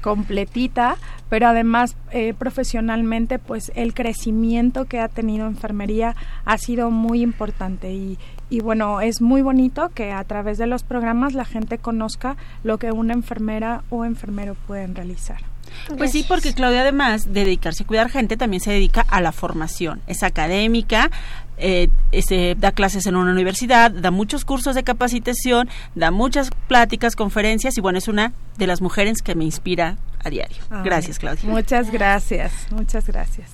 completita, 0.01 0.97
pero 1.29 1.47
además 1.47 1.97
eh, 2.11 2.35
profesionalmente 2.37 3.39
pues 3.39 3.71
el 3.73 3.95
crecimiento 3.95 4.85
que 4.85 4.99
ha 4.99 5.07
tenido 5.07 5.47
enfermería 5.47 6.15
ha 6.45 6.59
sido 6.59 6.91
muy 6.91 7.23
importante 7.23 7.91
y, 7.91 8.19
y 8.51 8.59
bueno, 8.59 9.01
es 9.01 9.21
muy 9.21 9.41
bonito 9.41 9.89
que 9.89 10.11
a 10.11 10.23
través 10.23 10.59
de 10.59 10.67
los 10.67 10.83
programas 10.83 11.33
la 11.33 11.45
gente 11.45 11.79
conozca 11.79 12.35
lo 12.63 12.77
que 12.77 12.91
una 12.91 13.13
enfermera 13.13 13.83
o 13.89 14.05
enfermero 14.05 14.55
pueden 14.67 14.93
realizar. 14.93 15.54
Pues 15.97 16.11
sí, 16.11 16.25
porque 16.27 16.53
Claudia 16.53 16.81
además 16.81 17.25
de 17.33 17.43
dedicarse 17.45 17.83
a 17.83 17.87
cuidar 17.87 18.09
gente, 18.09 18.37
también 18.37 18.61
se 18.61 18.71
dedica 18.71 19.01
a 19.09 19.21
la 19.21 19.31
formación. 19.31 20.01
Es 20.07 20.23
académica, 20.23 21.11
eh, 21.57 21.89
este, 22.11 22.55
da 22.55 22.71
clases 22.71 23.05
en 23.05 23.15
una 23.15 23.31
universidad, 23.31 23.91
da 23.91 24.11
muchos 24.11 24.45
cursos 24.45 24.75
de 24.75 24.83
capacitación, 24.83 25.69
da 25.95 26.11
muchas 26.11 26.49
pláticas, 26.67 27.15
conferencias 27.15 27.77
y 27.77 27.81
bueno, 27.81 27.97
es 27.97 28.07
una 28.07 28.33
de 28.57 28.67
las 28.67 28.81
mujeres 28.81 29.21
que 29.21 29.35
me 29.35 29.45
inspira 29.45 29.97
a 30.23 30.29
diario. 30.29 30.57
Ay, 30.69 30.81
Gracias, 30.83 31.19
Claudia. 31.19 31.49
Muchas 31.49 31.91
gracias, 31.91 32.51
muchas 32.71 33.05
gracias. 33.07 33.49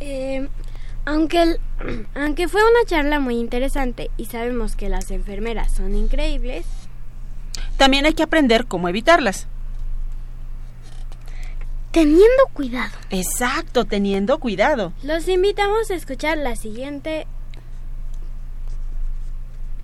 Eh, 0.00 0.48
aunque, 1.04 1.42
el- 1.42 1.60
aunque 2.14 2.48
fue 2.48 2.62
una 2.62 2.84
charla 2.86 3.20
muy 3.20 3.36
interesante 3.36 4.10
y 4.16 4.26
sabemos 4.26 4.76
que 4.76 4.88
las 4.88 5.10
enfermeras 5.10 5.72
son 5.72 5.94
increíbles, 5.94 6.64
También 7.76 8.04
hay 8.06 8.12
que 8.14 8.22
aprender 8.22 8.66
cómo 8.66 8.88
evitarlas. 8.88 9.46
Teniendo 11.92 12.46
cuidado. 12.52 12.92
Exacto, 13.10 13.84
teniendo 13.84 14.38
cuidado. 14.38 14.92
los 15.02 15.26
invitamos 15.26 15.90
a 15.90 15.94
escuchar 15.94 16.38
la 16.38 16.54
siguiente 16.54 17.26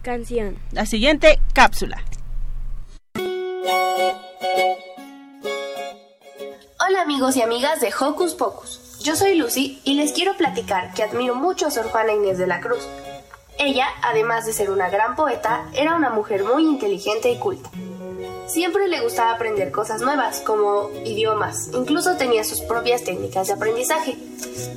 canción. 0.02 0.56
La 0.70 0.86
siguiente 0.86 1.40
cápsula. 1.52 2.00
Hola 6.78 7.02
amigos 7.02 7.36
y 7.36 7.42
amigas 7.42 7.80
de 7.80 7.92
Hocus 7.98 8.34
Pocus. 8.34 9.00
Yo 9.02 9.16
soy 9.16 9.34
Lucy 9.34 9.80
y 9.82 9.94
les 9.94 10.12
quiero 10.12 10.36
platicar 10.36 10.94
que 10.94 11.02
admiro 11.02 11.34
mucho 11.34 11.66
a 11.66 11.70
Sor 11.72 11.86
Juana 11.86 12.12
Inés 12.12 12.38
de 12.38 12.46
la 12.46 12.60
Cruz. 12.60 12.86
Ella, 13.58 13.88
además 14.02 14.44
de 14.44 14.52
ser 14.52 14.70
una 14.70 14.90
gran 14.90 15.16
poeta, 15.16 15.68
era 15.74 15.94
una 15.96 16.10
mujer 16.10 16.44
muy 16.44 16.64
inteligente 16.64 17.30
y 17.30 17.38
culta. 17.38 17.70
Siempre 18.46 18.86
le 18.88 19.00
gustaba 19.00 19.32
aprender 19.32 19.72
cosas 19.72 20.02
nuevas, 20.02 20.40
como 20.40 20.90
idiomas, 21.04 21.70
incluso 21.72 22.16
tenía 22.16 22.44
sus 22.44 22.60
propias 22.60 23.02
técnicas 23.02 23.48
de 23.48 23.54
aprendizaje. 23.54 24.16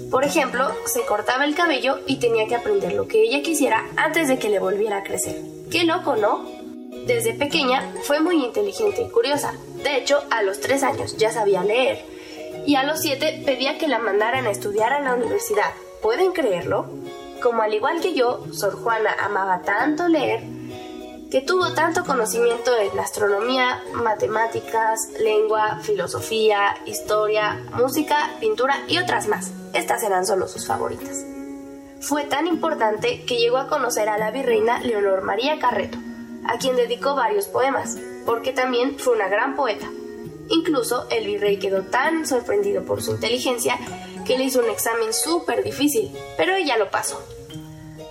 Por 0.10 0.24
ejemplo, 0.24 0.68
se 0.86 1.06
cortaba 1.06 1.46
el 1.46 1.56
cabello 1.56 2.00
y 2.08 2.18
tenía 2.18 2.48
que 2.48 2.56
aprender 2.56 2.94
lo 2.94 3.08
que 3.08 3.22
ella 3.22 3.44
quisiera 3.44 3.86
antes 3.96 4.28
de 4.28 4.40
que 4.40 4.50
le 4.50 4.60
volviera 4.60 4.98
a 4.98 5.04
crecer. 5.04 5.36
Qué 5.70 5.84
loco, 5.84 6.16
¿no? 6.16 6.44
Desde 7.06 7.34
pequeña 7.34 7.94
fue 8.04 8.20
muy 8.20 8.44
inteligente 8.44 9.04
y 9.04 9.10
curiosa. 9.10 9.54
De 9.84 9.98
hecho, 9.98 10.24
a 10.32 10.42
los 10.42 10.60
tres 10.60 10.84
años 10.84 11.18
ya 11.18 11.32
sabía 11.32 11.64
leer. 11.64 12.04
Y 12.66 12.76
a 12.76 12.84
los 12.84 13.02
siete 13.02 13.42
pedía 13.46 13.78
que 13.78 13.88
la 13.88 14.00
mandaran 14.00 14.48
a 14.48 14.52
estudiar 14.52 14.94
a 14.94 15.02
la 15.02 15.14
universidad. 15.14 15.72
¿Pueden 16.02 16.32
creerlo? 16.32 16.88
Como 17.42 17.62
al 17.62 17.74
igual 17.74 18.02
que 18.02 18.14
yo, 18.14 18.46
Sor 18.52 18.74
Juana 18.82 19.16
amaba 19.22 19.62
tanto 19.62 20.08
leer 20.08 20.42
que 21.30 21.42
tuvo 21.42 21.74
tanto 21.74 22.04
conocimiento 22.06 22.76
en 22.76 22.98
astronomía, 23.00 23.84
matemáticas, 23.94 25.10
lengua, 25.20 25.80
filosofía, 25.82 26.76
historia, 26.86 27.64
música, 27.74 28.32
pintura 28.40 28.84
y 28.88 28.98
otras 28.98 29.28
más. 29.28 29.52
Estas 29.74 30.02
eran 30.04 30.26
solo 30.26 30.48
sus 30.48 30.66
favoritas. 30.66 31.24
Fue 32.02 32.24
tan 32.24 32.48
importante 32.48 33.26
que 33.26 33.38
llegó 33.38 33.58
a 33.58 33.68
conocer 33.68 34.10
a 34.10 34.18
la 34.18 34.32
virreina 34.32 34.80
Leonor 34.80 35.22
María 35.22 35.60
Carreto, 35.60 36.00
a 36.46 36.58
quien 36.58 36.76
dedicó 36.76 37.14
varios 37.14 37.48
poemas, 37.48 37.98
porque 38.26 38.52
también 38.52 38.98
fue 38.98 39.14
una 39.14 39.28
gran 39.28 39.56
poeta. 39.56 39.88
Incluso 40.50 41.08
el 41.12 41.28
virrey 41.28 41.60
quedó 41.60 41.84
tan 41.84 42.26
sorprendido 42.26 42.84
por 42.84 43.04
su 43.04 43.12
inteligencia 43.12 43.78
que 44.30 44.38
le 44.38 44.44
hizo 44.44 44.60
un 44.60 44.70
examen 44.70 45.12
súper 45.12 45.64
difícil, 45.64 46.16
pero 46.38 46.54
ella 46.54 46.78
lo 46.78 46.92
pasó. 46.92 47.20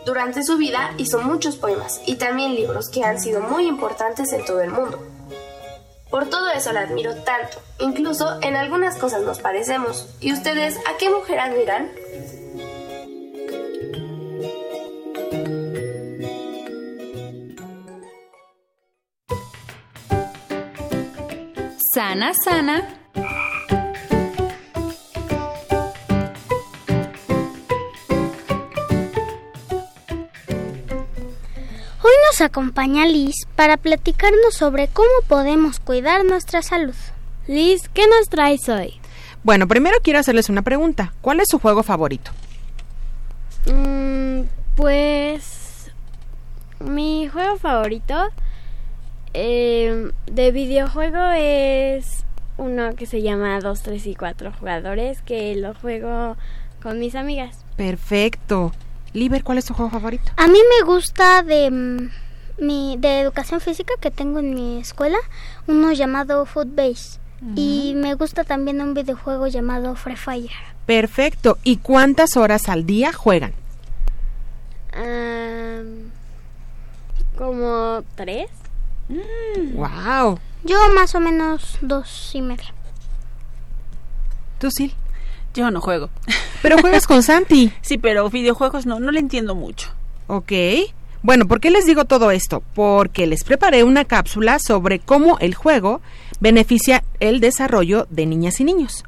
Durante 0.05 0.43
su 0.43 0.57
vida 0.57 0.93
hizo 0.99 1.21
muchos 1.21 1.57
poemas 1.57 2.01
y 2.07 2.16
también 2.16 2.57
libros 2.57 2.89
que 2.89 3.05
han 3.05 3.21
sido 3.21 3.41
muy 3.41 3.69
importantes 3.69 4.33
en 4.33 4.45
todo 4.45 4.61
el 4.61 4.71
mundo. 4.71 5.01
Por 6.11 6.29
todo 6.29 6.51
eso 6.51 6.73
la 6.73 6.81
admiro 6.81 7.14
tanto, 7.23 7.59
incluso 7.79 8.41
en 8.43 8.57
algunas 8.57 8.97
cosas 8.97 9.23
nos 9.23 9.39
parecemos. 9.39 10.09
¿Y 10.21 10.33
ustedes 10.33 10.77
a 10.89 10.97
qué 10.99 11.09
mujer 11.09 11.39
admiran? 11.39 11.89
Sana, 21.95 22.33
sana. 22.45 23.07
Nos 32.39 32.47
acompaña 32.47 33.05
Liz 33.05 33.34
para 33.57 33.76
platicarnos 33.76 34.55
sobre 34.55 34.86
cómo 34.86 35.09
podemos 35.26 35.80
cuidar 35.80 36.24
nuestra 36.24 36.62
salud. 36.62 36.95
Liz, 37.49 37.89
¿qué 37.93 38.07
nos 38.07 38.28
traes 38.28 38.68
hoy? 38.68 39.01
Bueno, 39.43 39.66
primero 39.66 39.97
quiero 40.05 40.20
hacerles 40.20 40.49
una 40.49 40.62
pregunta. 40.62 41.12
¿Cuál 41.20 41.41
es 41.41 41.49
su 41.51 41.59
juego 41.59 41.82
favorito? 41.82 42.30
Mm, 43.66 44.43
pues 44.76 45.91
mi 46.78 47.28
juego 47.28 47.57
favorito 47.57 48.14
eh, 49.34 50.12
de 50.26 50.53
videojuego 50.53 51.30
es 51.34 52.24
uno 52.57 52.95
que 52.95 53.07
se 53.07 53.20
llama 53.20 53.59
2, 53.59 53.82
3 53.82 54.07
y 54.07 54.14
4 54.14 54.53
jugadores 54.53 55.22
que 55.22 55.57
lo 55.57 55.74
juego 55.74 56.36
con 56.82 57.01
mis 57.01 57.16
amigas. 57.16 57.64
Perfecto. 57.76 58.72
Liber, 59.12 59.43
¿cuál 59.43 59.59
es 59.59 59.64
tu 59.64 59.74
juego 59.74 59.91
favorito? 59.91 60.30
A 60.36 60.47
mí 60.47 60.59
me 60.78 60.86
gusta 60.86 61.43
de 61.43 61.70
mm, 61.70 62.11
mi 62.59 62.96
de 62.98 63.20
educación 63.20 63.61
física 63.61 63.94
que 64.00 64.11
tengo 64.11 64.38
en 64.38 64.54
mi 64.54 64.78
escuela, 64.80 65.18
uno 65.66 65.92
llamado 65.92 66.44
Footbase. 66.46 67.18
Y 67.54 67.92
me 67.94 68.14
gusta 68.14 68.42
también 68.42 68.80
un 68.80 68.94
videojuego 68.94 69.46
llamado 69.46 69.94
Free 69.94 70.16
Fire. 70.16 70.50
Perfecto. 70.86 71.59
¿Y 71.62 71.76
cuántas 71.76 72.36
horas 72.36 72.68
al 72.68 72.84
día 72.84 73.12
juegan? 73.12 73.52
Como 77.36 78.02
tres. 78.16 78.50
Wow. 79.74 80.40
Yo 80.64 80.76
más 80.94 81.14
o 81.14 81.20
menos 81.20 81.78
dos 81.80 82.30
y 82.34 82.42
media. 82.42 82.74
¿Tú 84.59 84.72
sí? 84.72 84.92
Yo 85.54 85.70
no 85.70 85.80
juego. 85.80 86.11
Pero 86.62 86.78
juegas 86.78 87.06
con 87.06 87.22
Santi. 87.22 87.72
Sí, 87.80 87.98
pero 87.98 88.28
videojuegos 88.28 88.84
no, 88.84 88.98
no 88.98 89.12
le 89.12 89.20
entiendo 89.20 89.54
mucho. 89.54 89.90
Ok. 90.26 90.52
Bueno, 91.23 91.47
¿por 91.47 91.61
qué 91.61 91.71
les 91.71 91.85
digo 91.85 92.05
todo 92.05 92.31
esto? 92.31 92.62
Porque 92.75 93.27
les 93.27 93.43
preparé 93.45 93.83
una 93.83 94.05
cápsula 94.05 94.59
sobre 94.59 95.01
cómo 95.01 95.39
el 95.41 95.55
juego 95.55 96.01
beneficia 96.41 97.03
el 97.19 97.41
desarrollo 97.41 98.07
de 98.11 98.27
niñas 98.27 98.61
y 98.61 98.64
niños. 98.64 99.05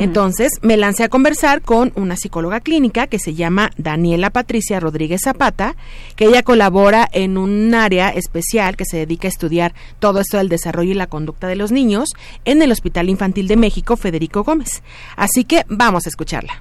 Entonces 0.00 0.50
me 0.62 0.76
lancé 0.76 1.04
a 1.04 1.08
conversar 1.08 1.62
con 1.62 1.92
una 1.94 2.16
psicóloga 2.16 2.60
clínica 2.60 3.06
que 3.06 3.20
se 3.20 3.34
llama 3.34 3.70
Daniela 3.76 4.30
Patricia 4.30 4.80
Rodríguez 4.80 5.20
Zapata, 5.22 5.76
que 6.16 6.26
ella 6.26 6.42
colabora 6.42 7.08
en 7.12 7.38
un 7.38 7.72
área 7.74 8.08
especial 8.10 8.76
que 8.76 8.84
se 8.84 8.98
dedica 8.98 9.28
a 9.28 9.30
estudiar 9.30 9.74
todo 10.00 10.18
esto 10.18 10.38
del 10.38 10.48
desarrollo 10.48 10.90
y 10.90 10.94
la 10.94 11.06
conducta 11.06 11.46
de 11.46 11.56
los 11.56 11.70
niños 11.70 12.10
en 12.44 12.62
el 12.62 12.72
Hospital 12.72 13.08
Infantil 13.08 13.46
de 13.46 13.56
México 13.56 13.96
Federico 13.96 14.42
Gómez. 14.42 14.82
Así 15.16 15.44
que 15.44 15.64
vamos 15.68 16.06
a 16.06 16.08
escucharla. 16.08 16.60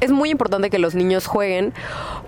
Es 0.00 0.12
muy 0.12 0.30
importante 0.30 0.70
que 0.70 0.78
los 0.78 0.94
niños 0.94 1.26
jueguen 1.26 1.74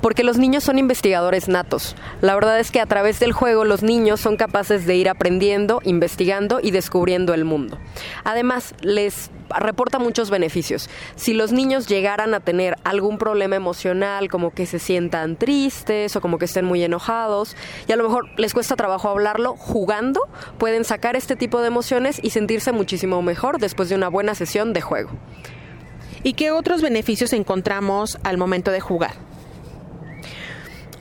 porque 0.01 0.25
los 0.25 0.39
niños 0.39 0.65
son 0.65 0.79
investigadores 0.79 1.47
natos. 1.47 1.95
La 2.21 2.35
verdad 2.35 2.59
es 2.59 2.73
que 2.73 2.81
a 2.81 2.87
través 2.87 3.21
del 3.21 3.33
juego 3.33 3.65
los 3.65 3.85
niños 3.85 4.21
son 4.21 4.37
capaces 4.37 4.87
de 4.87 4.97
ir 4.97 5.09
aprendiendo, 5.09 5.81
investigando 5.85 6.59
y 6.61 6.73
descubriendo 6.73 7.33
el 7.33 7.45
mundo. 7.45 7.79
Además, 8.25 8.75
les 8.81 9.31
reporta 9.51 10.01
muchos 10.01 10.31
beneficios. 10.31 10.91
Si 11.15 11.33
los 11.33 11.53
niños 11.53 11.87
llegaran 11.87 12.35
a 12.35 12.41
tener 12.41 12.77
algún 12.83 13.19
problema 13.19 13.55
emocional, 13.55 14.29
como 14.29 14.51
que 14.51 14.67
se 14.67 14.81
sientan 14.81 15.37
tristes 15.37 16.17
o 16.17 16.21
como 16.21 16.39
que 16.39 16.47
estén 16.47 16.65
muy 16.65 16.83
enojados, 16.83 17.57
y 17.87 17.93
a 17.93 17.97
lo 17.97 18.03
mejor 18.03 18.29
les 18.37 18.53
cuesta 18.53 18.75
trabajo 18.75 19.09
hablarlo, 19.09 19.55
jugando 19.57 20.23
pueden 20.59 20.85
sacar 20.85 21.15
este 21.15 21.37
tipo 21.37 21.61
de 21.61 21.69
emociones 21.69 22.19
y 22.21 22.31
sentirse 22.31 22.73
muchísimo 22.73 23.23
mejor 23.23 23.59
después 23.61 23.89
de 23.89 23.95
una 23.95 24.09
buena 24.09 24.35
sesión 24.35 24.73
de 24.73 24.81
juego. 24.81 25.11
¿Y 26.23 26.35
qué 26.35 26.51
otros 26.51 26.83
beneficios 26.83 27.33
encontramos 27.33 28.19
al 28.25 28.37
momento 28.37 28.71
de 28.71 28.81
jugar? 28.81 29.30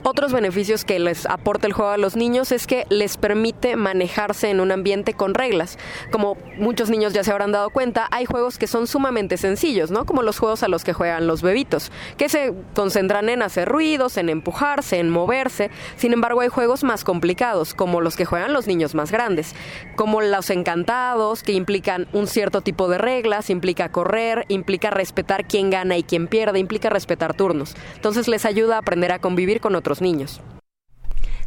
Otros 0.02 0.32
beneficios 0.32 0.86
que 0.86 0.98
les 0.98 1.26
aporta 1.26 1.66
el 1.66 1.74
juego 1.74 1.90
a 1.90 1.98
los 1.98 2.16
niños 2.16 2.52
es 2.52 2.66
que 2.66 2.86
les 2.88 3.18
permite 3.18 3.76
manejarse 3.76 4.48
en 4.48 4.60
un 4.60 4.72
ambiente 4.72 5.12
con 5.12 5.34
reglas. 5.34 5.78
Como 6.10 6.38
muchos 6.56 6.88
niños 6.88 7.12
ya 7.12 7.22
se 7.22 7.30
habrán 7.30 7.52
dado 7.52 7.68
cuenta, 7.68 8.08
hay 8.10 8.24
juegos 8.24 8.56
que 8.56 8.66
son 8.66 8.86
sumamente 8.86 9.36
sencillos, 9.36 9.90
¿no? 9.90 10.06
Como 10.06 10.22
los 10.22 10.38
juegos 10.38 10.62
a 10.62 10.68
los 10.68 10.84
que 10.84 10.94
juegan 10.94 11.26
los 11.26 11.42
bebitos, 11.42 11.92
que 12.16 12.30
se 12.30 12.54
concentran 12.74 13.28
en 13.28 13.42
hacer 13.42 13.68
ruidos, 13.68 14.16
en 14.16 14.30
empujarse, 14.30 14.98
en 14.98 15.10
moverse. 15.10 15.70
Sin 15.96 16.14
embargo, 16.14 16.40
hay 16.40 16.48
juegos 16.48 16.82
más 16.82 17.04
complicados, 17.04 17.74
como 17.74 18.00
los 18.00 18.16
que 18.16 18.24
juegan 18.24 18.54
los 18.54 18.66
niños 18.66 18.94
más 18.94 19.12
grandes, 19.12 19.54
como 19.96 20.22
los 20.22 20.48
encantados, 20.48 21.42
que 21.42 21.52
implican 21.52 22.08
un 22.14 22.26
cierto 22.26 22.62
tipo 22.62 22.88
de 22.88 22.96
reglas, 22.96 23.50
implica 23.50 23.92
correr, 23.92 24.46
implica 24.48 24.88
respetar 24.88 25.46
quién 25.46 25.68
gana 25.68 25.98
y 25.98 26.04
quién 26.04 26.26
pierde, 26.26 26.58
implica 26.58 26.88
respetar 26.88 27.34
turnos. 27.34 27.76
Entonces 27.96 28.28
les 28.28 28.46
ayuda 28.46 28.76
a 28.76 28.78
aprender 28.78 29.12
a 29.12 29.18
convivir 29.18 29.60
con 29.60 29.74
otros 29.74 29.89
niños. 30.00 30.40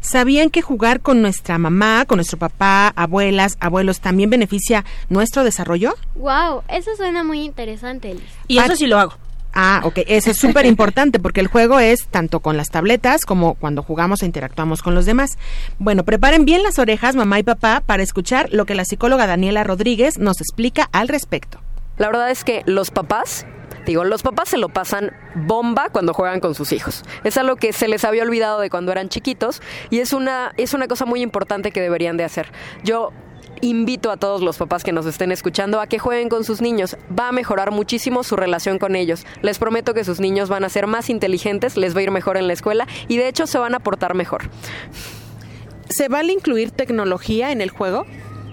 ¿Sabían 0.04 0.50
que 0.50 0.62
jugar 0.62 1.00
con 1.00 1.22
nuestra 1.22 1.58
mamá, 1.58 2.04
con 2.06 2.18
nuestro 2.18 2.38
papá, 2.38 2.91
abuelas, 2.96 3.58
abuelos 3.62 4.02
también 4.02 4.30
beneficia 4.30 4.84
nuestro 5.08 5.46
desarrollo? 5.46 5.94
Wow, 6.16 6.64
eso 6.68 6.91
suena 6.98 7.24
muy 7.24 7.41
interesante, 7.41 8.14
Liz. 8.14 8.24
Y 8.50 8.58
eso 8.58 8.76
sí 8.76 8.86
lo 8.86 9.00
hago. 9.00 9.14
Ah, 9.54 9.82
ok, 9.84 10.00
eso 10.08 10.32
es 10.32 10.38
súper 10.38 10.66
importante 10.66 11.20
porque 11.20 11.39
el 11.39 11.48
juego 11.48 11.80
es 11.80 12.08
tanto 12.08 12.39
con 12.39 12.58
las 12.58 12.70
tabletas 12.70 13.22
como 13.24 13.54
cuando 13.54 13.84
jugamos 13.84 14.24
e 14.24 14.26
interactuamos 14.26 14.82
con 14.82 14.96
los 14.96 15.06
demás. 15.06 15.38
Bueno, 15.78 16.04
preparen 16.04 16.44
bien 16.44 16.64
las 16.64 16.80
orejas, 16.80 17.16
mamá 17.16 17.39
y 17.39 17.44
papá, 17.44 17.84
para 17.86 18.04
escuchar 18.04 18.50
lo 18.52 18.66
que 18.66 18.76
la 18.76 18.84
psicóloga 18.84 19.28
Daniela 19.28 19.64
Rodríguez 19.64 20.18
nos 20.18 20.41
explica 20.41 20.89
al 20.91 21.08
respecto. 21.08 21.62
La 21.98 22.08
verdad 22.08 22.32
es 22.32 22.44
que 22.44 22.64
los 22.66 22.89
papás 22.89 23.46
Los 23.86 24.23
papás 24.23 24.49
se 24.49 24.57
lo 24.57 24.69
pasan 24.69 25.11
bomba 25.36 25.89
cuando 25.89 26.13
juegan 26.13 26.39
con 26.39 26.55
sus 26.55 26.71
hijos. 26.71 27.03
Es 27.23 27.38
algo 27.38 27.55
que 27.55 27.73
se 27.73 27.88
les 27.88 28.03
había 28.05 28.23
olvidado 28.23 28.59
de 28.59 28.69
cuando 28.69 28.91
eran 28.91 29.09
chiquitos 29.09 29.61
y 29.89 29.99
es 29.99 30.13
una, 30.13 30.53
es 30.57 30.73
una 30.73 30.88
cosa 30.88 31.05
muy 31.05 31.21
importante 31.21 31.71
que 31.71 31.81
deberían 31.81 32.17
de 32.17 32.23
hacer. 32.23 32.47
Yo 32.84 33.11
invito 33.61 34.11
a 34.11 34.17
todos 34.17 34.41
los 34.41 34.57
papás 34.57 34.84
que 34.84 34.91
nos 34.91 35.05
estén 35.05 35.31
escuchando 35.31 35.79
a 35.79 35.88
que 35.88 35.99
jueguen 35.99 36.29
con 36.29 36.43
sus 36.43 36.61
niños. 36.61 36.97
Va 37.17 37.29
a 37.29 37.31
mejorar 37.31 37.71
muchísimo 37.71 38.23
su 38.23 38.36
relación 38.36 38.79
con 38.79 38.95
ellos. 38.95 39.25
Les 39.41 39.59
prometo 39.59 39.93
que 39.93 40.03
sus 40.03 40.19
niños 40.19 40.49
van 40.49 40.63
a 40.63 40.69
ser 40.69 40.88
más 40.88 41.09
inteligentes, 41.09 41.77
les 41.77 41.95
va 41.95 41.99
a 41.99 42.03
ir 42.03 42.11
mejor 42.11 42.38
en 42.38 42.47
la 42.47 42.53
escuela 42.53 42.88
y 43.07 43.17
de 43.17 43.27
hecho 43.27 43.47
se 43.47 43.57
van 43.57 43.75
a 43.75 43.79
portar 43.79 44.15
mejor. 44.15 44.43
¿Se 45.89 46.07
vale 46.07 46.34
incluir 46.34 46.71
tecnología 46.71 47.51
en 47.51 47.61
el 47.61 47.69
juego? 47.69 48.05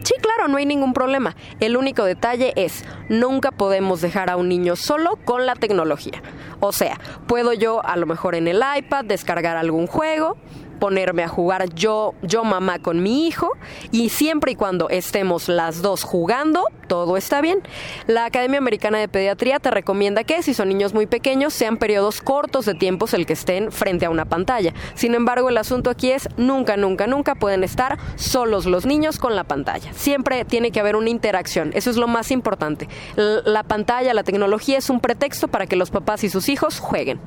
Sí, 0.02 0.14
claro, 0.20 0.48
no 0.48 0.56
hay 0.56 0.66
ningún 0.66 0.92
problema. 0.92 1.36
El 1.60 1.76
único 1.76 2.04
detalle 2.04 2.52
es, 2.56 2.84
nunca 3.08 3.50
podemos 3.50 4.00
dejar 4.00 4.30
a 4.30 4.36
un 4.36 4.48
niño 4.48 4.76
solo 4.76 5.18
con 5.24 5.46
la 5.46 5.54
tecnología. 5.54 6.22
O 6.60 6.72
sea, 6.72 6.98
puedo 7.26 7.52
yo 7.52 7.84
a 7.84 7.96
lo 7.96 8.06
mejor 8.06 8.34
en 8.34 8.48
el 8.48 8.62
iPad 8.76 9.04
descargar 9.04 9.56
algún 9.56 9.86
juego, 9.86 10.36
ponerme 10.80 11.22
a 11.22 11.28
jugar 11.28 11.72
yo, 11.74 12.14
yo 12.22 12.42
mamá 12.42 12.80
con 12.80 13.02
mi 13.02 13.28
hijo 13.28 13.52
y 13.92 14.08
siempre 14.08 14.52
y 14.52 14.56
cuando 14.56 14.88
estemos 14.88 15.48
las 15.48 15.82
dos 15.82 16.02
jugando, 16.02 16.64
todo 16.88 17.16
está 17.16 17.40
bien. 17.40 17.60
La 18.08 18.24
Academia 18.24 18.58
Americana 18.58 18.98
de 18.98 19.06
Pediatría 19.06 19.60
te 19.60 19.70
recomienda 19.70 20.24
que 20.24 20.42
si 20.42 20.54
son 20.54 20.68
niños 20.68 20.94
muy 20.94 21.06
pequeños 21.06 21.52
sean 21.52 21.76
periodos 21.76 22.20
cortos 22.20 22.64
de 22.64 22.74
tiempos 22.74 23.14
el 23.14 23.26
que 23.26 23.34
estén 23.34 23.70
frente 23.70 24.06
a 24.06 24.10
una 24.10 24.24
pantalla. 24.24 24.74
Sin 24.94 25.14
embargo, 25.14 25.48
el 25.48 25.58
asunto 25.58 25.90
aquí 25.90 26.10
es 26.10 26.28
nunca, 26.36 26.76
nunca, 26.76 27.06
nunca 27.06 27.36
pueden 27.36 27.62
estar 27.62 27.98
solos 28.16 28.66
los 28.66 28.86
niños 28.86 29.18
con 29.18 29.36
la 29.36 29.44
pantalla. 29.44 29.92
Siempre 29.92 30.44
tiene 30.44 30.72
que 30.72 30.80
haber 30.80 30.96
una 30.96 31.10
interacción. 31.10 31.70
Eso 31.74 31.90
es 31.90 31.96
lo 31.96 32.08
más 32.08 32.30
importante. 32.30 32.88
La 33.16 33.62
pantalla, 33.62 34.14
la 34.14 34.24
tecnología 34.24 34.78
es 34.78 34.90
un 34.90 35.00
pretexto 35.00 35.48
para 35.48 35.66
que 35.66 35.76
los 35.76 35.90
papás 35.90 36.24
y 36.24 36.30
sus 36.30 36.48
hijos 36.48 36.80
jueguen. 36.80 37.20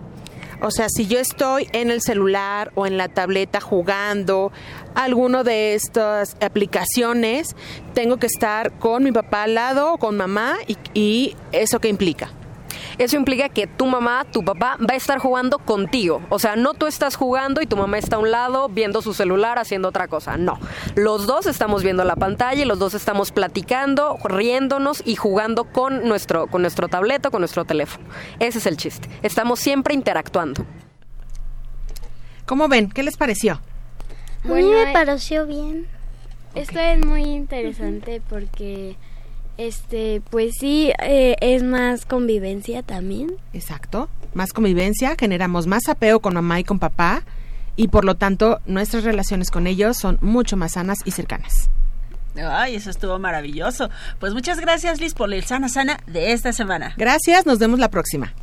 O 0.64 0.72
sea, 0.72 0.88
si 0.88 1.08
yo 1.08 1.20
estoy 1.20 1.68
en 1.74 1.92
el 1.92 2.02
celular 2.02 2.72
o 2.76 2.88
en 2.88 2.98
la 2.98 3.10
tableta 3.10 3.60
jugando 3.60 4.54
alguno 4.96 5.44
de 5.44 5.76
estas 5.76 6.38
aplicaciones, 6.40 7.58
tengo 7.94 8.16
que 8.16 8.28
estar 8.28 8.72
con 8.80 9.04
mi 9.04 9.12
papá 9.12 9.44
al 9.44 9.56
lado 9.56 9.94
o 9.94 9.98
con 9.98 10.16
mamá 10.16 10.56
y, 10.66 10.78
y 10.94 11.36
eso 11.52 11.80
qué 11.80 11.90
implica. 11.90 12.32
Eso 12.98 13.16
implica 13.16 13.50
que 13.50 13.68
tu 13.68 13.86
mamá, 13.86 14.26
tu 14.32 14.44
papá 14.44 14.78
va 14.80 14.94
a 14.94 14.98
estar 14.98 15.20
jugando 15.20 15.60
contigo. 15.60 16.22
O 16.30 16.40
sea, 16.40 16.56
no 16.56 16.74
tú 16.74 16.88
estás 16.88 17.16
jugando 17.16 17.62
y 17.62 17.66
tu 17.66 17.78
mamá 17.78 17.98
está 17.98 18.18
a 18.18 18.20
un 18.20 18.32
lado 18.32 18.70
viendo 18.70 19.02
su 19.02 19.14
celular 19.14 19.60
haciendo 19.60 19.90
otra 19.90 20.08
cosa. 20.08 20.38
No. 20.38 20.60
Los 20.96 21.28
dos 21.28 21.46
estamos 21.46 21.84
viendo 21.84 22.04
la 22.04 22.16
pantalla 22.16 22.62
y 22.62 22.66
los 22.66 22.80
dos 22.80 22.94
estamos 22.94 23.32
platicando, 23.32 24.18
riéndonos 24.24 25.02
y 25.06 25.16
jugando 25.16 25.66
con 25.66 26.08
nuestro, 26.08 26.48
con 26.48 26.62
nuestro 26.62 26.88
tableto, 26.88 27.32
con 27.32 27.42
nuestro 27.42 27.66
teléfono. 27.66 28.06
Ese 28.40 28.60
es 28.60 28.66
el 28.66 28.78
chiste. 28.78 29.10
Estamos 29.22 29.60
siempre 29.60 29.94
interactuando. 29.94 30.66
¿Cómo 32.46 32.68
ven? 32.68 32.90
¿Qué 32.90 33.04
les 33.04 33.18
pareció? 33.18 33.62
A 34.44 34.48
mí 34.50 34.64
me 34.64 34.92
pareció 34.92 35.48
bien. 35.48 35.88
Esto 36.56 36.80
es 36.80 37.04
muy 37.04 37.24
interesante 37.24 38.22
porque 38.30 38.98
este, 39.58 40.22
pues 40.30 40.54
sí, 40.60 40.92
eh, 41.02 41.36
es 41.42 41.64
más 41.64 42.06
convivencia 42.06 42.84
también. 42.84 43.36
Exacto, 43.54 44.10
más 44.34 44.54
convivencia, 44.54 45.16
generamos 45.20 45.68
más 45.68 45.88
apego 45.88 46.20
con 46.20 46.34
mamá 46.34 46.60
y 46.60 46.64
con 46.64 46.80
papá 46.80 47.24
y 47.76 47.88
por 47.88 48.06
lo 48.06 48.16
tanto 48.16 48.60
nuestras 48.66 49.04
relaciones 49.04 49.52
con 49.52 49.68
ellos 49.68 49.98
son 49.98 50.18
mucho 50.22 50.58
más 50.58 50.74
sanas 50.74 51.00
y 51.06 51.12
cercanas. 51.12 51.70
Ay, 52.36 52.76
eso 52.76 52.90
estuvo 52.90 53.20
maravilloso. 53.20 53.90
Pues 54.20 54.34
muchas 54.34 54.60
gracias 54.60 55.00
Liz 55.00 55.14
por 55.14 55.32
el 55.32 55.44
sana 55.44 55.70
sana 55.70 56.00
de 56.08 56.34
esta 56.34 56.52
semana. 56.52 56.94
Gracias, 56.98 57.46
nos 57.46 57.60
vemos 57.60 57.80
la 57.80 57.90
próxima. 57.90 58.34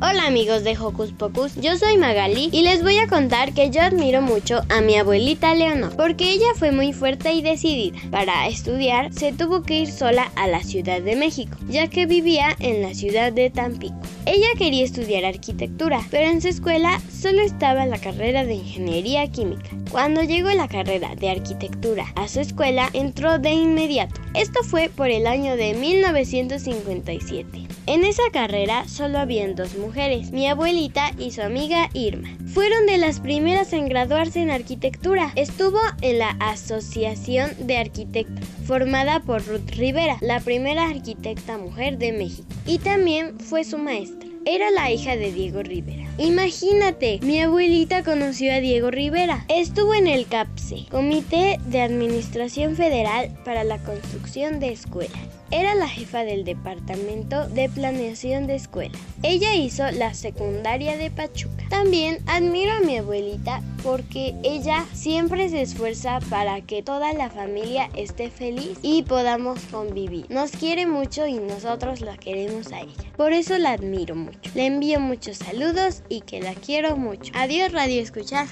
Hola 0.00 0.28
amigos 0.28 0.62
de 0.62 0.78
Hocus 0.78 1.10
Pocus, 1.10 1.56
yo 1.56 1.76
soy 1.76 1.96
Magali 1.96 2.50
y 2.52 2.62
les 2.62 2.84
voy 2.84 2.98
a 2.98 3.08
contar 3.08 3.52
que 3.52 3.68
yo 3.70 3.82
admiro 3.82 4.22
mucho 4.22 4.60
a 4.68 4.80
mi 4.80 4.94
abuelita 4.94 5.56
Leonor 5.56 5.96
porque 5.96 6.30
ella 6.30 6.46
fue 6.54 6.70
muy 6.70 6.92
fuerte 6.92 7.32
y 7.32 7.42
decidida. 7.42 7.98
Para 8.12 8.46
estudiar 8.46 9.12
se 9.12 9.32
tuvo 9.32 9.64
que 9.64 9.80
ir 9.80 9.90
sola 9.90 10.30
a 10.36 10.46
la 10.46 10.62
Ciudad 10.62 11.02
de 11.02 11.16
México, 11.16 11.58
ya 11.68 11.88
que 11.88 12.06
vivía 12.06 12.54
en 12.60 12.80
la 12.80 12.94
ciudad 12.94 13.32
de 13.32 13.50
Tampico. 13.50 13.96
Ella 14.24 14.46
quería 14.56 14.84
estudiar 14.84 15.24
arquitectura, 15.24 16.00
pero 16.12 16.30
en 16.30 16.40
su 16.42 16.46
escuela 16.48 17.00
solo 17.10 17.42
estaba 17.42 17.84
la 17.84 17.98
carrera 17.98 18.44
de 18.44 18.54
ingeniería 18.54 19.26
química. 19.32 19.70
Cuando 19.90 20.22
llegó 20.22 20.50
la 20.50 20.68
carrera 20.68 21.16
de 21.16 21.30
arquitectura 21.30 22.04
a 22.14 22.28
su 22.28 22.38
escuela, 22.38 22.88
entró 22.92 23.40
de 23.40 23.50
inmediato. 23.50 24.20
Esto 24.34 24.62
fue 24.62 24.90
por 24.94 25.08
el 25.08 25.26
año 25.26 25.56
de 25.56 25.74
1957. 25.74 27.66
En 27.86 28.04
esa 28.04 28.22
carrera 28.30 28.86
solo 28.86 29.18
habían 29.18 29.54
dos 29.54 29.74
mujeres, 29.76 29.87
mi 30.32 30.46
abuelita 30.46 31.12
y 31.18 31.30
su 31.30 31.42
amiga 31.42 31.88
Irma. 31.92 32.28
Fueron 32.52 32.86
de 32.86 32.98
las 32.98 33.20
primeras 33.20 33.72
en 33.72 33.88
graduarse 33.88 34.40
en 34.40 34.50
arquitectura. 34.50 35.32
Estuvo 35.34 35.80
en 36.02 36.18
la 36.18 36.30
Asociación 36.40 37.50
de 37.66 37.78
Arquitectos, 37.78 38.46
formada 38.66 39.20
por 39.20 39.44
Ruth 39.46 39.70
Rivera, 39.76 40.18
la 40.20 40.40
primera 40.40 40.88
arquitecta 40.88 41.58
mujer 41.58 41.98
de 41.98 42.12
México, 42.12 42.48
y 42.66 42.78
también 42.78 43.38
fue 43.40 43.64
su 43.64 43.78
maestra. 43.78 44.28
Era 44.44 44.70
la 44.70 44.90
hija 44.90 45.16
de 45.16 45.32
Diego 45.32 45.62
Rivera. 45.62 46.06
Imagínate, 46.18 47.18
mi 47.22 47.40
abuelita 47.40 48.02
conoció 48.02 48.52
a 48.52 48.60
Diego 48.60 48.90
Rivera. 48.90 49.44
Estuvo 49.48 49.94
en 49.94 50.06
el 50.06 50.26
CAPSE, 50.26 50.86
Comité 50.90 51.58
de 51.66 51.80
Administración 51.80 52.76
Federal 52.76 53.30
para 53.44 53.64
la 53.64 53.78
Construcción 53.78 54.60
de 54.60 54.72
Escuelas. 54.72 55.37
Era 55.50 55.74
la 55.74 55.88
jefa 55.88 56.24
del 56.24 56.44
Departamento 56.44 57.48
de 57.48 57.70
Planeación 57.70 58.46
de 58.46 58.54
Escuelas. 58.54 59.00
Ella 59.22 59.54
hizo 59.54 59.90
la 59.92 60.12
secundaria 60.12 60.98
de 60.98 61.10
Pachuca. 61.10 61.64
También 61.70 62.18
admiro 62.26 62.72
a 62.72 62.80
mi 62.80 62.98
abuelita 62.98 63.62
porque 63.82 64.34
ella 64.42 64.84
siempre 64.92 65.48
se 65.48 65.62
esfuerza 65.62 66.18
para 66.28 66.60
que 66.60 66.82
toda 66.82 67.14
la 67.14 67.30
familia 67.30 67.88
esté 67.94 68.30
feliz 68.30 68.78
y 68.82 69.04
podamos 69.04 69.60
convivir. 69.70 70.26
Nos 70.28 70.50
quiere 70.50 70.86
mucho 70.86 71.26
y 71.26 71.34
nosotros 71.34 72.02
la 72.02 72.18
queremos 72.18 72.70
a 72.72 72.80
ella. 72.80 73.12
Por 73.16 73.32
eso 73.32 73.56
la 73.56 73.72
admiro 73.72 74.14
mucho. 74.14 74.50
Le 74.54 74.66
envío 74.66 75.00
muchos 75.00 75.38
saludos 75.38 76.02
y 76.08 76.20
que 76.20 76.40
la 76.40 76.54
quiero 76.54 76.96
mucho. 76.96 77.32
Adiós 77.34 77.72
Radio 77.72 78.02
Escuchar. 78.02 78.48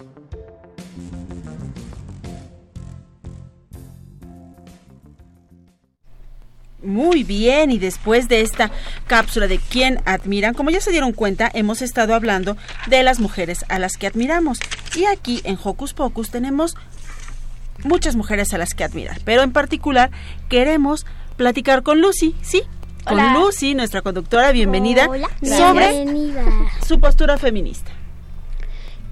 Muy 6.86 7.24
bien, 7.24 7.72
y 7.72 7.78
después 7.78 8.28
de 8.28 8.42
esta 8.42 8.70
cápsula 9.08 9.48
de 9.48 9.58
quién 9.58 10.00
admiran, 10.04 10.54
como 10.54 10.70
ya 10.70 10.80
se 10.80 10.92
dieron 10.92 11.12
cuenta, 11.12 11.50
hemos 11.52 11.82
estado 11.82 12.14
hablando 12.14 12.56
de 12.86 13.02
las 13.02 13.18
mujeres 13.18 13.64
a 13.68 13.78
las 13.80 13.96
que 13.96 14.06
admiramos. 14.06 14.60
Y 14.94 15.04
aquí 15.04 15.40
en 15.44 15.58
Hocus 15.62 15.94
Pocus 15.94 16.30
tenemos 16.30 16.76
muchas 17.82 18.14
mujeres 18.14 18.54
a 18.54 18.58
las 18.58 18.72
que 18.74 18.84
admirar, 18.84 19.18
pero 19.24 19.42
en 19.42 19.52
particular 19.52 20.10
queremos 20.48 21.06
platicar 21.36 21.82
con 21.82 22.00
Lucy, 22.00 22.34
¿sí? 22.40 22.62
Con 23.04 23.14
Hola. 23.20 23.34
Lucy, 23.34 23.74
nuestra 23.74 24.02
conductora, 24.02 24.52
bienvenida, 24.52 25.06
Hola. 25.08 25.28
sobre 25.42 25.90
Bienvenida. 25.90 26.44
su 26.86 27.00
postura 27.00 27.36
feminista. 27.36 27.90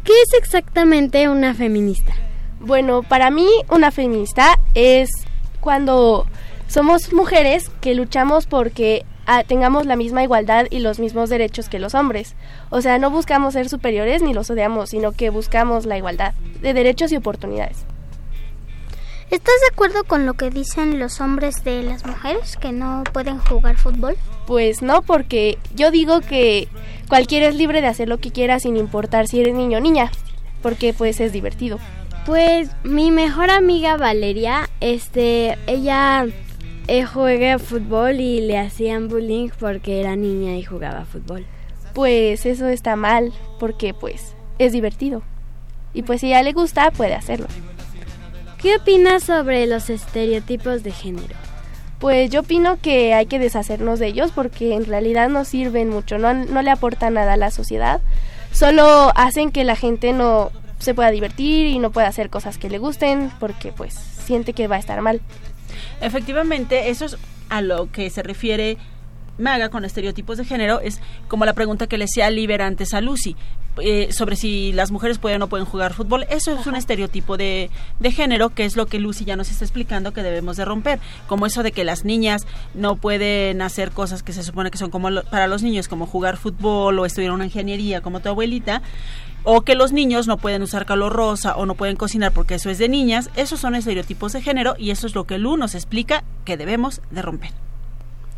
¿Qué 0.05 0.13
es 0.23 0.33
exactamente 0.39 1.29
una 1.29 1.55
feminista? 1.55 2.13
Bueno, 2.61 3.03
para 3.03 3.31
mí 3.31 3.47
una 3.69 3.91
feminista 3.91 4.59
es 4.75 5.11
cuando 5.61 6.27
somos 6.75 7.13
mujeres 7.13 7.71
que 7.81 7.95
luchamos 7.95 8.47
porque 8.47 9.07
ah, 9.27 9.45
tengamos 9.45 9.87
la 9.87 9.95
misma 9.95 10.25
igualdad 10.25 10.67
y 10.71 10.81
los 10.81 10.99
mismos 10.99 11.31
derechos 11.31 11.69
que 11.69 11.79
los 11.79 11.95
hombres. 11.95 12.35
O 12.69 12.81
sea, 12.81 12.99
no 12.99 13.11
buscamos 13.11 13.53
ser 13.53 13.69
superiores 13.69 14.23
ni 14.23 14.35
los 14.35 14.51
odiamos, 14.51 14.91
sino 14.91 15.13
que 15.13 15.31
buscamos 15.31 15.87
la 15.87 15.97
igualdad 15.97 16.35
de 16.61 16.75
derechos 16.75 17.13
y 17.13 17.17
oportunidades. 17.17 17.85
¿Estás 19.31 19.55
de 19.61 19.73
acuerdo 19.73 20.03
con 20.03 20.27
lo 20.27 20.35
que 20.35 20.51
dicen 20.51 20.99
los 20.99 21.21
hombres 21.21 21.63
de 21.63 21.85
las 21.85 22.05
mujeres 22.05 22.57
que 22.57 22.73
no 22.73 23.05
pueden 23.13 23.39
jugar 23.39 23.77
fútbol? 23.77 24.17
Pues 24.49 24.83
no, 24.83 25.03
porque 25.03 25.59
yo 25.77 25.93
digo 25.93 26.23
que 26.23 26.67
cualquiera 27.09 27.47
es 27.47 27.55
libre 27.55 27.83
de 27.83 27.87
hacer 27.87 28.09
lo 28.09 28.19
que 28.19 28.33
quiera 28.33 28.59
sin 28.59 28.77
importar 28.77 29.29
si 29.29 29.39
eres 29.39 29.55
niño 29.55 29.79
o 29.79 29.81
niña, 29.81 30.11
porque 30.61 30.93
pues 30.93 31.21
es 31.21 31.33
divertido. 31.33 31.79
Pues 32.27 32.69
mi 32.83 33.13
mejor 33.13 33.51
amiga 33.51 33.97
Valeria, 33.97 34.69
este, 34.81 35.57
ella 35.69 36.27
eh, 36.87 37.05
juega 37.05 37.59
fútbol 37.59 38.21
y 38.21 38.41
le 38.41 38.59
hacían 38.59 39.09
bullying 39.09 39.49
porque 39.59 40.01
era 40.01 40.17
niña 40.17 40.57
y 40.57 40.63
jugaba 40.63 41.05
fútbol. 41.05 41.47
pues 41.95 42.45
eso 42.45 42.67
está 42.69 42.97
mal, 42.97 43.33
porque 43.61 43.95
pues 43.95 44.35
es 44.59 44.73
divertido. 44.73 45.23
Y 45.93 46.03
pues 46.03 46.21
si 46.21 46.33
a 46.33 46.41
ella 46.41 46.43
le 46.43 46.53
gusta, 46.53 46.91
puede 46.91 47.15
hacerlo. 47.15 47.47
¿Qué 48.59 48.77
opinas 48.77 49.23
sobre 49.23 49.67
los 49.67 49.91
estereotipos 49.91 50.83
de 50.83 50.91
género? 50.91 51.35
Pues 52.01 52.31
yo 52.31 52.41
opino 52.41 52.79
que 52.81 53.15
hay 53.15 53.27
que 53.27 53.39
deshacernos 53.39 53.99
de 53.99 54.09
ellos 54.09 54.33
porque 54.35 54.75
en 54.75 54.85
realidad 54.85 55.29
no 55.29 55.45
sirven 55.45 55.89
mucho, 55.89 56.19
no, 56.19 56.35
no 56.35 56.63
le 56.63 56.71
aportan 56.71 57.15
nada 57.15 57.35
a 57.35 57.37
la 57.37 57.51
sociedad, 57.51 58.03
solo 58.53 59.13
hacen 59.15 59.53
que 59.53 59.65
la 59.65 59.77
gente 59.77 60.13
no 60.13 60.51
se 60.79 60.95
pueda 60.95 61.11
divertir 61.11 61.67
y 61.67 61.79
no 61.79 61.93
pueda 61.93 62.09
hacer 62.09 62.29
cosas 62.29 62.59
que 62.59 62.69
le 62.69 62.79
gusten 62.79 63.31
porque 63.39 63.73
pues 63.73 63.95
siente 63.95 64.53
que 64.53 64.67
va 64.67 64.77
a 64.77 64.81
estar 64.81 65.01
mal. 65.01 65.21
Efectivamente, 66.01 66.91
eso 66.91 67.05
es 67.07 67.17
a 67.49 67.61
lo 67.61 67.91
que 67.91 68.11
se 68.11 68.23
refiere 68.23 68.79
Maga 69.39 69.69
con 69.69 69.85
estereotipos 69.85 70.39
de 70.39 70.45
género 70.45 70.81
es 70.81 71.01
como 71.27 71.45
la 71.45 71.55
pregunta 71.55 71.89
que 71.89 71.99
le 71.99 72.05
hacía 72.05 72.31
Liber 72.31 72.63
antes 72.63 72.95
a 72.95 73.01
Lucy 73.01 73.35
eh, 73.79 74.13
sobre 74.13 74.37
si 74.37 74.73
las 74.73 74.93
mujeres 74.93 75.19
pueden 75.19 75.37
o 75.37 75.39
no 75.41 75.49
pueden 75.49 75.67
jugar 75.67 75.93
fútbol. 75.95 76.25
Eso 76.31 76.57
es 76.57 76.67
un 76.69 76.77
estereotipo 76.77 77.37
de, 77.37 77.71
de, 77.99 78.13
género 78.13 78.51
que 78.51 78.65
es 78.65 78.77
lo 78.77 78.87
que 78.87 79.01
Lucy 79.01 79.25
ya 79.25 79.35
nos 79.35 79.51
está 79.51 79.65
explicando 79.65 80.13
que 80.13 80.23
debemos 80.23 80.57
de 80.57 80.65
romper. 80.65 81.01
Como 81.27 81.47
eso 81.47 81.65
de 81.65 81.73
que 81.73 81.83
las 81.83 82.05
niñas 82.05 82.47
no 82.75 82.95
pueden 82.95 83.61
hacer 83.63 83.91
cosas 83.91 84.23
que 84.23 84.33
se 84.33 84.45
supone 84.45 84.71
que 84.71 84.79
son 84.79 84.91
como 84.91 85.11
lo, 85.11 85.25
para 85.25 85.49
los 85.49 85.65
niños, 85.65 85.89
como 85.89 86.07
jugar 86.07 86.37
fútbol 86.37 87.01
o 87.01 87.05
estudiar 87.05 87.33
una 87.33 87.47
ingeniería 87.47 88.01
como 88.01 88.21
tu 88.21 88.29
abuelita. 88.29 88.81
O 89.45 89.61
que 89.61 89.75
los 89.75 89.93
niños 89.93 90.27
no 90.27 90.39
pueden 90.39 90.63
usar 90.63 90.87
calor 90.87 91.13
rosa 91.13 91.55
o 91.57 91.67
no 91.67 91.75
pueden 91.75 91.97
cocinar 91.97 92.33
porque 92.33 92.55
eso 92.55 92.71
es 92.71 92.79
de 92.79 92.89
niñas. 92.89 93.31
Esos 93.37 93.61
son 93.61 93.75
estereotipos 93.75 94.33
de 94.33 94.43
género 94.43 94.75
y 94.79 94.91
eso 94.91 95.07
es 95.07 95.15
lo 95.15 95.25
que 95.25 95.39
Lu 95.39 95.57
nos 95.57 95.75
explica 95.75 96.25
que 96.45 96.57
debemos 96.57 97.03
de 97.11 97.23
romper. 97.23 97.51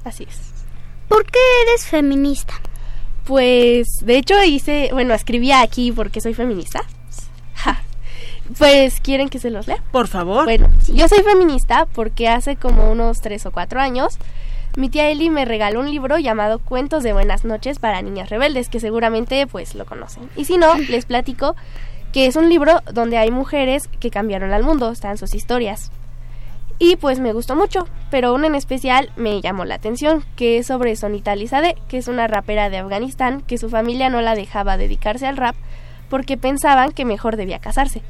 Así 0.05 0.25
es. 0.25 0.53
¿Por 1.09 1.25
qué 1.25 1.39
eres 1.69 1.87
feminista? 1.87 2.55
Pues, 3.25 3.89
de 4.03 4.19
hecho 4.19 4.43
hice, 4.43 4.91
bueno, 4.93 5.15
escribía 5.15 5.61
aquí 5.61 5.93
porque 5.93 6.21
soy 6.21 6.35
feminista. 6.35 6.83
Ja. 7.55 7.83
Pues, 8.59 9.01
¿quieren 9.01 9.29
que 9.29 9.39
se 9.39 9.51
los 9.51 9.67
lea? 9.67 9.83
Por 9.91 10.07
favor. 10.07 10.45
Bueno, 10.45 10.69
yo 10.93 11.09
soy 11.09 11.23
feminista 11.23 11.87
porque 11.93 12.29
hace 12.29 12.57
como 12.57 12.91
unos 12.91 13.21
tres 13.21 13.47
o 13.47 13.51
cuatro 13.51 13.81
años 13.81 14.19
mi 14.77 14.91
tía 14.91 15.09
Eli 15.09 15.31
me 15.31 15.47
regaló 15.47 15.81
un 15.81 15.91
libro 15.91 16.19
llamado 16.19 16.59
Cuentos 16.59 17.03
de 17.03 17.15
Buenas 17.15 17.47
noches 17.47 17.79
para 17.79 18.03
Niñas 18.03 18.29
Rebeldes, 18.29 18.69
que 18.69 18.79
seguramente 18.79 19.47
pues 19.47 19.75
lo 19.75 19.87
conocen. 19.87 20.29
Y 20.37 20.45
si 20.45 20.59
no, 20.59 20.75
les 20.77 21.07
platico 21.07 21.57
que 22.13 22.27
es 22.27 22.37
un 22.37 22.49
libro 22.49 22.83
donde 22.93 23.17
hay 23.19 23.31
mujeres 23.31 23.89
que 24.01 24.11
cambiaron 24.11 24.53
al 24.53 24.63
mundo, 24.63 24.91
están 24.91 25.17
sus 25.17 25.35
historias. 25.35 25.91
Y 26.79 26.97
pues 26.97 27.21
me 27.21 27.33
gustó 27.33 27.57
mucho, 27.57 27.89
pero 28.11 28.35
una 28.35 28.49
en 28.49 28.55
especial 28.55 29.11
me 29.17 29.41
llamó 29.41 29.65
la 29.65 29.77
atención, 29.77 30.25
que 30.37 30.59
es 30.59 30.67
sobre 30.67 30.95
Sonita 30.95 31.35
Lizade, 31.35 31.77
que 31.89 31.97
es 31.97 32.07
una 32.07 32.27
rapera 32.27 32.69
de 32.69 32.77
Afganistán, 32.77 33.41
que 33.41 33.57
su 33.57 33.71
familia 33.71 34.11
no 34.11 34.21
la 34.21 34.35
dejaba 34.35 34.77
dedicarse 34.77 35.27
al 35.27 35.39
rap 35.39 35.57
porque 36.11 36.37
pensaban 36.37 36.93
que 36.93 37.05
mejor 37.05 37.37
debía 37.37 37.59
casarse. 37.59 38.03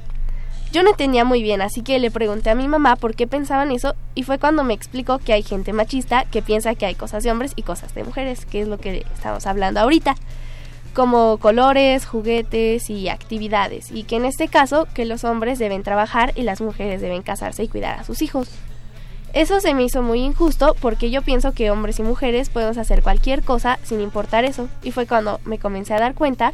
Yo 0.77 0.83
no 0.83 0.91
entendía 0.91 1.25
muy 1.25 1.43
bien, 1.43 1.63
así 1.63 1.81
que 1.81 1.99
le 1.99 2.11
pregunté 2.11 2.51
a 2.51 2.55
mi 2.55 2.69
mamá 2.69 2.97
por 2.97 3.15
qué 3.15 3.27
pensaban 3.27 3.73
eso 3.73 3.95
y 4.15 4.25
fue 4.25 4.39
cuando 4.39 4.63
me 4.63 4.75
explicó 4.75 5.17
que 5.17 5.33
hay 5.33 5.43
gente 5.43 5.73
machista 5.73 6.27
que 6.27 6.43
piensa 6.43 6.75
que 6.75 6.85
hay 6.85 6.95
cosas 6.95 7.25
de 7.25 7.33
hombres 7.33 7.55
y 7.57 7.63
cosas 7.63 7.95
de 7.95 8.05
mujeres, 8.05 8.45
que 8.45 8.61
es 8.61 8.69
lo 8.69 8.77
que 8.77 9.07
estamos 9.15 9.47
hablando 9.47 9.81
ahorita, 9.81 10.17
como 10.93 11.39
colores, 11.39 12.05
juguetes 12.05 12.91
y 12.91 13.09
actividades, 13.09 13.91
y 13.91 14.03
que 14.03 14.17
en 14.17 14.27
este 14.27 14.49
caso 14.49 14.87
que 14.93 15.07
los 15.07 15.25
hombres 15.25 15.59
deben 15.59 15.83
trabajar 15.83 16.35
y 16.37 16.43
las 16.43 16.61
mujeres 16.61 17.01
deben 17.01 17.23
casarse 17.23 17.65
y 17.65 17.69
cuidar 17.69 17.99
a 17.99 18.05
sus 18.05 18.21
hijos. 18.21 18.51
Eso 19.33 19.61
se 19.61 19.73
me 19.73 19.83
hizo 19.83 20.03
muy 20.03 20.21
injusto 20.21 20.77
porque 20.83 21.11
yo 21.11 21.23
pienso 21.23 21.53
que 21.53 21.71
hombres 21.71 22.01
y 22.01 22.03
mujeres 22.03 22.51
podemos 22.51 22.77
hacer 22.77 23.03
cualquier 23.03 23.43
cosa 23.43 23.79
sin 23.83 24.03
importar 24.03 24.45
eso, 24.45 24.69
y 24.83 24.91
fue 24.91 25.07
cuando 25.07 25.41
me 25.47 25.59
comencé 25.59 25.95
a 25.95 26.01
dar 26.01 26.13
cuenta 26.13 26.53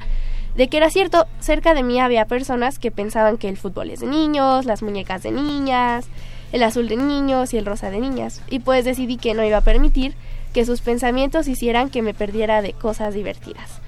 de 0.56 0.68
que 0.68 0.76
era 0.76 0.90
cierto, 0.90 1.26
cerca 1.40 1.74
de 1.74 1.82
mí 1.82 1.98
había 1.98 2.26
personas 2.26 2.78
que 2.78 2.90
pensaban 2.90 3.38
que 3.38 3.48
el 3.48 3.56
fútbol 3.56 3.90
es 3.90 4.00
de 4.00 4.06
niños, 4.06 4.66
las 4.66 4.82
muñecas 4.82 5.22
de 5.22 5.30
niñas, 5.30 6.06
el 6.52 6.62
azul 6.62 6.88
de 6.88 6.96
niños 6.96 7.54
y 7.54 7.58
el 7.58 7.66
rosa 7.66 7.90
de 7.90 8.00
niñas, 8.00 8.42
y 8.50 8.58
pues 8.58 8.84
decidí 8.84 9.16
que 9.16 9.34
no 9.34 9.44
iba 9.44 9.58
a 9.58 9.62
permitir 9.62 10.14
que 10.52 10.66
sus 10.66 10.82
pensamientos 10.82 11.48
hicieran 11.48 11.88
que 11.88 12.02
me 12.02 12.12
perdiera 12.12 12.60
de 12.60 12.74
cosas 12.74 13.14
divertidas, 13.14 13.80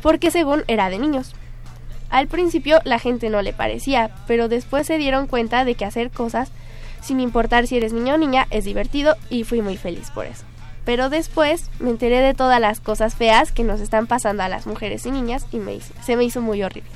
porque 0.00 0.30
según 0.30 0.62
era 0.68 0.88
de 0.88 0.98
niños. 0.98 1.34
Al 2.08 2.28
principio 2.28 2.78
la 2.84 2.98
gente 2.98 3.28
no 3.28 3.42
le 3.42 3.52
parecía, 3.52 4.10
pero 4.26 4.48
después 4.48 4.86
se 4.86 4.98
dieron 4.98 5.26
cuenta 5.26 5.64
de 5.64 5.74
que 5.74 5.84
hacer 5.84 6.10
cosas, 6.10 6.52
sin 7.00 7.18
importar 7.18 7.66
si 7.66 7.76
eres 7.76 7.92
niño 7.92 8.14
o 8.14 8.18
niña, 8.18 8.46
es 8.50 8.64
divertido 8.64 9.16
y 9.28 9.42
fui 9.42 9.60
muy 9.60 9.76
feliz 9.76 10.10
por 10.10 10.26
eso 10.26 10.44
pero 10.84 11.10
después 11.10 11.70
me 11.78 11.90
enteré 11.90 12.20
de 12.20 12.34
todas 12.34 12.60
las 12.60 12.80
cosas 12.80 13.14
feas 13.14 13.52
que 13.52 13.64
nos 13.64 13.80
están 13.80 14.06
pasando 14.06 14.42
a 14.42 14.48
las 14.48 14.66
mujeres 14.66 15.06
y 15.06 15.10
niñas 15.10 15.46
y 15.52 15.58
me 15.58 15.74
hizo, 15.74 15.94
se 16.02 16.16
me 16.16 16.24
hizo 16.24 16.40
muy 16.40 16.62
horrible. 16.62 16.90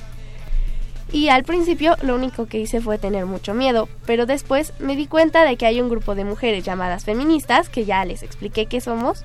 Y 1.11 1.29
al 1.29 1.43
principio 1.43 1.95
lo 2.01 2.15
único 2.15 2.47
que 2.47 2.59
hice 2.59 2.81
fue 2.81 2.97
tener 2.97 3.25
mucho 3.25 3.53
miedo, 3.53 3.87
pero 4.05 4.25
después 4.25 4.73
me 4.79 4.97
di 4.97 5.07
cuenta 5.07 5.45
de 5.45 5.55
que 5.55 5.65
hay 5.65 5.79
un 5.79 5.89
grupo 5.89 6.15
de 6.15 6.25
mujeres 6.25 6.65
llamadas 6.65 7.05
feministas, 7.05 7.69
que 7.69 7.85
ya 7.85 8.03
les 8.03 8.23
expliqué 8.23 8.65
que 8.65 8.81
somos, 8.81 9.23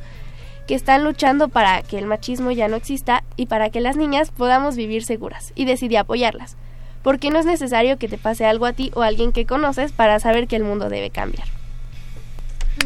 que 0.68 0.76
están 0.76 1.02
luchando 1.02 1.48
para 1.48 1.82
que 1.82 1.98
el 1.98 2.06
machismo 2.06 2.52
ya 2.52 2.68
no 2.68 2.76
exista 2.76 3.24
y 3.36 3.46
para 3.46 3.70
que 3.70 3.80
las 3.80 3.96
niñas 3.96 4.30
podamos 4.30 4.76
vivir 4.76 5.04
seguras, 5.04 5.52
y 5.56 5.64
decidí 5.64 5.96
apoyarlas, 5.96 6.56
porque 7.02 7.30
no 7.30 7.40
es 7.40 7.46
necesario 7.46 7.98
que 7.98 8.06
te 8.06 8.16
pase 8.16 8.46
algo 8.46 8.66
a 8.66 8.72
ti 8.72 8.92
o 8.94 9.02
a 9.02 9.08
alguien 9.08 9.32
que 9.32 9.44
conoces 9.44 9.90
para 9.90 10.20
saber 10.20 10.46
que 10.46 10.54
el 10.54 10.62
mundo 10.62 10.88
debe 10.88 11.10
cambiar. 11.10 11.48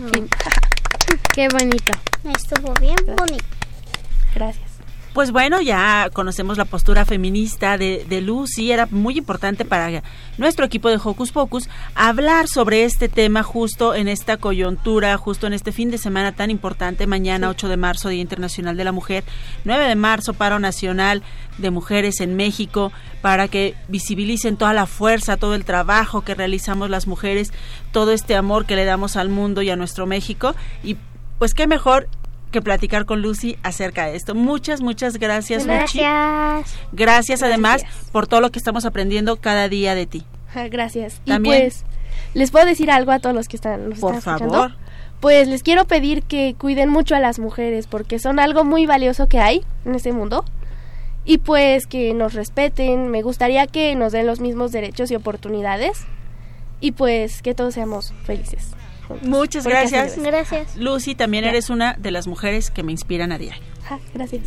Qué 1.33 1.49
bonito. 1.49 1.93
Estuvo 2.25 2.73
bien 2.75 2.97
bonito. 3.17 3.45
Gracias. 4.35 4.66
Pues 5.17 5.33
bueno, 5.33 5.63
ya 5.63 6.11
conocemos 6.13 6.59
la 6.59 6.67
postura 6.67 7.07
feminista 7.07 7.79
de, 7.79 8.05
de 8.07 8.21
Lucy. 8.21 8.71
Era 8.71 8.85
muy 8.85 9.17
importante 9.17 9.65
para 9.65 10.03
nuestro 10.37 10.67
equipo 10.67 10.91
de 10.91 11.01
Hocus 11.03 11.33
Pocus 11.33 11.71
hablar 11.95 12.49
sobre 12.49 12.85
este 12.85 13.09
tema 13.09 13.43
justo 13.43 13.95
en 13.95 14.09
esta 14.09 14.37
coyuntura, 14.37 15.17
justo 15.17 15.47
en 15.47 15.55
este 15.55 15.73
fin 15.73 15.91
de 15.91 15.97
semana 15.97 16.33
tan 16.33 16.51
importante. 16.51 17.07
Mañana, 17.07 17.49
8 17.49 17.67
de 17.69 17.79
marzo, 17.79 18.11
Día 18.11 18.21
Internacional 18.21 18.77
de 18.77 18.85
la 18.85 18.93
Mujer. 18.93 19.25
9 19.65 19.89
de 19.89 19.95
marzo, 19.95 20.35
Paro 20.35 20.59
Nacional 20.59 21.23
de 21.57 21.71
Mujeres 21.71 22.21
en 22.21 22.37
México, 22.37 22.93
para 23.23 23.49
que 23.49 23.75
visibilicen 23.89 24.59
toda 24.59 24.75
la 24.75 24.85
fuerza, 24.85 25.39
todo 25.39 25.55
el 25.55 25.65
trabajo 25.65 26.25
que 26.25 26.35
realizamos 26.35 26.91
las 26.91 27.07
mujeres, 27.07 27.55
todo 27.91 28.13
este 28.13 28.37
amor 28.37 28.67
que 28.67 28.77
le 28.77 28.85
damos 28.85 29.17
al 29.17 29.31
mundo 29.31 29.63
y 29.63 29.71
a 29.71 29.77
nuestro 29.77 30.05
México. 30.05 30.55
Y 30.85 30.99
pues 31.39 31.55
qué 31.55 31.67
mejor 31.67 32.07
que 32.51 32.63
platicar 32.63 33.05
con 33.05 33.23
Lucy 33.23 33.57
acerca 33.63 34.07
de 34.07 34.17
esto. 34.17 34.35
Muchas, 34.35 34.81
muchas 34.81 35.19
gracias, 35.19 35.67
Gracias. 35.67 36.67
Luchi. 36.67 36.79
Gracias 36.93 37.43
además 37.43 37.83
por 38.13 38.27
todo 38.27 38.41
lo 38.41 38.51
que 38.51 38.59
estamos 38.59 38.85
aprendiendo 38.85 39.37
cada 39.37 39.69
día 39.69 39.95
de 39.95 40.07
ti. 40.07 40.25
Gracias. 40.71 41.21
También- 41.27 41.55
Y 41.57 41.59
pues, 41.61 41.85
¿les 42.35 42.51
puedo 42.51 42.65
decir 42.65 42.91
algo 42.91 43.13
a 43.13 43.19
todos 43.19 43.35
los 43.37 43.47
que 43.49 43.57
están, 43.57 43.91
nos 43.91 43.99
Por 43.99 44.15
están 44.15 44.39
favor. 44.39 44.57
escuchando? 44.57 44.87
Pues 45.21 45.49
les 45.49 45.63
quiero 45.63 45.87
pedir 45.87 46.23
que 46.23 46.55
cuiden 46.59 46.89
mucho 46.91 47.15
a 47.17 47.21
las 47.21 47.39
mujeres 47.39 47.87
porque 47.87 48.19
son 48.19 48.39
algo 48.39 48.65
muy 48.65 48.87
valioso 48.87 49.29
que 49.29 49.39
hay 49.41 49.65
en 49.85 49.95
este 49.95 50.13
mundo. 50.13 50.45
Y 51.25 51.39
pues 51.39 51.87
que 51.87 52.15
nos 52.15 52.35
respeten. 52.35 53.09
Me 53.09 53.23
gustaría 53.23 53.67
que 53.67 53.95
nos 53.97 54.13
den 54.13 54.27
los 54.27 54.41
mismos 54.41 54.71
derechos 54.73 55.11
y 55.11 55.17
oportunidades. 55.17 56.05
Y 56.81 56.93
pues 56.93 57.43
que 57.43 57.55
todos 57.55 57.75
seamos 57.75 58.13
felices. 58.25 58.69
Juntos. 59.07 59.29
Muchas 59.29 59.67
gracias. 59.67 60.19
Gracias. 60.19 60.77
Lucy, 60.77 61.15
también 61.15 61.45
eres 61.45 61.71
una 61.71 61.95
de 61.95 62.11
las 62.11 62.27
mujeres 62.27 62.71
que 62.71 62.83
me 62.83 62.93
inspiran 62.93 63.33
a 63.33 63.39
diario. 63.39 63.63
Ajá, 63.85 63.99
gracias. 64.15 64.43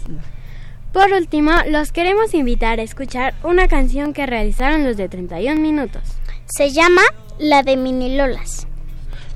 Por 0.94 1.12
último, 1.12 1.52
los 1.68 1.92
queremos 1.92 2.34
invitar 2.34 2.80
a 2.80 2.84
escuchar 2.84 3.36
una 3.44 3.68
canción 3.68 4.14
que 4.14 4.26
realizaron 4.26 4.84
los 4.84 4.98
de 4.98 5.08
31 5.08 5.62
minutos. 5.62 6.02
Se 6.46 6.72
llama 6.72 7.02
La 7.38 7.62
de 7.62 7.78
Mini 7.78 8.16
Lolas. 8.18 8.68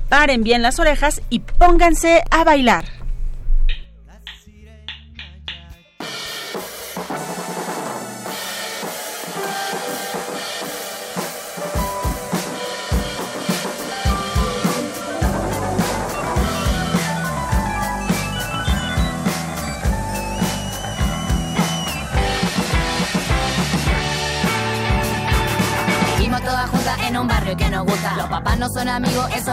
Paren 0.08 0.42
bien 0.42 0.62
las 0.62 0.78
orejas 0.78 1.22
y 1.30 1.40
pónganse 1.40 2.22
a 2.30 2.44
bailar. 2.44 3.03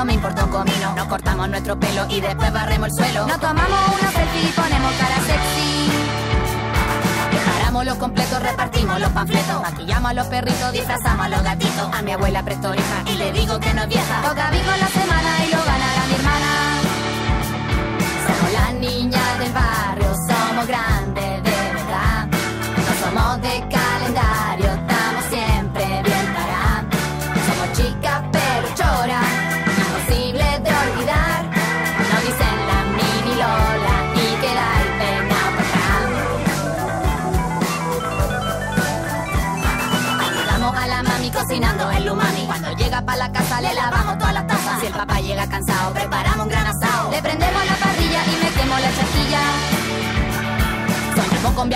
Eso 0.01 0.05
me 0.05 0.13
importa 0.13 0.45
un 0.45 0.49
comino. 0.49 0.95
Nos 0.95 1.07
cortamos 1.07 1.47
nuestro 1.49 1.79
pelo 1.79 2.07
y 2.09 2.21
después 2.21 2.51
barremos 2.51 2.89
el 2.89 2.95
suelo. 2.95 3.27
Nos 3.27 3.39
tomamos 3.39 3.79
una 3.99 4.11
selfie 4.11 4.49
y 4.49 4.51
ponemos 4.53 4.91
cara 4.93 5.15
sexy. 5.15 5.91
Preparamos 7.29 7.85
los 7.85 7.95
completos, 7.97 8.41
repartimos 8.41 8.99
los 8.99 9.09
panfletos. 9.11 9.61
Maquillamos 9.61 10.11
a 10.11 10.13
los 10.13 10.27
perritos, 10.27 10.71
disfrazamos 10.71 11.25
a 11.25 11.29
los 11.29 11.43
gatitos. 11.43 11.93
A 11.93 12.01
mi 12.01 12.13
abuela 12.13 12.43
presto 12.43 12.69
oreja 12.69 13.03
y 13.05 13.15
le 13.15 13.31
digo 13.31 13.59
que 13.59 13.73
no 13.75 13.83
es 13.83 13.89
vieja. 13.89 14.21
Toca 14.23 14.49
bico 14.49 14.71
la 14.79 14.87
semana 14.87 15.45
y 15.45 15.51
lo 15.51 15.63
ganará 15.63 16.05
mi 16.07 16.15
hermana. 16.15 16.51
Somos 18.25 18.53
las 18.53 18.73
niñas 18.73 19.39
del 19.39 19.53
barrio, 19.53 20.15
somos 20.27 20.67
grandes 20.67 21.10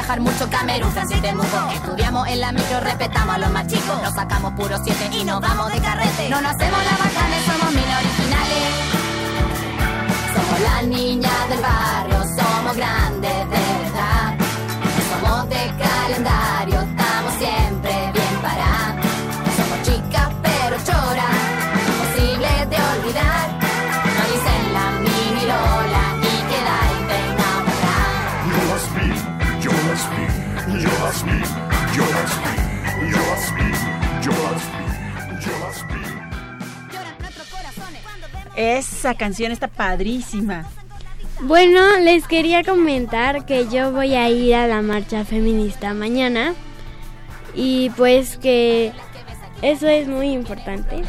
viajar 0.06 0.22
mucho, 0.22 0.48
Camerún, 0.52 0.92
Francia 0.92 1.18
y 1.18 1.22
Temuco. 1.22 1.70
Estudiamos 1.74 2.28
en 2.28 2.40
la 2.40 2.52
micro, 2.52 2.80
respetamos 2.80 3.36
a 3.36 3.38
los 3.40 3.50
más 3.50 3.66
chicos. 3.66 4.02
Nos 4.04 4.14
sacamos 4.14 4.54
puro 4.54 4.78
siete 4.84 5.10
y 5.12 5.24
nos 5.24 5.42
vamos 5.42 5.72
de 5.72 5.80
carrete. 5.80 6.30
No 6.30 6.42
nos 6.42 6.54
hacemos 6.54 6.80
la 6.86 6.92
bacanes, 6.92 7.46
somos 7.46 7.74
mil 7.74 7.84
originales. 7.84 8.66
Somos 10.36 10.60
las 10.62 10.84
niñas 10.86 11.50
del 11.50 11.60
barrio, 11.60 12.24
somos 12.38 12.76
grandes 12.78 13.50
de 13.50 13.58
verdad. 13.82 14.36
Somos 15.10 15.50
de 15.50 15.56
calendario, 15.56 16.55
Esa 38.66 39.14
canción 39.14 39.52
está 39.52 39.68
padrísima. 39.68 40.68
Bueno, 41.42 42.00
les 42.00 42.28
quería 42.28 42.64
comentar 42.64 43.46
que 43.46 43.68
yo 43.68 43.92
voy 43.92 44.16
a 44.16 44.30
ir 44.30 44.56
a 44.56 44.66
la 44.66 44.82
marcha 44.82 45.24
feminista 45.24 45.94
mañana 45.94 46.56
y 47.54 47.92
pues 47.92 48.38
que 48.38 48.92
eso 49.62 49.88
es 49.88 50.08
muy 50.08 50.32
importante 50.32 51.04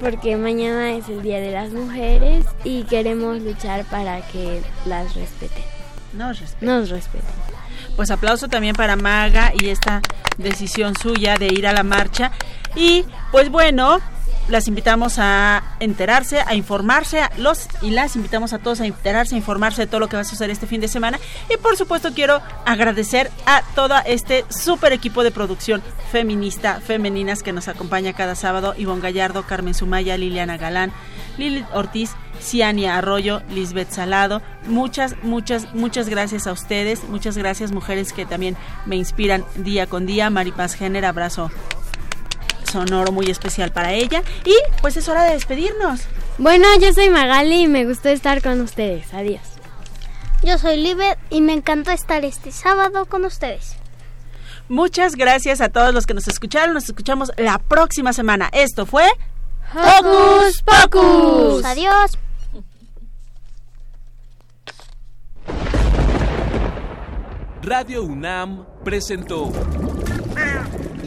porque 0.00 0.36
mañana 0.36 0.92
es 0.92 1.08
el 1.08 1.22
Día 1.22 1.38
de 1.38 1.52
las 1.52 1.70
Mujeres 1.72 2.44
y 2.64 2.82
queremos 2.84 3.40
luchar 3.40 3.84
para 3.84 4.20
que 4.28 4.62
las 4.84 5.14
respeten. 5.14 5.62
Nos 6.12 6.40
respeten. 6.40 6.68
Nos 6.68 6.90
respeten. 6.90 7.30
Pues 7.94 8.10
aplauso 8.10 8.48
también 8.48 8.74
para 8.74 8.96
Maga 8.96 9.52
y 9.54 9.68
esta 9.68 10.02
decisión 10.38 10.94
suya 10.96 11.36
de 11.36 11.46
ir 11.46 11.66
a 11.66 11.72
la 11.72 11.82
marcha. 11.82 12.32
Y 12.74 13.04
pues 13.30 13.50
bueno, 13.50 14.00
las 14.48 14.68
invitamos 14.68 15.18
a 15.18 15.62
enterarse, 15.80 16.40
a 16.46 16.54
informarse, 16.54 17.20
a 17.20 17.30
los 17.38 17.68
y 17.82 17.90
las 17.90 18.16
invitamos 18.16 18.52
a 18.52 18.58
todos 18.58 18.80
a 18.80 18.86
enterarse, 18.86 19.34
a 19.34 19.38
informarse 19.38 19.82
de 19.82 19.86
todo 19.86 20.00
lo 20.00 20.08
que 20.08 20.16
va 20.16 20.22
a 20.22 20.24
suceder 20.24 20.50
este 20.50 20.66
fin 20.66 20.80
de 20.80 20.88
semana. 20.88 21.18
Y 21.52 21.56
por 21.56 21.76
supuesto 21.76 22.12
quiero 22.14 22.40
agradecer 22.64 23.30
a 23.46 23.62
todo 23.74 23.94
este 24.06 24.44
super 24.48 24.92
equipo 24.92 25.24
de 25.24 25.30
producción 25.30 25.82
feminista, 26.10 26.80
femeninas 26.80 27.42
que 27.42 27.52
nos 27.52 27.68
acompaña 27.68 28.12
cada 28.12 28.34
sábado. 28.34 28.74
Ivonne 28.76 29.02
Gallardo, 29.02 29.42
Carmen 29.44 29.74
Sumaya, 29.74 30.16
Liliana 30.16 30.56
Galán, 30.56 30.92
Lilith 31.38 31.66
Ortiz, 31.72 32.12
Ciania 32.40 32.96
Arroyo, 32.96 33.42
Lisbeth 33.50 33.90
Salado. 33.90 34.42
Muchas, 34.66 35.16
muchas, 35.22 35.74
muchas 35.74 36.08
gracias 36.08 36.46
a 36.46 36.52
ustedes. 36.52 37.04
Muchas 37.08 37.36
gracias, 37.36 37.72
mujeres 37.72 38.12
que 38.12 38.26
también 38.26 38.56
me 38.84 38.96
inspiran 38.96 39.44
día 39.56 39.86
con 39.86 40.06
día. 40.06 40.30
Maripaz 40.30 40.74
Jenner, 40.74 41.04
abrazo 41.04 41.50
sonoro 42.66 43.12
muy 43.12 43.30
especial 43.30 43.72
para 43.72 43.92
ella. 43.92 44.22
Y 44.44 44.54
pues 44.80 44.96
es 44.96 45.08
hora 45.08 45.24
de 45.24 45.32
despedirnos. 45.32 46.02
Bueno, 46.38 46.66
yo 46.80 46.92
soy 46.92 47.10
Magali 47.10 47.62
y 47.62 47.68
me 47.68 47.86
gustó 47.86 48.08
estar 48.08 48.42
con 48.42 48.60
ustedes. 48.60 49.12
Adiós. 49.14 49.42
Yo 50.42 50.58
soy 50.58 50.76
Libet 50.76 51.18
y 51.30 51.40
me 51.40 51.54
encantó 51.54 51.90
estar 51.90 52.24
este 52.24 52.52
sábado 52.52 53.06
con 53.06 53.24
ustedes. 53.24 53.76
Muchas 54.68 55.14
gracias 55.14 55.60
a 55.60 55.68
todos 55.68 55.94
los 55.94 56.06
que 56.06 56.14
nos 56.14 56.28
escucharon. 56.28 56.74
Nos 56.74 56.84
escuchamos 56.84 57.32
la 57.36 57.58
próxima 57.58 58.12
semana. 58.12 58.48
Esto 58.52 58.84
fue 58.84 59.06
Hocus 59.72 60.62
Pocus. 60.62 61.64
Adiós. 61.64 62.18
Radio 67.62 68.04
UNAM 68.04 68.64
presentó 68.84 69.50